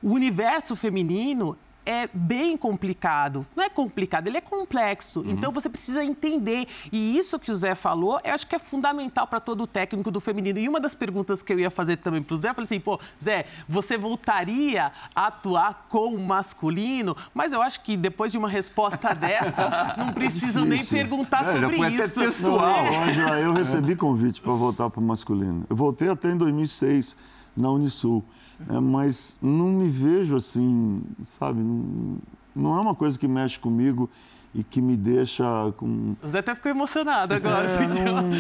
O 0.03 0.13
universo 0.13 0.75
feminino 0.75 1.55
é 1.89 2.07
bem 2.13 2.55
complicado. 2.55 3.47
Não 3.57 3.65
é 3.65 3.71
complicado, 3.71 4.27
ele 4.27 4.37
é 4.37 4.43
complexo. 4.43 5.21
Uhum. 5.21 5.31
Então 5.31 5.51
você 5.51 5.71
precisa 5.71 6.05
entender. 6.05 6.69
E 6.93 7.17
isso 7.17 7.39
que 7.39 7.51
o 7.51 7.57
Zé 7.57 7.75
falou, 7.75 8.21
eu 8.23 8.35
acho 8.35 8.47
que 8.47 8.55
é 8.55 8.59
fundamental 8.59 9.27
para 9.27 9.41
todo 9.41 9.63
o 9.63 9.67
técnico 9.67 10.11
do 10.11 10.21
feminino. 10.21 10.59
E 10.59 10.69
uma 10.69 10.79
das 10.79 10.95
perguntas 10.95 11.43
que 11.43 11.51
eu 11.51 11.59
ia 11.59 11.71
fazer 11.71 11.97
também 11.97 12.23
para 12.23 12.35
o 12.35 12.37
Zé, 12.37 12.51
eu 12.51 12.55
falei 12.55 12.67
assim, 12.67 12.79
pô, 12.79 13.01
Zé, 13.23 13.47
você 13.67 13.97
voltaria 13.97 14.93
a 15.17 15.29
atuar 15.29 15.87
com 15.89 16.15
o 16.15 16.21
masculino? 16.21 17.17
Mas 17.33 17.55
eu 17.55 17.63
acho 17.63 17.81
que 17.81 17.97
depois 17.97 18.33
de 18.33 18.37
uma 18.37 18.51
resposta 18.51 19.15
dessa, 19.17 19.95
não 19.97 20.13
preciso 20.13 20.67
nem 20.67 20.81
difícil. 20.81 20.99
perguntar 20.99 21.41
É, 21.41 21.45
já 21.45 21.53
sobre 21.53 21.77
foi 21.79 21.87
até 21.87 22.05
isso. 22.05 22.21
textual. 22.21 22.85
Não, 23.17 23.39
eu 23.39 23.53
recebi 23.55 23.97
convite 23.97 24.43
para 24.43 24.53
voltar 24.53 24.91
para 24.91 25.01
o 25.01 25.03
masculino. 25.03 25.65
Eu 25.71 25.77
voltei 25.77 26.11
até 26.11 26.31
em 26.31 26.37
2006 26.37 27.17
na 27.57 27.71
Unisul, 27.71 28.23
é, 28.69 28.81
mas 28.81 29.39
não 29.43 29.69
me 29.69 29.89
vejo 29.89 30.37
assim, 30.37 31.03
sabe? 31.25 31.61
Não, 31.61 32.17
não 32.55 32.77
é 32.77 32.81
uma 32.81 32.95
coisa 32.95 33.19
que 33.19 33.29
mexe 33.29 33.59
comigo 33.59 34.09
e 34.55 34.65
que 34.65 34.81
me 34.81 34.97
deixa 34.97 35.45
com 35.77 36.17
O 36.23 36.29
Zé 36.29 36.39
até 36.39 36.55
ficou 36.55 36.71
emocionado 36.71 37.35
agora. 37.35 37.65
é, 37.65 37.79
sentiu? 37.79 38.05
não- 38.15 38.31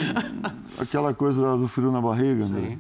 aquela 0.81 1.13
coisa 1.15 1.57
do 1.57 1.69
frio 1.69 1.93
na 1.93 2.01
barriga, 2.01 2.47
né? 2.47 2.79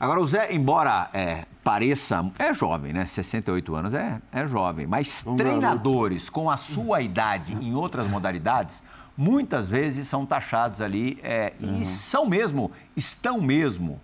Agora, 0.00 0.20
o 0.20 0.24
Zé, 0.24 0.54
embora 0.54 1.10
é, 1.12 1.44
pareça. 1.64 2.30
É 2.38 2.54
jovem, 2.54 2.92
né? 2.92 3.04
68 3.04 3.74
anos 3.74 3.94
é, 3.94 4.20
é 4.30 4.46
jovem. 4.46 4.86
Mas 4.86 5.24
Um 5.26 5.34
treinadores 5.34 6.30
com 6.30 6.48
a 6.48 6.56
sua 6.56 7.00
idade 7.00 7.52
em 7.54 7.74
outras 7.74 8.06
modalidades, 8.06 8.80
muitas 9.16 9.68
vezes 9.68 10.06
são 10.06 10.24
taxados 10.24 10.80
ali 10.80 11.18
é, 11.20 11.52
e 11.58 11.84
são 11.84 12.26
mesmo, 12.26 12.70
estão 12.94 13.40
mesmo 13.40 14.00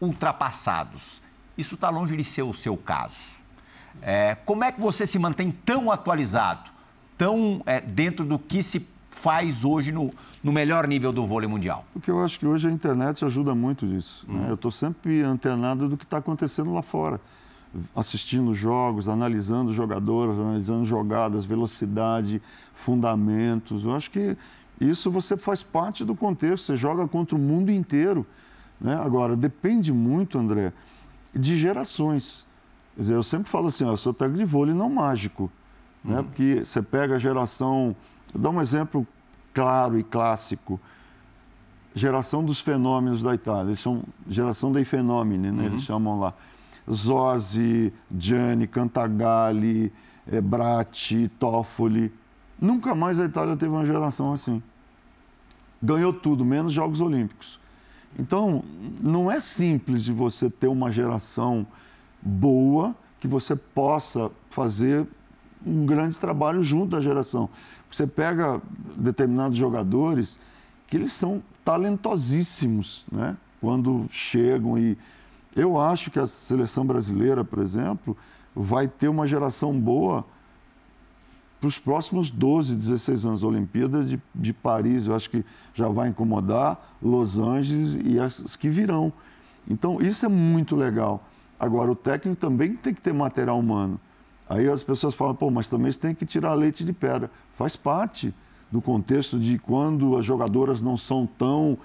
ultrapassados. 0.00 1.20
Isso 1.56 1.74
está 1.74 1.90
longe 1.90 2.16
de 2.16 2.24
ser 2.24 2.42
o 2.42 2.52
seu 2.52 2.76
caso. 2.76 3.34
É, 4.02 4.34
como 4.34 4.64
é 4.64 4.72
que 4.72 4.80
você 4.80 5.06
se 5.06 5.18
mantém 5.18 5.50
tão 5.50 5.90
atualizado, 5.90 6.70
tão 7.16 7.62
é, 7.64 7.80
dentro 7.80 8.24
do 8.24 8.38
que 8.38 8.62
se 8.62 8.86
faz 9.08 9.64
hoje 9.64 9.92
no, 9.92 10.12
no 10.42 10.52
melhor 10.52 10.86
nível 10.86 11.12
do 11.12 11.24
vôlei 11.26 11.48
mundial? 11.48 11.84
Porque 11.92 12.10
eu 12.10 12.22
acho 12.22 12.38
que 12.38 12.46
hoje 12.46 12.68
a 12.68 12.70
internet 12.70 13.24
ajuda 13.24 13.54
muito 13.54 13.86
disso. 13.86 14.26
né? 14.28 14.46
Eu 14.48 14.54
estou 14.54 14.70
sempre 14.70 15.22
antenado 15.22 15.88
do 15.88 15.96
que 15.96 16.04
está 16.04 16.18
acontecendo 16.18 16.72
lá 16.72 16.82
fora. 16.82 17.20
Assistindo 17.94 18.54
jogos, 18.54 19.08
analisando 19.08 19.72
jogadores, 19.72 20.38
analisando 20.38 20.84
jogadas, 20.84 21.44
velocidade, 21.44 22.40
fundamentos. 22.74 23.84
Eu 23.84 23.94
acho 23.96 24.10
que 24.10 24.36
isso 24.80 25.10
você 25.10 25.36
faz 25.36 25.62
parte 25.62 26.04
do 26.04 26.14
contexto. 26.14 26.66
Você 26.66 26.76
joga 26.76 27.06
contra 27.08 27.34
o 27.36 27.38
mundo 27.38 27.70
inteiro. 27.70 28.26
Né? 28.80 28.94
Agora, 28.94 29.36
depende 29.36 29.92
muito, 29.92 30.38
André, 30.38 30.72
de 31.34 31.58
gerações. 31.58 32.46
Quer 32.94 33.02
dizer, 33.02 33.14
eu 33.14 33.22
sempre 33.22 33.50
falo 33.50 33.68
assim, 33.68 33.84
ó, 33.84 33.92
eu 33.92 33.96
sou 33.96 34.14
técnico 34.14 34.38
de 34.38 34.44
vôlei 34.44 34.74
não 34.74 34.88
mágico. 34.88 35.50
Né? 36.04 36.22
Porque 36.22 36.64
você 36.64 36.82
pega 36.82 37.16
a 37.16 37.18
geração... 37.18 37.96
Vou 38.32 38.42
dar 38.42 38.50
um 38.50 38.60
exemplo 38.60 39.06
claro 39.52 39.98
e 39.98 40.02
clássico 40.02 40.80
geração 41.94 42.44
dos 42.44 42.60
fenômenos 42.60 43.22
da 43.22 43.34
Itália. 43.34 43.70
Eles 43.70 43.78
chamam 43.78 44.02
geração 44.28 44.72
dei 44.72 44.84
fenomeni, 44.84 45.50
né? 45.50 45.66
Eles 45.66 45.82
chamam 45.82 46.18
lá. 46.18 46.34
Zorzi, 46.90 47.92
Gianni, 48.18 48.66
Cantagalli, 48.66 49.92
eh, 50.30 50.40
Bratti, 50.40 51.30
Toffoli. 51.38 52.12
Nunca 52.60 52.94
mais 52.94 53.20
a 53.20 53.24
Itália 53.24 53.56
teve 53.56 53.72
uma 53.72 53.86
geração 53.86 54.32
assim. 54.32 54.62
Ganhou 55.82 56.12
tudo, 56.12 56.44
menos 56.44 56.72
Jogos 56.72 57.00
Olímpicos. 57.00 57.60
Então, 58.18 58.62
não 59.00 59.30
é 59.30 59.40
simples 59.40 60.04
de 60.04 60.12
você 60.12 60.48
ter 60.48 60.68
uma 60.68 60.92
geração 60.92 61.66
boa 62.22 62.94
que 63.18 63.26
você 63.26 63.56
possa 63.56 64.30
fazer 64.50 65.06
um 65.66 65.86
grande 65.86 66.18
trabalho 66.18 66.62
junto 66.62 66.96
à 66.96 67.00
geração. 67.00 67.48
Você 67.90 68.06
pega 68.06 68.60
determinados 68.96 69.56
jogadores 69.56 70.38
que 70.86 70.96
eles 70.96 71.12
são 71.12 71.42
talentosíssimos, 71.64 73.06
né? 73.10 73.36
Quando 73.60 74.06
chegam 74.10 74.78
e 74.78 74.98
eu 75.56 75.78
acho 75.78 76.10
que 76.10 76.18
a 76.18 76.26
seleção 76.26 76.84
brasileira, 76.84 77.44
por 77.44 77.60
exemplo, 77.60 78.16
vai 78.54 78.86
ter 78.86 79.08
uma 79.08 79.26
geração 79.26 79.78
boa 79.78 80.24
para 81.64 81.68
os 81.68 81.78
próximos 81.78 82.30
12, 82.30 82.76
16 82.76 83.24
anos. 83.24 83.42
A 83.42 83.46
Olimpíada 83.46 84.04
de, 84.04 84.20
de 84.34 84.52
Paris, 84.52 85.06
eu 85.06 85.14
acho 85.14 85.30
que 85.30 85.42
já 85.72 85.88
vai 85.88 86.08
incomodar, 86.08 86.94
Los 87.00 87.38
Angeles 87.38 87.98
e 88.04 88.18
as 88.18 88.54
que 88.54 88.68
virão. 88.68 89.10
Então, 89.66 89.98
isso 89.98 90.26
é 90.26 90.28
muito 90.28 90.76
legal. 90.76 91.26
Agora, 91.58 91.90
o 91.90 91.96
técnico 91.96 92.38
também 92.38 92.74
tem 92.76 92.92
que 92.92 93.00
ter 93.00 93.14
material 93.14 93.58
humano. 93.58 93.98
Aí 94.46 94.68
as 94.68 94.82
pessoas 94.82 95.14
falam, 95.14 95.34
pô, 95.34 95.50
mas 95.50 95.70
também 95.70 95.90
você 95.90 95.98
tem 95.98 96.14
que 96.14 96.26
tirar 96.26 96.52
leite 96.52 96.84
de 96.84 96.92
pedra. 96.92 97.30
Faz 97.56 97.76
parte 97.76 98.34
do 98.70 98.82
contexto 98.82 99.38
de 99.38 99.58
quando 99.58 100.18
as 100.18 100.24
jogadoras 100.24 100.82
não 100.82 100.98
são 100.98 101.26
tão. 101.26 101.78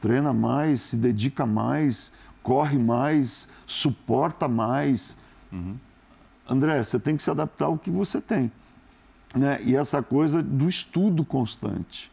treina 0.00 0.32
mais, 0.32 0.82
se 0.82 0.96
dedica 0.96 1.44
mais, 1.44 2.12
corre 2.40 2.78
mais, 2.78 3.48
suporta 3.66 4.46
mais. 4.46 5.18
André, 6.48 6.84
você 6.84 7.00
tem 7.00 7.16
que 7.16 7.22
se 7.22 7.30
adaptar 7.32 7.64
ao 7.64 7.76
que 7.76 7.90
você 7.90 8.20
tem. 8.20 8.52
Né? 9.34 9.60
E 9.64 9.76
essa 9.76 10.02
coisa 10.02 10.42
do 10.42 10.68
estudo 10.68 11.24
constante, 11.24 12.10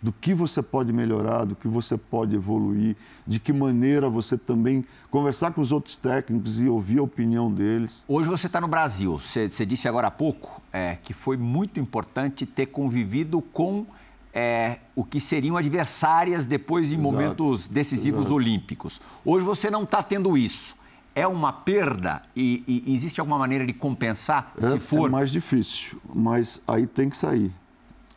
do 0.00 0.12
que 0.12 0.34
você 0.34 0.62
pode 0.62 0.92
melhorar, 0.92 1.44
do 1.44 1.54
que 1.54 1.66
você 1.66 1.96
pode 1.96 2.34
evoluir, 2.34 2.96
de 3.26 3.40
que 3.40 3.52
maneira 3.52 4.08
você 4.08 4.38
também 4.38 4.84
conversar 5.10 5.52
com 5.52 5.60
os 5.60 5.72
outros 5.72 5.96
técnicos 5.96 6.60
e 6.60 6.68
ouvir 6.68 6.98
a 6.98 7.02
opinião 7.02 7.50
deles. 7.50 8.04
Hoje 8.06 8.28
você 8.28 8.46
está 8.46 8.60
no 8.60 8.68
Brasil. 8.68 9.18
Você, 9.18 9.50
você 9.50 9.66
disse 9.66 9.88
agora 9.88 10.08
há 10.08 10.10
pouco 10.10 10.62
é, 10.72 10.96
que 10.96 11.12
foi 11.12 11.36
muito 11.36 11.80
importante 11.80 12.46
ter 12.46 12.66
convivido 12.66 13.40
com 13.40 13.86
é, 14.32 14.80
o 14.94 15.02
que 15.02 15.18
seriam 15.18 15.56
adversárias 15.56 16.44
depois 16.44 16.92
em 16.92 16.96
Exato, 16.96 17.02
momentos 17.02 17.68
decisivos 17.68 18.20
exato. 18.20 18.34
olímpicos. 18.34 19.00
Hoje 19.24 19.46
você 19.46 19.70
não 19.70 19.84
está 19.84 20.02
tendo 20.02 20.36
isso. 20.36 20.75
É 21.16 21.26
uma 21.26 21.50
perda 21.50 22.20
e, 22.36 22.62
e 22.86 22.94
existe 22.94 23.20
alguma 23.20 23.38
maneira 23.38 23.64
de 23.66 23.72
compensar, 23.72 24.52
É, 24.60 24.68
se 24.72 24.78
for? 24.78 25.08
é 25.08 25.10
mais 25.10 25.30
difícil, 25.30 25.98
mas 26.14 26.62
aí 26.68 26.86
tem 26.86 27.08
que 27.08 27.16
sair. 27.16 27.50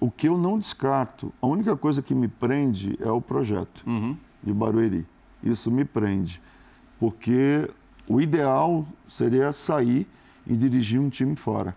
O 0.01 0.11
que 0.11 0.27
eu 0.27 0.37
não 0.37 0.59
descarto, 0.59 1.31
a 1.41 1.47
única 1.47 1.77
coisa 1.77 2.01
que 2.01 2.13
me 2.13 2.27
prende 2.27 2.97
é 3.01 3.09
o 3.09 3.21
projeto 3.21 3.85
de 4.43 4.51
Barueri. 4.53 5.05
Isso 5.41 5.71
me 5.71 5.85
prende, 5.85 6.41
porque 6.99 7.69
o 8.05 8.19
ideal 8.19 8.85
seria 9.07 9.53
sair 9.53 10.05
e 10.45 10.55
dirigir 10.57 10.99
um 10.99 11.09
time 11.09 11.35
fora, 11.37 11.73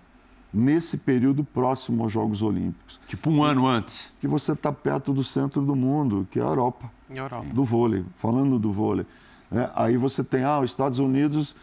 nesse 0.52 0.98
período 0.98 1.44
próximo 1.44 2.02
aos 2.02 2.12
Jogos 2.12 2.42
Olímpicos. 2.42 2.98
Tipo 3.06 3.30
um 3.30 3.44
ano 3.44 3.66
antes. 3.66 4.12
Que 4.20 4.26
você 4.26 4.52
está 4.52 4.72
perto 4.72 5.12
do 5.12 5.22
centro 5.22 5.62
do 5.62 5.76
mundo, 5.76 6.26
que 6.30 6.40
é 6.40 6.42
a 6.42 6.46
Europa 6.46 6.90
Em 7.08 7.18
Europa. 7.18 7.46
do 7.52 7.64
vôlei, 7.64 8.04
falando 8.16 8.58
do 8.58 8.72
vôlei. 8.72 9.06
Né? 9.52 9.70
aí 9.74 9.96
você 9.96 10.24
tem 10.24 10.44
ah, 10.44 10.60
os 10.60 10.70
Estados 10.70 10.98
Unidos, 10.98 11.54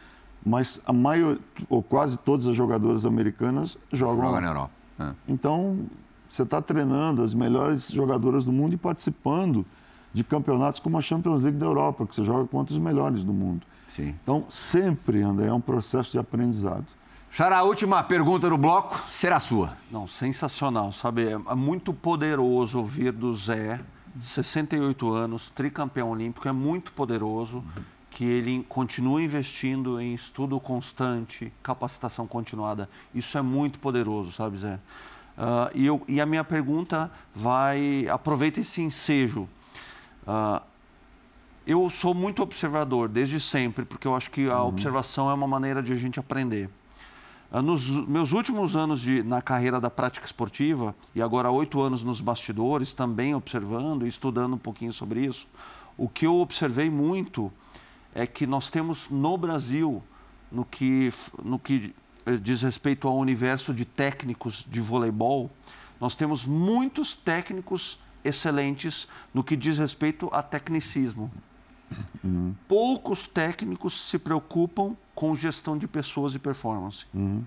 mas 0.46 0.82
a 0.86 0.94
maior, 0.94 1.38
ou 1.70 1.84
quase 1.84 2.18
todas 2.18 2.48
as 2.48 2.56
jogadoras 2.56 3.06
americanas 3.06 3.78
jogam 3.92 4.26
Joga 4.26 4.30
lá. 4.30 4.42
na 4.42 4.48
Europa. 4.48 4.72
É. 5.00 5.12
Então, 5.28 5.80
você 6.28 6.44
está 6.44 6.62
treinando 6.62 7.24
as 7.24 7.34
melhores 7.34 7.90
jogadoras 7.90 8.46
do 8.46 8.52
mundo 8.52 8.74
e 8.74 8.78
participando 8.78 9.66
de 10.14 10.24
campeonatos 10.24 10.80
como 10.80 10.98
a 10.98 11.02
Champions 11.02 11.42
League 11.44 11.58
da 11.58 11.66
Europa, 11.66 12.06
que 12.06 12.16
você 12.16 12.24
joga 12.24 12.48
contra 12.48 12.74
os 12.74 12.80
melhores 12.80 13.24
do 13.24 13.34
mundo. 13.34 13.66
Sim. 13.90 14.16
Então, 14.22 14.46
sempre, 14.50 15.22
André, 15.22 15.48
é 15.48 15.54
um 15.54 15.62
processo 15.62 16.12
de 16.12 16.20
aprendizado. 16.20 16.86
Xará, 17.32 17.60
a 17.60 17.64
última 17.64 18.02
pergunta 18.04 18.50
do 18.50 18.58
bloco 18.58 19.04
será 19.08 19.40
sua. 19.40 19.74
Não, 19.92 20.08
sensacional, 20.08 20.92
sabe? 20.92 21.28
É 21.28 21.32
é 21.34 21.56
muito 21.56 21.94
poderoso 21.94 22.80
ouvir 22.80 23.12
do 23.12 23.36
Zé, 23.36 23.80
68 24.22 25.13
anos, 25.13 25.49
tricampeão 25.49 26.11
olímpico, 26.11 26.47
é 26.47 26.51
muito 26.51 26.91
poderoso 26.91 27.63
que 28.09 28.26
ele 28.26 28.65
continue 28.67 29.24
investindo 29.24 29.99
em 29.99 30.13
estudo 30.13 30.59
constante, 30.59 31.53
capacitação 31.63 32.28
continuada. 32.28 32.89
Isso 33.13 33.38
é 33.38 33.41
muito 33.41 33.80
poderoso, 33.80 34.32
sabe, 34.32 34.57
Zé? 34.57 34.80
Ah, 35.38 35.72
e, 35.74 35.86
eu, 35.86 36.01
e 36.07 36.20
a 36.20 36.26
minha 36.26 36.43
pergunta 36.43 37.09
vai. 37.34 38.07
Aproveita 38.09 38.59
esse 38.59 38.82
ensejo. 38.82 39.47
Ah, 40.28 40.61
eu 41.65 41.89
sou 41.89 42.13
muito 42.13 42.41
observador 42.41 43.07
desde 43.07 43.39
sempre, 43.39 43.86
porque 43.86 44.07
eu 44.07 44.15
acho 44.15 44.30
que 44.32 44.49
a 44.49 44.63
observação 44.63 45.30
é 45.30 45.34
uma 45.34 45.47
maneira 45.47 45.82
de 45.82 45.93
a 45.93 45.95
gente 45.95 46.20
aprender. 46.20 46.70
Ah, 47.52 47.64
Nos 47.64 47.89
meus 48.08 48.32
últimos 48.32 48.76
anos 48.76 49.02
de, 49.02 49.24
na 49.24 49.41
carreira 49.41 49.82
da 49.82 49.89
prática 49.89 50.24
esportiva, 50.24 50.95
e 51.16 51.22
agora 51.22 51.50
oito 51.50 51.82
anos 51.82 52.04
nos 52.04 52.22
bastidores, 52.22 52.93
também 52.93 53.34
observando 53.34 54.06
e 54.06 54.10
estudando 54.10 54.54
um 54.54 54.58
pouquinho 54.60 54.93
sobre 54.93 55.26
isso, 55.26 55.47
o 55.97 56.08
que 56.08 56.28
eu 56.28 56.36
observei 56.36 56.91
muito 56.91 57.52
é 58.14 58.28
que 58.28 58.45
nós 58.45 58.70
temos 58.70 59.10
no 59.10 59.36
Brasil, 59.36 60.04
no 60.52 60.64
que, 60.64 61.12
no 61.43 61.58
que 61.58 61.95
eh, 62.28 62.38
diz 62.38 62.62
respeito 62.62 63.08
ao 63.08 63.18
universo 63.18 63.74
de 63.74 63.84
técnicos 63.84 64.64
de 64.70 64.80
voleibol, 64.80 65.50
nós 66.00 66.16
temos 66.16 66.45
muitos 66.45 67.16
técnicos 67.16 68.00
excelentes 68.24 69.08
no 69.34 69.43
que 69.43 69.56
diz 69.56 69.80
respeito 69.80 70.30
a 70.32 70.43
tecnicismo. 70.43 71.32
Uhum. 72.24 72.54
Poucos 72.68 73.28
técnicos 73.28 74.00
se 74.10 74.20
preocupam 74.20 74.96
com 75.16 75.36
gestão 75.36 75.78
de 75.78 75.88
pessoas 75.88 76.36
e 76.36 76.40
performance. 76.40 77.06
Uhum. 77.14 77.44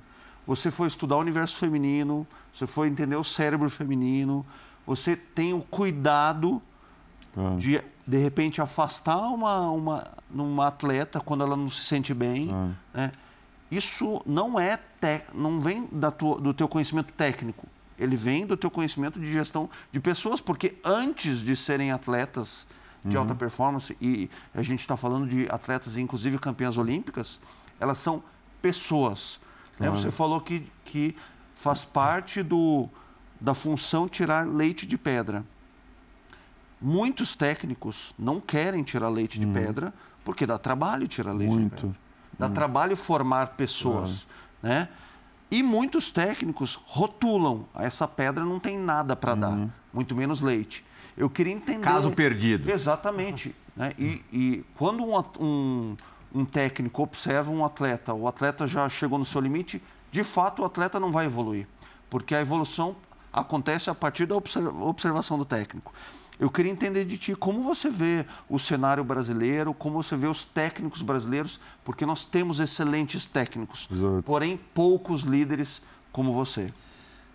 Você 0.47 0.71
foi 0.71 0.89
estudar 0.89 1.17
o 1.17 1.21
universo 1.21 1.57
feminino, 1.57 2.27
você 2.53 2.67
foi 2.67 2.89
entender 2.89 3.17
o 3.17 3.25
cérebro 3.25 3.71
feminino, 3.71 4.45
você 4.87 5.15
tem 5.15 5.55
o 5.55 5.61
cuidado 5.61 6.61
uhum. 7.37 7.57
de, 7.57 7.83
de 8.07 8.17
repente, 8.17 8.61
afastar 8.61 9.29
uma, 9.29 9.71
uma, 9.71 10.11
uma 10.35 10.67
atleta 10.67 11.21
quando 11.21 11.45
ela 11.45 11.57
não 11.57 11.69
se 11.69 11.83
sente 11.83 12.13
bem. 12.13 12.51
Né? 12.93 13.13
Isso 13.71 14.21
não 14.27 14.59
é 14.59 14.77
te, 14.77 15.23
não 15.33 15.61
vem 15.61 15.89
da 15.93 16.11
tua, 16.11 16.41
do 16.41 16.53
teu 16.53 16.69
conhecimento 16.69 17.13
técnico 17.13 17.67
ele 18.03 18.17
vem 18.17 18.45
do 18.45 18.57
teu 18.57 18.71
conhecimento 18.71 19.21
de 19.21 19.33
gestão 19.33 19.71
de 19.93 20.01
pessoas, 20.01 20.41
porque 20.41 20.77
antes 20.85 21.39
de 21.39 21.55
serem 21.55 21.93
atletas 21.93 22.67
de 23.05 23.17
uhum. 23.17 23.23
alta 23.23 23.35
performance, 23.35 23.97
e 24.01 24.31
a 24.55 24.63
gente 24.63 24.81
está 24.81 24.97
falando 24.97 25.27
de 25.27 25.47
atletas, 25.51 25.97
inclusive 25.97 26.39
campeãs 26.39 26.79
olímpicas, 26.79 27.41
elas 27.81 27.99
são 27.99 28.23
pessoas. 28.61 29.41
Né? 29.79 29.91
Você 29.91 30.11
falou 30.11 30.41
que, 30.41 30.71
que 30.85 31.17
faz 31.55 31.85
parte 31.85 32.43
do, 32.43 32.89
da 33.41 33.55
função 33.55 34.09
tirar 34.09 34.47
leite 34.47 34.87
de 34.87 34.97
pedra. 34.97 35.45
Muitos 36.81 37.35
técnicos 37.35 38.15
não 38.19 38.41
querem 38.41 38.83
tirar 38.83 39.09
leite 39.09 39.39
de 39.39 39.47
uhum. 39.47 39.53
pedra 39.53 39.95
porque 40.25 40.47
dá 40.47 40.59
trabalho 40.59 41.07
tirar 41.07 41.33
leite 41.33 41.53
Muito. 41.53 41.75
de 41.75 41.81
pedra. 41.81 41.97
Dá 42.39 42.47
uhum. 42.47 42.53
trabalho 42.53 42.97
formar 42.97 43.49
pessoas. 43.49 44.27
Né? 44.63 44.89
E 45.51 45.63
muitos 45.63 46.11
técnicos 46.11 46.81
rotulam. 46.87 47.67
Essa 47.75 48.09
pedra 48.09 48.45
não 48.45 48.59
tem 48.59 48.79
nada 48.79 49.15
para 49.15 49.35
uhum. 49.35 49.41
dar, 49.41 49.69
muito 49.93 50.15
menos 50.17 50.41
leite. 50.41 50.85
Eu 51.17 51.29
queria 51.29 51.53
entender. 51.53 51.85
Caso 51.85 52.11
perdido. 52.11 52.71
Exatamente. 52.71 53.55
Né? 53.77 53.93
E, 53.99 54.23
e, 54.33 54.65
quando 54.77 55.05
um, 55.05 55.19
um, 55.41 55.97
um, 56.35 56.45
técnico 56.45 57.03
observa 57.03 57.51
um 57.51 57.65
atleta, 57.65 58.13
o 58.13 58.27
atleta 58.29 58.67
já 58.67 58.89
chegou 58.89 59.19
no 59.19 59.25
seu 59.25 59.41
limite, 59.41 59.83
de 60.11 60.25
fato 60.25 60.63
o 60.63 60.65
atleta 60.65 61.01
não 61.01 61.11
vai 61.11 61.27
evoluir. 61.27 61.67
Porque 62.11 62.35
a 62.35 62.41
evolução 62.41 62.97
acontece 63.33 63.89
a 63.89 63.95
partir 63.95 64.27
da 64.27 64.37
observação 64.37 65.39
do 65.39 65.45
técnico. 65.45 65.93
Eu 66.39 66.51
queria 66.51 66.73
entender 66.73 67.05
de 67.05 67.17
ti 67.17 67.35
como 67.35 67.63
você 67.63 67.89
vê 67.89 68.27
o 68.49 68.59
cenário 68.59 69.05
brasileiro, 69.05 69.73
como 69.73 70.03
você 70.03 70.17
vê 70.17 70.27
os 70.27 70.45
técnicos 70.45 71.01
brasileiros, 71.01 71.61
porque 71.85 72.05
nós 72.05 72.25
temos 72.25 72.59
excelentes 72.59 73.27
técnicos, 73.27 73.89
Exato. 73.91 74.23
porém 74.25 74.59
poucos 74.75 75.23
líderes 75.23 75.81
como 76.11 76.33
você. 76.33 76.73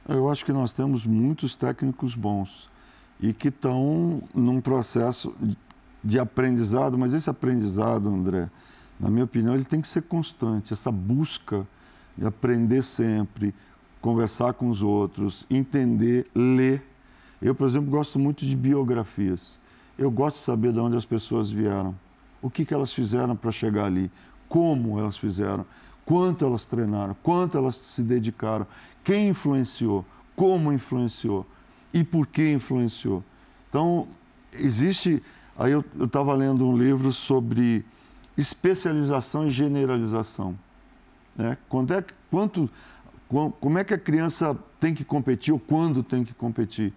Eu 0.08 0.30
acho 0.30 0.44
que 0.44 0.52
nós 0.52 0.74
temos 0.74 1.06
muitos 1.06 1.56
técnicos 1.56 2.16
bons 2.16 2.70
e 3.20 3.34
que 3.34 3.48
estão 3.48 4.22
num 4.34 4.62
processo 4.62 5.34
de 6.04 6.20
aprendizado, 6.20 6.98
mas 6.98 7.14
esse 7.14 7.30
aprendizado, 7.30 8.08
André, 8.08 8.50
na 9.00 9.10
minha 9.10 9.26
opinião, 9.26 9.54
ele 9.54 9.66
tem 9.66 9.82
que 9.82 9.88
ser 9.88 10.04
constante, 10.04 10.74
essa 10.74 10.92
busca 10.92 11.68
de 12.18 12.26
aprender 12.26 12.84
sempre, 12.84 13.54
conversar 14.02 14.54
com 14.54 14.70
os 14.70 14.82
outros, 14.82 15.46
entender, 15.50 16.28
ler. 16.34 16.84
Eu, 17.42 17.54
por 17.54 17.68
exemplo, 17.68 17.92
gosto 17.92 18.18
muito 18.18 18.46
de 18.46 18.56
biografias. 18.56 19.60
Eu 19.98 20.10
gosto 20.10 20.38
de 20.38 20.44
saber 20.44 20.72
de 20.72 20.80
onde 20.80 20.96
as 20.96 21.06
pessoas 21.06 21.50
vieram, 21.50 21.96
o 22.42 22.50
que, 22.50 22.64
que 22.64 22.74
elas 22.74 22.94
fizeram 22.94 23.36
para 23.36 23.52
chegar 23.52 23.86
ali, 23.86 24.12
como 24.48 25.00
elas 25.00 25.18
fizeram, 25.18 25.66
quanto 26.06 26.46
elas 26.46 26.66
treinaram, 26.66 27.16
quanto 27.22 27.58
elas 27.58 27.76
se 27.76 28.02
dedicaram, 28.02 28.66
quem 29.04 29.30
influenciou, 29.30 30.06
como 30.36 30.72
influenciou 30.72 31.46
e 31.94 32.04
por 32.04 32.28
que 32.28 32.52
influenciou. 32.52 33.24
Então, 33.70 34.08
existe. 34.54 35.22
Aí 35.58 35.72
eu 35.72 35.84
estava 36.04 36.34
lendo 36.36 36.68
um 36.68 36.78
livro 36.78 37.12
sobre 37.12 37.84
especialização 38.38 39.48
e 39.48 39.50
generalização. 39.50 40.58
Né? 41.36 41.58
Quando 41.68 41.94
é, 41.94 42.04
quanto, 42.30 42.70
como 43.28 43.80
é 43.80 43.84
que 43.84 43.94
a 43.94 43.98
criança 43.98 44.58
tem 44.80 44.94
que 44.94 45.04
competir 45.04 45.52
ou 45.52 45.60
quando 45.60 46.04
tem 46.04 46.24
que 46.24 46.34
competir? 46.34 46.94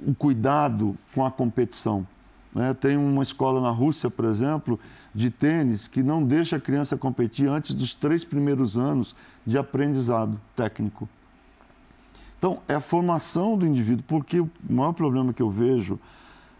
o 0.00 0.14
cuidado 0.14 0.96
com 1.14 1.24
a 1.24 1.30
competição. 1.30 2.06
Né? 2.54 2.74
Tem 2.74 2.96
uma 2.96 3.22
escola 3.22 3.60
na 3.60 3.70
Rússia, 3.70 4.10
por 4.10 4.24
exemplo, 4.24 4.78
de 5.14 5.30
tênis 5.30 5.86
que 5.88 6.02
não 6.02 6.22
deixa 6.22 6.56
a 6.56 6.60
criança 6.60 6.96
competir 6.96 7.48
antes 7.48 7.74
dos 7.74 7.94
três 7.94 8.24
primeiros 8.24 8.76
anos 8.76 9.14
de 9.46 9.58
aprendizado 9.58 10.40
técnico. 10.54 11.08
Então, 12.38 12.60
é 12.68 12.74
a 12.74 12.80
formação 12.80 13.56
do 13.56 13.66
indivíduo, 13.66 14.04
porque 14.06 14.40
o 14.40 14.50
maior 14.68 14.92
problema 14.92 15.32
que 15.32 15.42
eu 15.42 15.50
vejo, 15.50 15.98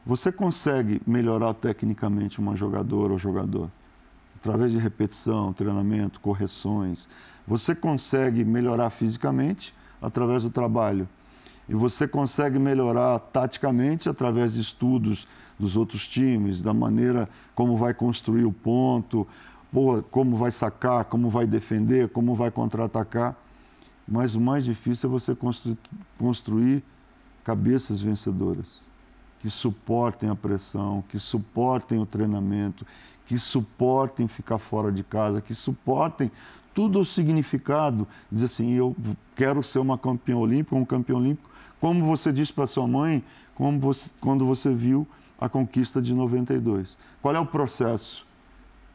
você 0.04 0.32
consegue 0.32 1.02
melhorar 1.06 1.54
tecnicamente 1.54 2.38
uma 2.38 2.54
jogadora 2.56 3.12
ou 3.12 3.18
jogador 3.18 3.70
através 4.36 4.70
de 4.70 4.78
repetição, 4.78 5.52
treinamento, 5.52 6.20
correções. 6.20 7.08
Você 7.46 7.74
consegue 7.74 8.44
melhorar 8.44 8.90
fisicamente 8.90 9.74
através 10.00 10.44
do 10.44 10.50
trabalho 10.50 11.08
e 11.68 11.74
você 11.74 12.06
consegue 12.06 12.58
melhorar 12.58 13.18
taticamente 13.18 14.08
através 14.08 14.54
de 14.54 14.60
estudos 14.60 15.26
dos 15.58 15.76
outros 15.76 16.06
times, 16.06 16.62
da 16.62 16.72
maneira 16.72 17.28
como 17.54 17.76
vai 17.76 17.92
construir 17.92 18.44
o 18.44 18.52
ponto, 18.52 19.26
como 20.10 20.36
vai 20.36 20.52
sacar, 20.52 21.06
como 21.06 21.28
vai 21.28 21.46
defender, 21.46 22.08
como 22.10 22.34
vai 22.34 22.50
contra-atacar. 22.50 23.34
Mas 24.06 24.34
o 24.34 24.40
mais 24.40 24.64
difícil 24.64 25.08
é 25.08 25.12
você 25.12 25.36
construir, 26.18 26.82
cabeças 27.42 28.00
vencedoras, 28.00 28.84
que 29.40 29.50
suportem 29.50 30.28
a 30.28 30.34
pressão, 30.34 31.02
que 31.08 31.18
suportem 31.18 31.98
o 31.98 32.06
treinamento, 32.06 32.86
que 33.26 33.38
suportem 33.38 34.28
ficar 34.28 34.58
fora 34.58 34.92
de 34.92 35.02
casa, 35.02 35.40
que 35.40 35.54
suportem 35.54 36.30
tudo 36.72 37.00
o 37.00 37.04
significado. 37.04 38.06
Diz 38.30 38.44
assim, 38.44 38.72
eu 38.72 38.94
quero 39.34 39.62
ser 39.62 39.78
uma 39.78 39.98
campeã 39.98 40.36
olímpica, 40.36 40.76
um 40.76 40.84
campeão 40.84 41.18
olímpico, 41.18 41.50
como 41.80 42.04
você 42.04 42.32
disse 42.32 42.52
para 42.52 42.66
sua 42.66 42.86
mãe 42.86 43.24
você, 43.80 44.10
quando 44.20 44.46
você 44.46 44.72
viu 44.72 45.06
a 45.38 45.48
conquista 45.48 46.00
de 46.00 46.14
92. 46.14 46.98
Qual 47.20 47.34
é 47.34 47.40
o 47.40 47.46
processo? 47.46 48.26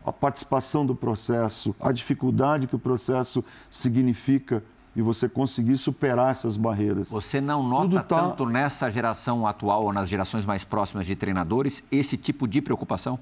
A 0.05 0.11
participação 0.11 0.85
do 0.85 0.95
processo, 0.95 1.75
a 1.79 1.91
dificuldade 1.91 2.67
que 2.67 2.75
o 2.75 2.79
processo 2.79 3.43
significa 3.69 4.63
e 4.95 5.01
você 5.01 5.29
conseguir 5.29 5.77
superar 5.77 6.31
essas 6.31 6.57
barreiras. 6.57 7.09
Você 7.09 7.39
não 7.39 7.63
nota 7.63 8.03
tá... 8.03 8.21
tanto 8.21 8.45
nessa 8.45 8.89
geração 8.89 9.47
atual 9.47 9.85
ou 9.85 9.93
nas 9.93 10.09
gerações 10.09 10.45
mais 10.45 10.63
próximas 10.63 11.05
de 11.05 11.15
treinadores 11.15 11.83
esse 11.91 12.17
tipo 12.17 12.47
de 12.47 12.61
preocupação? 12.61 13.17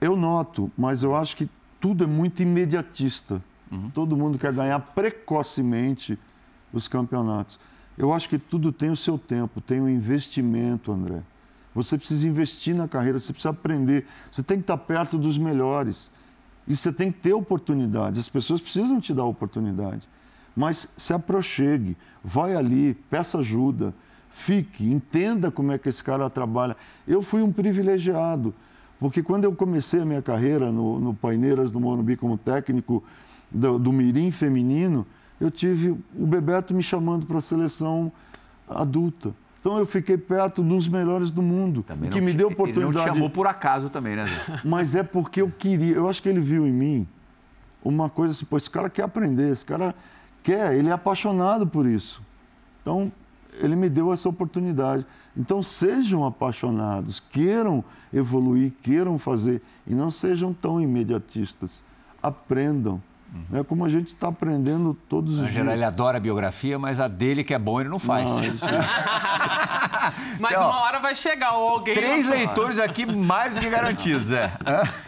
Eu 0.00 0.16
noto, 0.16 0.70
mas 0.76 1.02
eu 1.02 1.16
acho 1.16 1.36
que 1.36 1.48
tudo 1.80 2.04
é 2.04 2.06
muito 2.06 2.42
imediatista. 2.42 3.42
Uhum. 3.70 3.90
Todo 3.90 4.16
mundo 4.16 4.38
quer 4.38 4.52
ganhar 4.52 4.78
precocemente 4.80 6.18
os 6.72 6.86
campeonatos. 6.86 7.58
Eu 7.96 8.12
acho 8.12 8.28
que 8.28 8.38
tudo 8.38 8.72
tem 8.72 8.90
o 8.90 8.96
seu 8.96 9.18
tempo, 9.18 9.60
tem 9.60 9.80
o 9.80 9.84
um 9.84 9.88
investimento, 9.88 10.92
André. 10.92 11.20
Você 11.74 11.98
precisa 11.98 12.26
investir 12.28 12.74
na 12.74 12.86
carreira, 12.86 13.18
você 13.18 13.32
precisa 13.32 13.50
aprender, 13.50 14.06
você 14.30 14.42
tem 14.42 14.58
que 14.58 14.62
estar 14.62 14.76
perto 14.76 15.18
dos 15.18 15.36
melhores. 15.36 16.10
E 16.66 16.76
você 16.76 16.92
tem 16.92 17.10
que 17.10 17.18
ter 17.18 17.32
oportunidades, 17.32 18.20
as 18.20 18.28
pessoas 18.28 18.60
precisam 18.60 19.00
te 19.00 19.12
dar 19.12 19.24
oportunidade. 19.24 20.08
Mas 20.58 20.92
se 20.96 21.12
aproxegue, 21.12 21.96
vai 22.22 22.56
ali, 22.56 22.94
peça 23.08 23.38
ajuda, 23.38 23.94
fique, 24.28 24.84
entenda 24.84 25.52
como 25.52 25.70
é 25.70 25.78
que 25.78 25.88
esse 25.88 26.02
cara 26.02 26.28
trabalha. 26.28 26.76
Eu 27.06 27.22
fui 27.22 27.42
um 27.42 27.52
privilegiado, 27.52 28.52
porque 28.98 29.22
quando 29.22 29.44
eu 29.44 29.54
comecei 29.54 30.00
a 30.00 30.04
minha 30.04 30.20
carreira 30.20 30.72
no, 30.72 30.98
no 30.98 31.14
Paineiras 31.14 31.70
do 31.70 31.78
Morumbi 31.78 32.16
como 32.16 32.36
técnico 32.36 33.04
do, 33.48 33.78
do 33.78 33.92
Mirim 33.92 34.32
feminino, 34.32 35.06
eu 35.40 35.48
tive 35.48 35.90
o 35.90 36.26
Bebeto 36.26 36.74
me 36.74 36.82
chamando 36.82 37.24
para 37.24 37.38
a 37.38 37.40
seleção 37.40 38.10
adulta. 38.68 39.32
Então 39.60 39.78
eu 39.78 39.86
fiquei 39.86 40.18
perto 40.18 40.60
dos 40.60 40.88
melhores 40.88 41.30
do 41.30 41.40
mundo, 41.40 41.84
também 41.84 42.10
que 42.10 42.20
me 42.20 42.32
deu 42.32 42.48
oportunidade. 42.48 42.96
Ele 42.96 42.96
não 42.96 43.04
te 43.04 43.14
chamou 43.14 43.30
por 43.30 43.46
acaso 43.46 43.90
também, 43.90 44.16
né? 44.16 44.26
Mas 44.64 44.96
é 44.96 45.04
porque 45.04 45.40
eu 45.40 45.52
queria. 45.56 45.94
Eu 45.94 46.08
acho 46.08 46.20
que 46.20 46.28
ele 46.28 46.40
viu 46.40 46.66
em 46.66 46.72
mim 46.72 47.08
uma 47.84 48.10
coisa 48.10 48.32
assim, 48.32 48.44
pô, 48.44 48.56
esse 48.56 48.68
cara 48.68 48.90
quer 48.90 49.04
aprender, 49.04 49.52
esse 49.52 49.64
cara 49.64 49.94
quer, 50.42 50.74
ele 50.74 50.88
é 50.88 50.92
apaixonado 50.92 51.66
por 51.66 51.86
isso. 51.86 52.22
Então 52.82 53.12
ele 53.60 53.76
me 53.76 53.88
deu 53.88 54.12
essa 54.12 54.28
oportunidade. 54.28 55.04
Então 55.36 55.62
sejam 55.62 56.24
apaixonados, 56.24 57.20
queiram 57.20 57.84
evoluir, 58.12 58.72
queiram 58.82 59.18
fazer 59.18 59.62
e 59.86 59.94
não 59.94 60.10
sejam 60.10 60.52
tão 60.52 60.80
imediatistas. 60.80 61.84
Aprendam. 62.22 63.02
É 63.52 63.62
como 63.62 63.84
a 63.84 63.88
gente 63.88 64.08
está 64.08 64.28
aprendendo 64.28 64.94
todos 65.08 65.34
os 65.34 65.40
Angela, 65.40 65.64
dias. 65.64 65.74
ele 65.74 65.84
adora 65.84 66.16
a 66.16 66.20
biografia, 66.20 66.78
mas 66.78 66.98
a 67.00 67.08
dele 67.08 67.44
que 67.44 67.52
é 67.54 67.58
bom 67.58 67.80
ele 67.80 67.88
não 67.88 67.98
faz. 67.98 68.28
Não, 68.28 68.42
é 68.42 68.48
Mas 70.40 70.52
Então, 70.52 70.68
uma 70.68 70.80
hora 70.82 70.98
vai 71.00 71.14
chegar 71.14 71.52
ou 71.54 71.68
alguém... 71.68 71.94
Três 71.94 72.26
leitores 72.28 72.78
aqui 72.78 73.04
mais 73.06 73.54
do 73.54 73.60
que 73.60 73.68
garantidos, 73.70 74.30
é. 74.30 74.50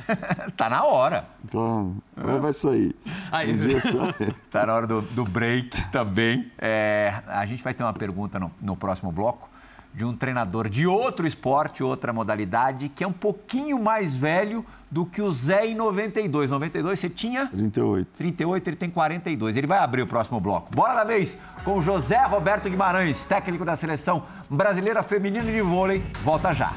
tá 0.57 0.69
na 0.69 0.85
hora. 0.85 1.27
Claro, 1.51 1.97
vai- 2.17 2.41
vai 2.41 2.53
sair. 2.53 2.95
Aí. 3.33 3.53
Um 3.53 3.57
dia 3.57 3.81
sai. 3.81 4.33
Tá 4.51 4.67
na 4.67 4.75
hora 4.75 4.87
do, 4.87 5.03
do 5.03 5.25
break 5.25 5.71
também. 5.91 6.51
É, 6.59 7.13
a 7.27 7.45
gente 7.47 7.63
vai 7.63 7.75
ter 7.75 7.83
uma 7.83 7.93
pergunta 7.93 8.39
no, 8.39 8.51
no 8.61 8.77
próximo 8.77 9.11
bloco 9.11 9.50
de 9.93 10.05
um 10.05 10.17
treinador 10.17 10.69
de 10.69 10.87
outro 10.87 11.27
esporte, 11.27 11.83
outra 11.83 12.13
modalidade, 12.13 12.89
que 12.89 13.03
é 13.03 13.07
um 13.07 13.13
pouquinho 13.13 13.79
mais 13.79 14.15
velho 14.15 14.65
do 14.91 15.05
que 15.05 15.21
o 15.21 15.31
Zé 15.31 15.67
em 15.67 15.75
92. 15.75 16.51
92 16.51 16.99
você 16.99 17.09
tinha 17.09 17.47
38. 17.47 18.09
38, 18.17 18.69
ele 18.69 18.77
tem 18.77 18.91
42. 18.91 19.57
Ele 19.57 19.67
vai 19.67 19.79
abrir 19.79 20.03
o 20.03 20.07
próximo 20.07 20.41
bloco. 20.41 20.75
Bora 20.75 20.95
da 20.95 21.05
vez 21.05 21.39
com 21.65 21.79
o 21.79 21.83
José 21.83 22.23
Roberto 22.25 22.71
Guimarães, 22.71 23.25
técnico 23.27 23.65
da 23.65 23.77
seleção 23.77 24.25
brasileira 24.49 25.03
feminina 25.03 25.45
de 25.45 25.61
vôlei. 25.61 26.03
Volta 26.23 26.53
já. 26.53 26.73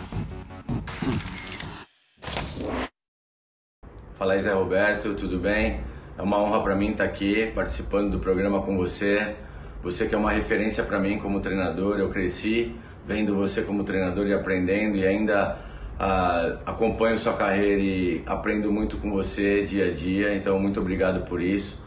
Fala 4.16 4.34
aí, 4.34 4.42
Zé 4.42 4.54
Roberto, 4.54 5.16
tudo 5.16 5.40
bem? 5.40 5.82
É 6.18 6.22
uma 6.22 6.38
honra 6.38 6.62
para 6.62 6.76
mim 6.76 6.92
estar 6.92 7.04
aqui 7.04 7.52
participando 7.54 8.12
do 8.12 8.20
programa 8.20 8.62
com 8.62 8.78
você. 8.78 9.36
Você 9.82 10.08
que 10.08 10.16
é 10.16 10.18
uma 10.18 10.32
referência 10.32 10.84
para 10.84 11.00
mim 11.00 11.18
como 11.18 11.42
treinador, 11.42 12.00
eu 12.00 12.10
cresci 12.10 12.74
vendo 13.08 13.36
você 13.36 13.62
como 13.62 13.84
treinador 13.84 14.28
e 14.28 14.34
aprendendo 14.34 14.98
e 14.98 15.06
ainda 15.06 15.58
ah, 16.00 16.58
acompanho 16.66 17.18
sua 17.18 17.34
carreira 17.34 17.82
e 17.82 18.24
aprendo 18.26 18.72
muito 18.72 18.98
com 18.98 19.12
você 19.12 19.64
dia 19.64 19.88
a 19.88 19.94
dia, 19.94 20.36
então 20.36 20.60
muito 20.60 20.80
obrigado 20.80 21.26
por 21.26 21.42
isso. 21.42 21.82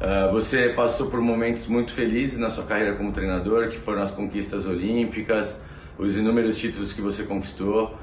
Ah, 0.00 0.28
você 0.32 0.70
passou 0.70 1.08
por 1.08 1.20
momentos 1.20 1.68
muito 1.68 1.92
felizes 1.92 2.38
na 2.38 2.50
sua 2.50 2.64
carreira 2.64 2.94
como 2.94 3.12
treinador, 3.12 3.68
que 3.68 3.78
foram 3.78 4.02
as 4.02 4.10
conquistas 4.10 4.66
olímpicas, 4.66 5.62
os 5.98 6.16
inúmeros 6.16 6.56
títulos 6.58 6.92
que 6.92 7.00
você 7.00 7.22
conquistou. 7.22 7.96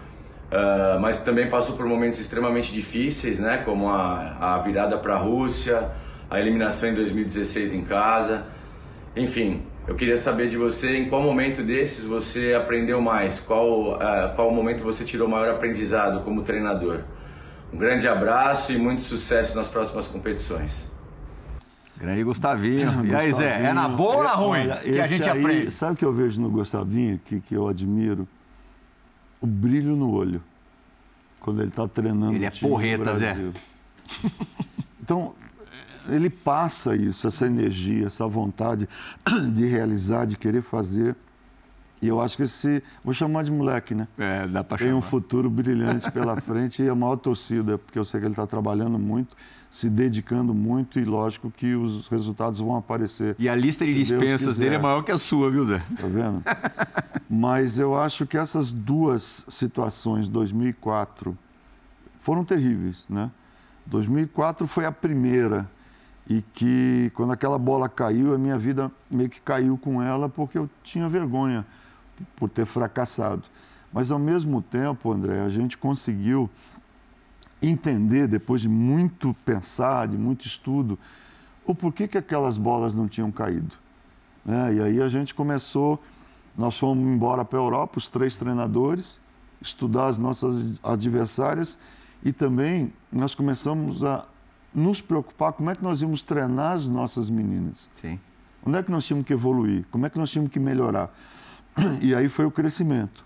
Ah, 0.52 0.98
mas 1.02 1.22
também 1.22 1.50
passou 1.50 1.76
por 1.76 1.86
momentos 1.86 2.20
extremamente 2.20 2.72
difíceis, 2.72 3.40
né? 3.40 3.58
Como 3.58 3.90
a, 3.90 4.38
a 4.40 4.60
virada 4.60 4.98
para 4.98 5.16
a 5.16 5.18
Rússia, 5.18 5.92
a 6.30 6.40
eliminação 6.40 6.90
em 6.90 6.94
2016 6.94 7.74
em 7.74 7.82
casa. 7.82 8.46
Enfim, 9.16 9.64
eu 9.90 9.96
queria 9.96 10.18
saber 10.18 10.48
de 10.50 10.56
você 10.56 10.98
em 10.98 11.10
qual 11.10 11.20
momento 11.24 11.64
desses 11.64 12.06
você 12.06 12.54
aprendeu 12.54 13.02
mais, 13.02 13.40
qual, 13.40 14.00
ah, 14.00 14.32
qual 14.36 14.52
momento 14.52 14.84
você 14.84 15.04
tirou 15.04 15.28
maior 15.28 15.50
aprendizado 15.50 16.24
como 16.24 16.44
treinador. 16.44 17.00
Um 17.74 17.78
grande 17.78 18.08
abraço 18.08 18.72
e 18.72 18.78
muito 18.78 19.02
sucesso 19.02 19.58
nas 19.58 19.68
próximas 19.68 20.08
competições. 20.08 20.88
Grande 21.98 22.24
Gustavinho. 22.24 23.04
E 23.04 23.16
aí, 23.16 23.34
Zé, 23.34 23.66
é 23.66 23.74
na 23.74 23.90
boa 23.90 24.18
ou 24.18 24.24
na 24.24 24.34
ruim 24.34 24.60
Olha, 24.60 24.76
que 24.78 25.00
a 25.00 25.08
gente 25.08 25.28
aí, 25.28 25.40
aprende? 25.40 25.72
Sabe 25.72 25.94
o 25.94 25.96
que 25.96 26.06
eu 26.06 26.14
vejo 26.14 26.40
no 26.40 26.52
Gustavinho, 26.52 27.20
que, 27.26 27.42
que 27.42 27.56
eu 27.56 27.68
admiro? 27.68 28.28
O 29.42 29.48
brilho 29.48 29.96
no 29.96 30.14
olho. 30.14 30.42
Quando 31.40 31.62
ele 31.62 31.70
está 31.70 31.88
treinando 31.88 32.36
Ele 32.36 32.46
o 32.46 32.48
é 32.48 32.52
porreta, 32.52 33.14
Zé. 33.16 33.36
Então, 35.02 35.34
ele 36.10 36.30
passa 36.30 36.96
isso, 36.96 37.28
essa 37.28 37.46
energia, 37.46 38.08
essa 38.08 38.28
vontade 38.28 38.88
de 39.54 39.66
realizar, 39.66 40.26
de 40.26 40.38
querer 40.38 40.62
fazer. 40.62 41.16
E 42.02 42.08
eu 42.08 42.22
acho 42.22 42.38
que 42.38 42.44
esse. 42.44 42.82
Vou 43.04 43.14
chamar 43.14 43.44
de 43.44 43.52
moleque, 43.52 43.94
né? 43.94 44.08
É, 44.18 44.48
dá 44.48 44.64
pra 44.64 44.78
Tem 44.78 44.88
um 44.88 45.02
chamar. 45.02 45.02
futuro 45.02 45.50
brilhante 45.50 46.10
pela 46.14 46.40
frente 46.40 46.82
e 46.82 46.88
a 46.88 46.96
maior 46.96 47.18
torcida, 47.18 47.78
porque 47.78 48.00
eu 48.00 48.06
sei 48.06 48.22
que 48.22 48.26
ele 48.26 48.34
está 48.34 48.48
trabalhando 48.48 48.98
muito, 48.98 49.36
se 49.70 49.90
dedicando 49.90 50.54
muito 50.54 50.98
e 50.98 51.04
lógico 51.04 51.52
que 51.52 51.76
os 51.76 52.08
resultados 52.08 52.60
vão 52.60 52.78
aparecer. 52.78 53.36
E 53.38 53.50
a 53.50 53.56
lista 53.56 53.86
de 53.86 53.94
dispensas 53.94 54.58
dele 54.58 54.76
é 54.76 54.80
maior 54.80 55.04
que 55.04 55.12
a 55.12 55.18
sua, 55.18 55.52
viu, 55.52 55.66
Zé? 55.66 55.80
Tá 56.00 56.08
vendo? 56.08 56.42
Mas 57.30 57.78
eu 57.78 57.94
acho 57.96 58.26
que 58.26 58.38
essas 58.38 58.72
duas 58.72 59.46
situações, 59.50 60.30
2004, 60.30 61.38
foram 62.22 62.46
terríveis, 62.46 63.06
né? 63.10 63.30
2004 63.86 64.68
foi 64.68 64.86
a 64.86 64.92
primeira 64.92 65.70
e 66.30 66.42
que 66.42 67.12
quando 67.16 67.34
aquela 67.34 67.58
bola 67.58 67.90
caiu, 67.90 68.34
a 68.34 68.38
minha 68.38 68.58
vida 68.58 68.92
meio 69.10 69.30
que 69.30 69.42
caiu 69.42 69.78
com 69.78 70.02
ela 70.02 70.30
porque 70.30 70.58
eu 70.58 70.70
tinha 70.84 71.10
vergonha 71.10 71.66
por 72.36 72.50
ter 72.50 72.66
fracassado. 72.66 73.44
Mas 73.92 74.12
ao 74.12 74.20
mesmo 74.20 74.62
tempo, 74.62 75.12
André, 75.12 75.42
a 75.42 75.50
gente 75.50 75.78
conseguiu 75.78 76.50
entender 77.62 78.28
depois 78.28 78.62
de 78.62 78.70
muito 78.70 79.36
pensar, 79.44 80.08
de 80.08 80.18
muito 80.18 80.46
estudo, 80.46 80.98
o 81.66 81.74
porquê 81.74 82.08
que 82.08 82.18
aquelas 82.18 82.58
bolas 82.58 82.94
não 82.96 83.08
tinham 83.08 83.32
caído 83.32 83.76
né? 84.50 84.74
E 84.74 84.82
aí 84.82 85.02
a 85.02 85.08
gente 85.08 85.34
começou, 85.34 86.02
nós 86.58 86.78
fomos 86.78 87.08
embora 87.08 87.46
para 87.46 87.60
a 87.60 87.62
Europa, 87.62 88.00
os 88.00 88.08
três 88.08 88.36
treinadores, 88.36 89.22
estudar 89.62 90.08
as 90.08 90.18
nossas 90.18 90.80
adversárias 90.84 91.78
e 92.24 92.32
também 92.32 92.92
nós 93.12 93.36
começamos 93.36 94.04
a 94.04 94.26
nos 94.74 95.02
preocupar 95.02 95.54
como 95.54 95.70
é 95.70 95.76
que 95.76 95.84
nós 95.84 96.02
íamos 96.02 96.22
treinar 96.22 96.74
as 96.76 96.90
nossas 96.90 97.30
meninas. 97.30 97.90
Sim. 97.96 98.20
Onde 98.66 98.78
é 98.78 98.84
que 98.84 98.92
nós 98.92 99.06
tínhamos 99.06 99.26
que 99.26 99.34
evoluir? 99.34 99.86
Como 99.90 100.06
é 100.06 100.10
que 100.10 100.18
nós 100.18 100.30
tínhamos 100.30 100.52
que 100.52 100.60
melhorar? 100.60 101.14
E 102.02 102.14
aí 102.14 102.28
foi 102.30 102.46
o 102.46 102.52
crescimento. 102.52 103.26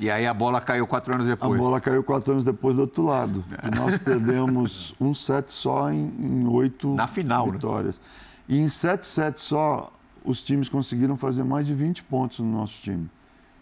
E 0.00 0.10
aí 0.10 0.26
a 0.26 0.34
bola 0.34 0.60
caiu 0.60 0.86
quatro 0.86 1.14
anos 1.14 1.26
A 1.26 1.30
depois. 1.30 1.60
bola 1.60 1.80
caiu 1.80 2.02
quatro 2.02 2.32
anos 2.32 2.44
depois 2.44 2.74
do 2.76 2.82
outro 2.82 3.04
lado. 3.04 3.44
E 3.62 3.74
nós 3.76 3.96
perdemos 3.98 4.94
um 5.00 5.14
set 5.14 5.52
só 5.52 5.92
em, 5.92 6.12
em 6.18 6.46
oito 6.48 6.92
Na 6.94 7.06
final, 7.06 7.46
né? 7.46 7.52
vitórias. 7.52 8.00
E 8.48 8.58
em 8.58 8.68
sete 8.68 9.06
sets 9.06 9.42
só, 9.42 9.92
os 10.24 10.42
times 10.42 10.68
conseguiram 10.68 11.16
fazer 11.16 11.44
mais 11.44 11.66
de 11.66 11.74
20 11.74 12.02
pontos 12.04 12.40
no 12.40 12.50
nosso 12.50 12.82
time. 12.82 13.08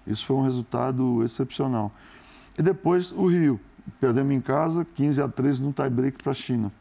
Isso 0.07 0.25
foi 0.25 0.37
um 0.37 0.43
resultado 0.43 1.23
excepcional. 1.23 1.93
E 2.59 2.63
depois 2.63 3.13
o 3.13 3.27
Rio. 3.27 3.61
Perdemos 4.01 4.33
em 4.33 4.41
casa, 4.41 4.85
15 4.85 5.23
a 5.23 5.29
13 5.29 5.65
no 5.65 5.73
tie-break 5.73 6.23
para 6.23 6.33
a 6.33 6.35
China. 6.35 6.73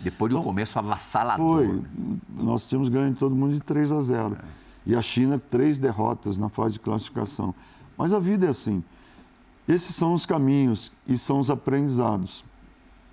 Depois 0.00 0.32
de 0.32 0.38
um 0.38 0.42
começo 0.42 0.78
avassalador. 0.78 1.58
Foi. 1.58 1.66
né? 1.68 1.82
Nós 2.30 2.68
tínhamos 2.68 2.88
ganho 2.88 3.12
de 3.12 3.18
todo 3.18 3.34
mundo 3.34 3.54
de 3.54 3.60
3 3.60 3.92
a 3.92 4.02
0. 4.02 4.36
E 4.84 4.96
a 4.96 5.02
China, 5.02 5.38
três 5.38 5.78
derrotas 5.78 6.38
na 6.38 6.48
fase 6.48 6.74
de 6.74 6.80
classificação. 6.80 7.54
Mas 7.96 8.12
a 8.12 8.18
vida 8.18 8.46
é 8.46 8.50
assim. 8.50 8.82
Esses 9.68 9.94
são 9.94 10.12
os 10.12 10.26
caminhos 10.26 10.92
e 11.06 11.16
são 11.16 11.38
os 11.38 11.50
aprendizados. 11.50 12.44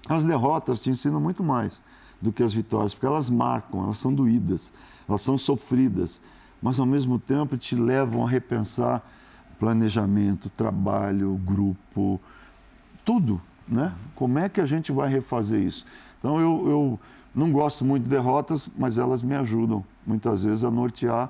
As 0.07 0.25
derrotas 0.25 0.81
te 0.81 0.89
ensinam 0.89 1.19
muito 1.19 1.43
mais 1.43 1.81
do 2.19 2.33
que 2.33 2.41
as 2.41 2.51
vitórias, 2.51 2.93
porque 2.93 3.05
elas 3.05 3.29
marcam, 3.29 3.83
elas 3.83 3.99
são 3.99 4.13
doídas, 4.13 4.73
elas 5.07 5.21
são 5.21 5.37
sofridas, 5.37 6.21
mas 6.61 6.79
ao 6.79 6.85
mesmo 6.85 7.19
tempo 7.19 7.55
te 7.55 7.75
levam 7.75 8.25
a 8.25 8.29
repensar 8.29 9.03
planejamento, 9.59 10.49
trabalho, 10.49 11.39
grupo, 11.45 12.19
tudo, 13.09 13.41
né? 13.67 13.91
Como 14.13 14.37
é 14.37 14.47
que 14.47 14.61
a 14.61 14.67
gente 14.67 14.91
vai 14.91 15.09
refazer 15.09 15.59
isso? 15.59 15.83
Então 16.19 16.39
eu, 16.39 16.69
eu 16.69 16.99
não 17.33 17.51
gosto 17.51 17.83
muito 17.83 18.03
de 18.03 18.09
derrotas, 18.11 18.69
mas 18.77 18.99
elas 18.99 19.23
me 19.23 19.33
ajudam 19.35 19.83
muitas 20.05 20.43
vezes 20.43 20.63
a 20.63 20.69
nortear 20.69 21.27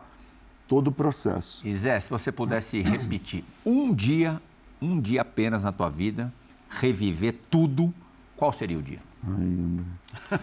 todo 0.67 0.89
o 0.89 0.91
processo. 0.91 1.65
E 1.65 1.73
Zé, 1.73 1.97
se 1.97 2.09
você 2.09 2.33
pudesse 2.33 2.81
repetir 2.81 3.45
um 3.65 3.93
dia, 3.93 4.41
um 4.81 4.99
dia 4.99 5.21
apenas 5.21 5.63
na 5.63 5.71
tua 5.71 5.89
vida, 5.89 6.33
reviver 6.69 7.33
tudo, 7.49 7.93
qual 8.35 8.51
seria 8.51 8.77
o 8.77 8.81
dia? 8.83 8.99
Ai. 9.25 10.37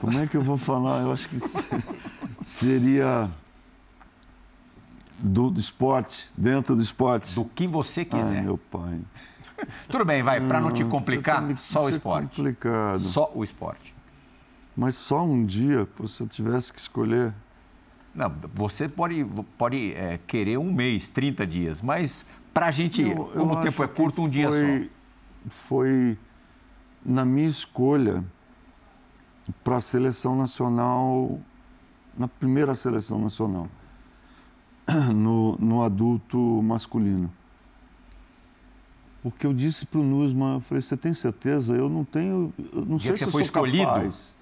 Como 0.00 0.18
é 0.18 0.26
que 0.26 0.36
eu 0.36 0.42
vou 0.42 0.56
falar? 0.58 1.02
Eu 1.02 1.12
acho 1.12 1.28
que 1.28 1.38
se- 1.38 1.64
seria 2.42 3.30
do, 5.18 5.50
do 5.50 5.60
esporte, 5.60 6.28
dentro 6.36 6.74
do 6.76 6.82
esporte. 6.82 7.34
Do 7.34 7.44
que 7.44 7.66
você 7.66 8.04
quiser. 8.04 8.36
Ai, 8.38 8.42
meu 8.42 8.58
pai. 8.58 9.00
Tudo 9.88 10.04
bem, 10.04 10.22
vai, 10.22 10.40
para 10.40 10.60
não 10.60 10.70
te 10.70 10.84
complicar, 10.84 11.42
tá 11.46 11.56
só 11.56 11.84
o 11.84 11.88
é 11.88 11.92
esporte. 11.92 12.36
complicado. 12.36 12.98
Só 13.00 13.32
o 13.34 13.42
esporte. 13.42 13.94
Mas 14.76 14.94
só 14.96 15.24
um 15.24 15.44
dia, 15.44 15.86
pô, 15.96 16.06
se 16.06 16.22
eu 16.22 16.26
tivesse 16.28 16.72
que 16.72 16.78
escolher. 16.78 17.32
Não, 18.14 18.32
você 18.54 18.88
pode, 18.88 19.24
pode 19.56 19.94
é, 19.94 20.18
querer 20.26 20.58
um 20.58 20.72
mês, 20.72 21.08
30 21.08 21.46
dias, 21.46 21.80
mas 21.82 22.24
para 22.52 22.66
a 22.66 22.70
gente, 22.70 23.02
Eu- 23.02 23.08
eu 23.08 23.40
como 23.40 23.54
o 23.54 23.60
tempo 23.60 23.82
é 23.82 23.88
curto, 23.88 24.22
um 24.22 24.28
dia 24.28 24.50
foi, 24.50 24.90
Foi 25.48 26.18
na 27.04 27.24
minha 27.24 27.46
escolha 27.48 28.24
para 29.62 29.76
a 29.76 29.80
seleção 29.80 30.36
nacional, 30.36 31.38
na 32.18 32.26
primeira 32.26 32.74
seleção 32.74 33.18
nacional, 33.20 33.68
no, 35.14 35.56
no 35.58 35.82
adulto 35.82 36.38
masculino. 36.62 37.32
Porque 39.22 39.46
eu 39.46 39.52
disse 39.52 39.84
para 39.86 39.98
o 39.98 40.04
Nusman, 40.04 40.54
eu 40.54 40.60
falei, 40.60 40.80
você 40.82 40.96
tem 40.96 41.12
certeza? 41.12 41.74
Eu 41.74 41.88
não 41.88 42.04
tenho, 42.04 42.52
eu 42.72 42.84
não 42.84 42.98
sei 42.98 43.12
que 43.12 43.18
se 43.18 43.24
você 43.24 43.28
eu 43.28 43.32
foi 43.32 43.42
sou 43.42 43.46
escolhido? 43.46 43.84
capaz. 43.86 44.36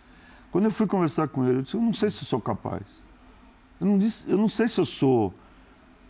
Quando 0.53 0.65
eu 0.65 0.71
fui 0.71 0.87
conversar 0.87 1.27
com 1.29 1.45
ele, 1.45 1.59
eu 1.59 1.63
disse, 1.63 1.75
eu 1.77 1.81
não 1.81 1.93
sei 1.95 2.11
se 2.11 2.21
eu 2.21 2.27
sou 2.27 2.41
capaz. 2.41 3.03
Eu 3.81 3.87
não, 3.87 3.99
disse, 3.99 4.31
eu 4.31 4.37
não 4.37 4.49
sei 4.49 4.69
se 4.69 4.79
eu 4.79 4.85
sou 4.85 5.33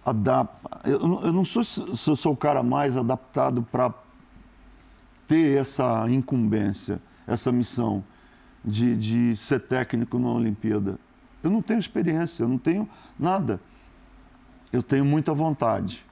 adap... 0.05 0.51
eu, 0.85 0.99
não- 1.01 1.21
eu 1.23 1.33
não 1.33 1.45
sou 1.45 1.63
se 1.65 1.81
eu 1.81 2.17
sou 2.17 2.33
o 2.33 2.37
cara 2.37 2.63
mais 2.63 2.97
adaptado 2.97 3.63
para 3.63 3.95
ter 5.27 5.57
essa 5.59 6.07
incumbência, 6.11 7.01
essa 7.27 7.51
missão 7.51 8.05
de, 8.65 8.97
de 8.97 9.37
ser 9.37 9.61
técnico 9.61 10.19
na 10.19 10.29
Olimpíada. 10.31 10.99
Eu 11.43 11.51
não 11.51 11.63
tenho 11.63 11.79
experiência, 11.79 12.43
eu 12.43 12.49
não 12.49 12.59
tenho 12.59 12.89
nada. 13.19 13.61
Eu 14.75 14.83
tenho 14.83 15.05
muita 15.05 15.33
vontade. 15.33 16.05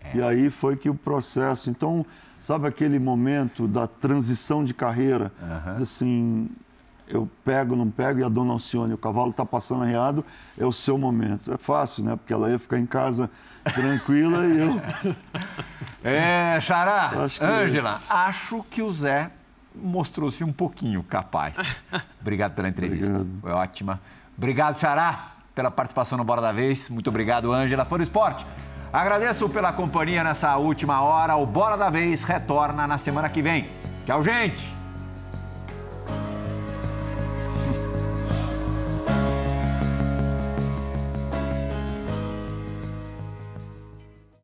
É. 0.00 0.16
E 0.16 0.22
aí 0.22 0.50
foi 0.50 0.76
que 0.76 0.88
o 0.88 0.94
processo. 0.94 1.68
Então, 1.68 2.04
sabe 2.40 2.66
aquele 2.66 2.98
momento 2.98 3.68
da 3.68 3.86
transição 3.86 4.64
de 4.64 4.72
carreira? 4.72 5.32
Uhum. 5.40 5.82
Assim, 5.82 6.50
eu 7.08 7.28
pego, 7.44 7.76
não 7.76 7.90
pego, 7.90 8.20
e 8.20 8.24
a 8.24 8.28
dona 8.28 8.52
Alcione, 8.52 8.94
o 8.94 8.98
cavalo 8.98 9.30
está 9.30 9.44
passando 9.44 9.84
arreado, 9.84 10.24
é 10.58 10.64
o 10.64 10.72
seu 10.72 10.98
momento. 10.98 11.52
É 11.52 11.56
fácil, 11.56 12.04
né? 12.04 12.16
Porque 12.16 12.32
ela 12.32 12.50
ia 12.50 12.58
ficar 12.58 12.78
em 12.78 12.86
casa 12.86 13.30
tranquila 13.74 14.46
e 14.46 14.58
eu. 14.58 14.80
É, 16.04 16.60
Xará, 16.60 17.10
Ângela, 17.42 18.00
é 18.08 18.12
acho 18.12 18.64
que 18.70 18.80
o 18.80 18.92
Zé 18.92 19.28
mostrou-se 19.74 20.44
um 20.44 20.52
pouquinho 20.52 21.02
capaz. 21.02 21.84
Obrigado 22.20 22.54
pela 22.54 22.68
entrevista. 22.68 23.12
Obrigado. 23.12 23.40
Foi 23.40 23.50
ótima. 23.50 24.00
Obrigado, 24.38 24.78
Xará, 24.78 25.35
pela 25.56 25.70
participação 25.70 26.18
no 26.18 26.22
Bora 26.22 26.42
da 26.42 26.52
Vez. 26.52 26.90
Muito 26.90 27.08
obrigado, 27.08 27.50
Ângela. 27.50 27.86
Foi 27.86 27.98
do 27.98 28.02
esporte. 28.02 28.46
Agradeço 28.92 29.48
pela 29.48 29.72
companhia 29.72 30.22
nessa 30.22 30.54
última 30.56 31.00
hora. 31.00 31.34
O 31.34 31.46
Bora 31.46 31.76
da 31.76 31.88
Vez 31.88 32.22
retorna 32.22 32.86
na 32.86 32.98
semana 32.98 33.28
que 33.30 33.40
vem. 33.40 33.70
Tchau, 34.04 34.22
gente! 34.22 34.75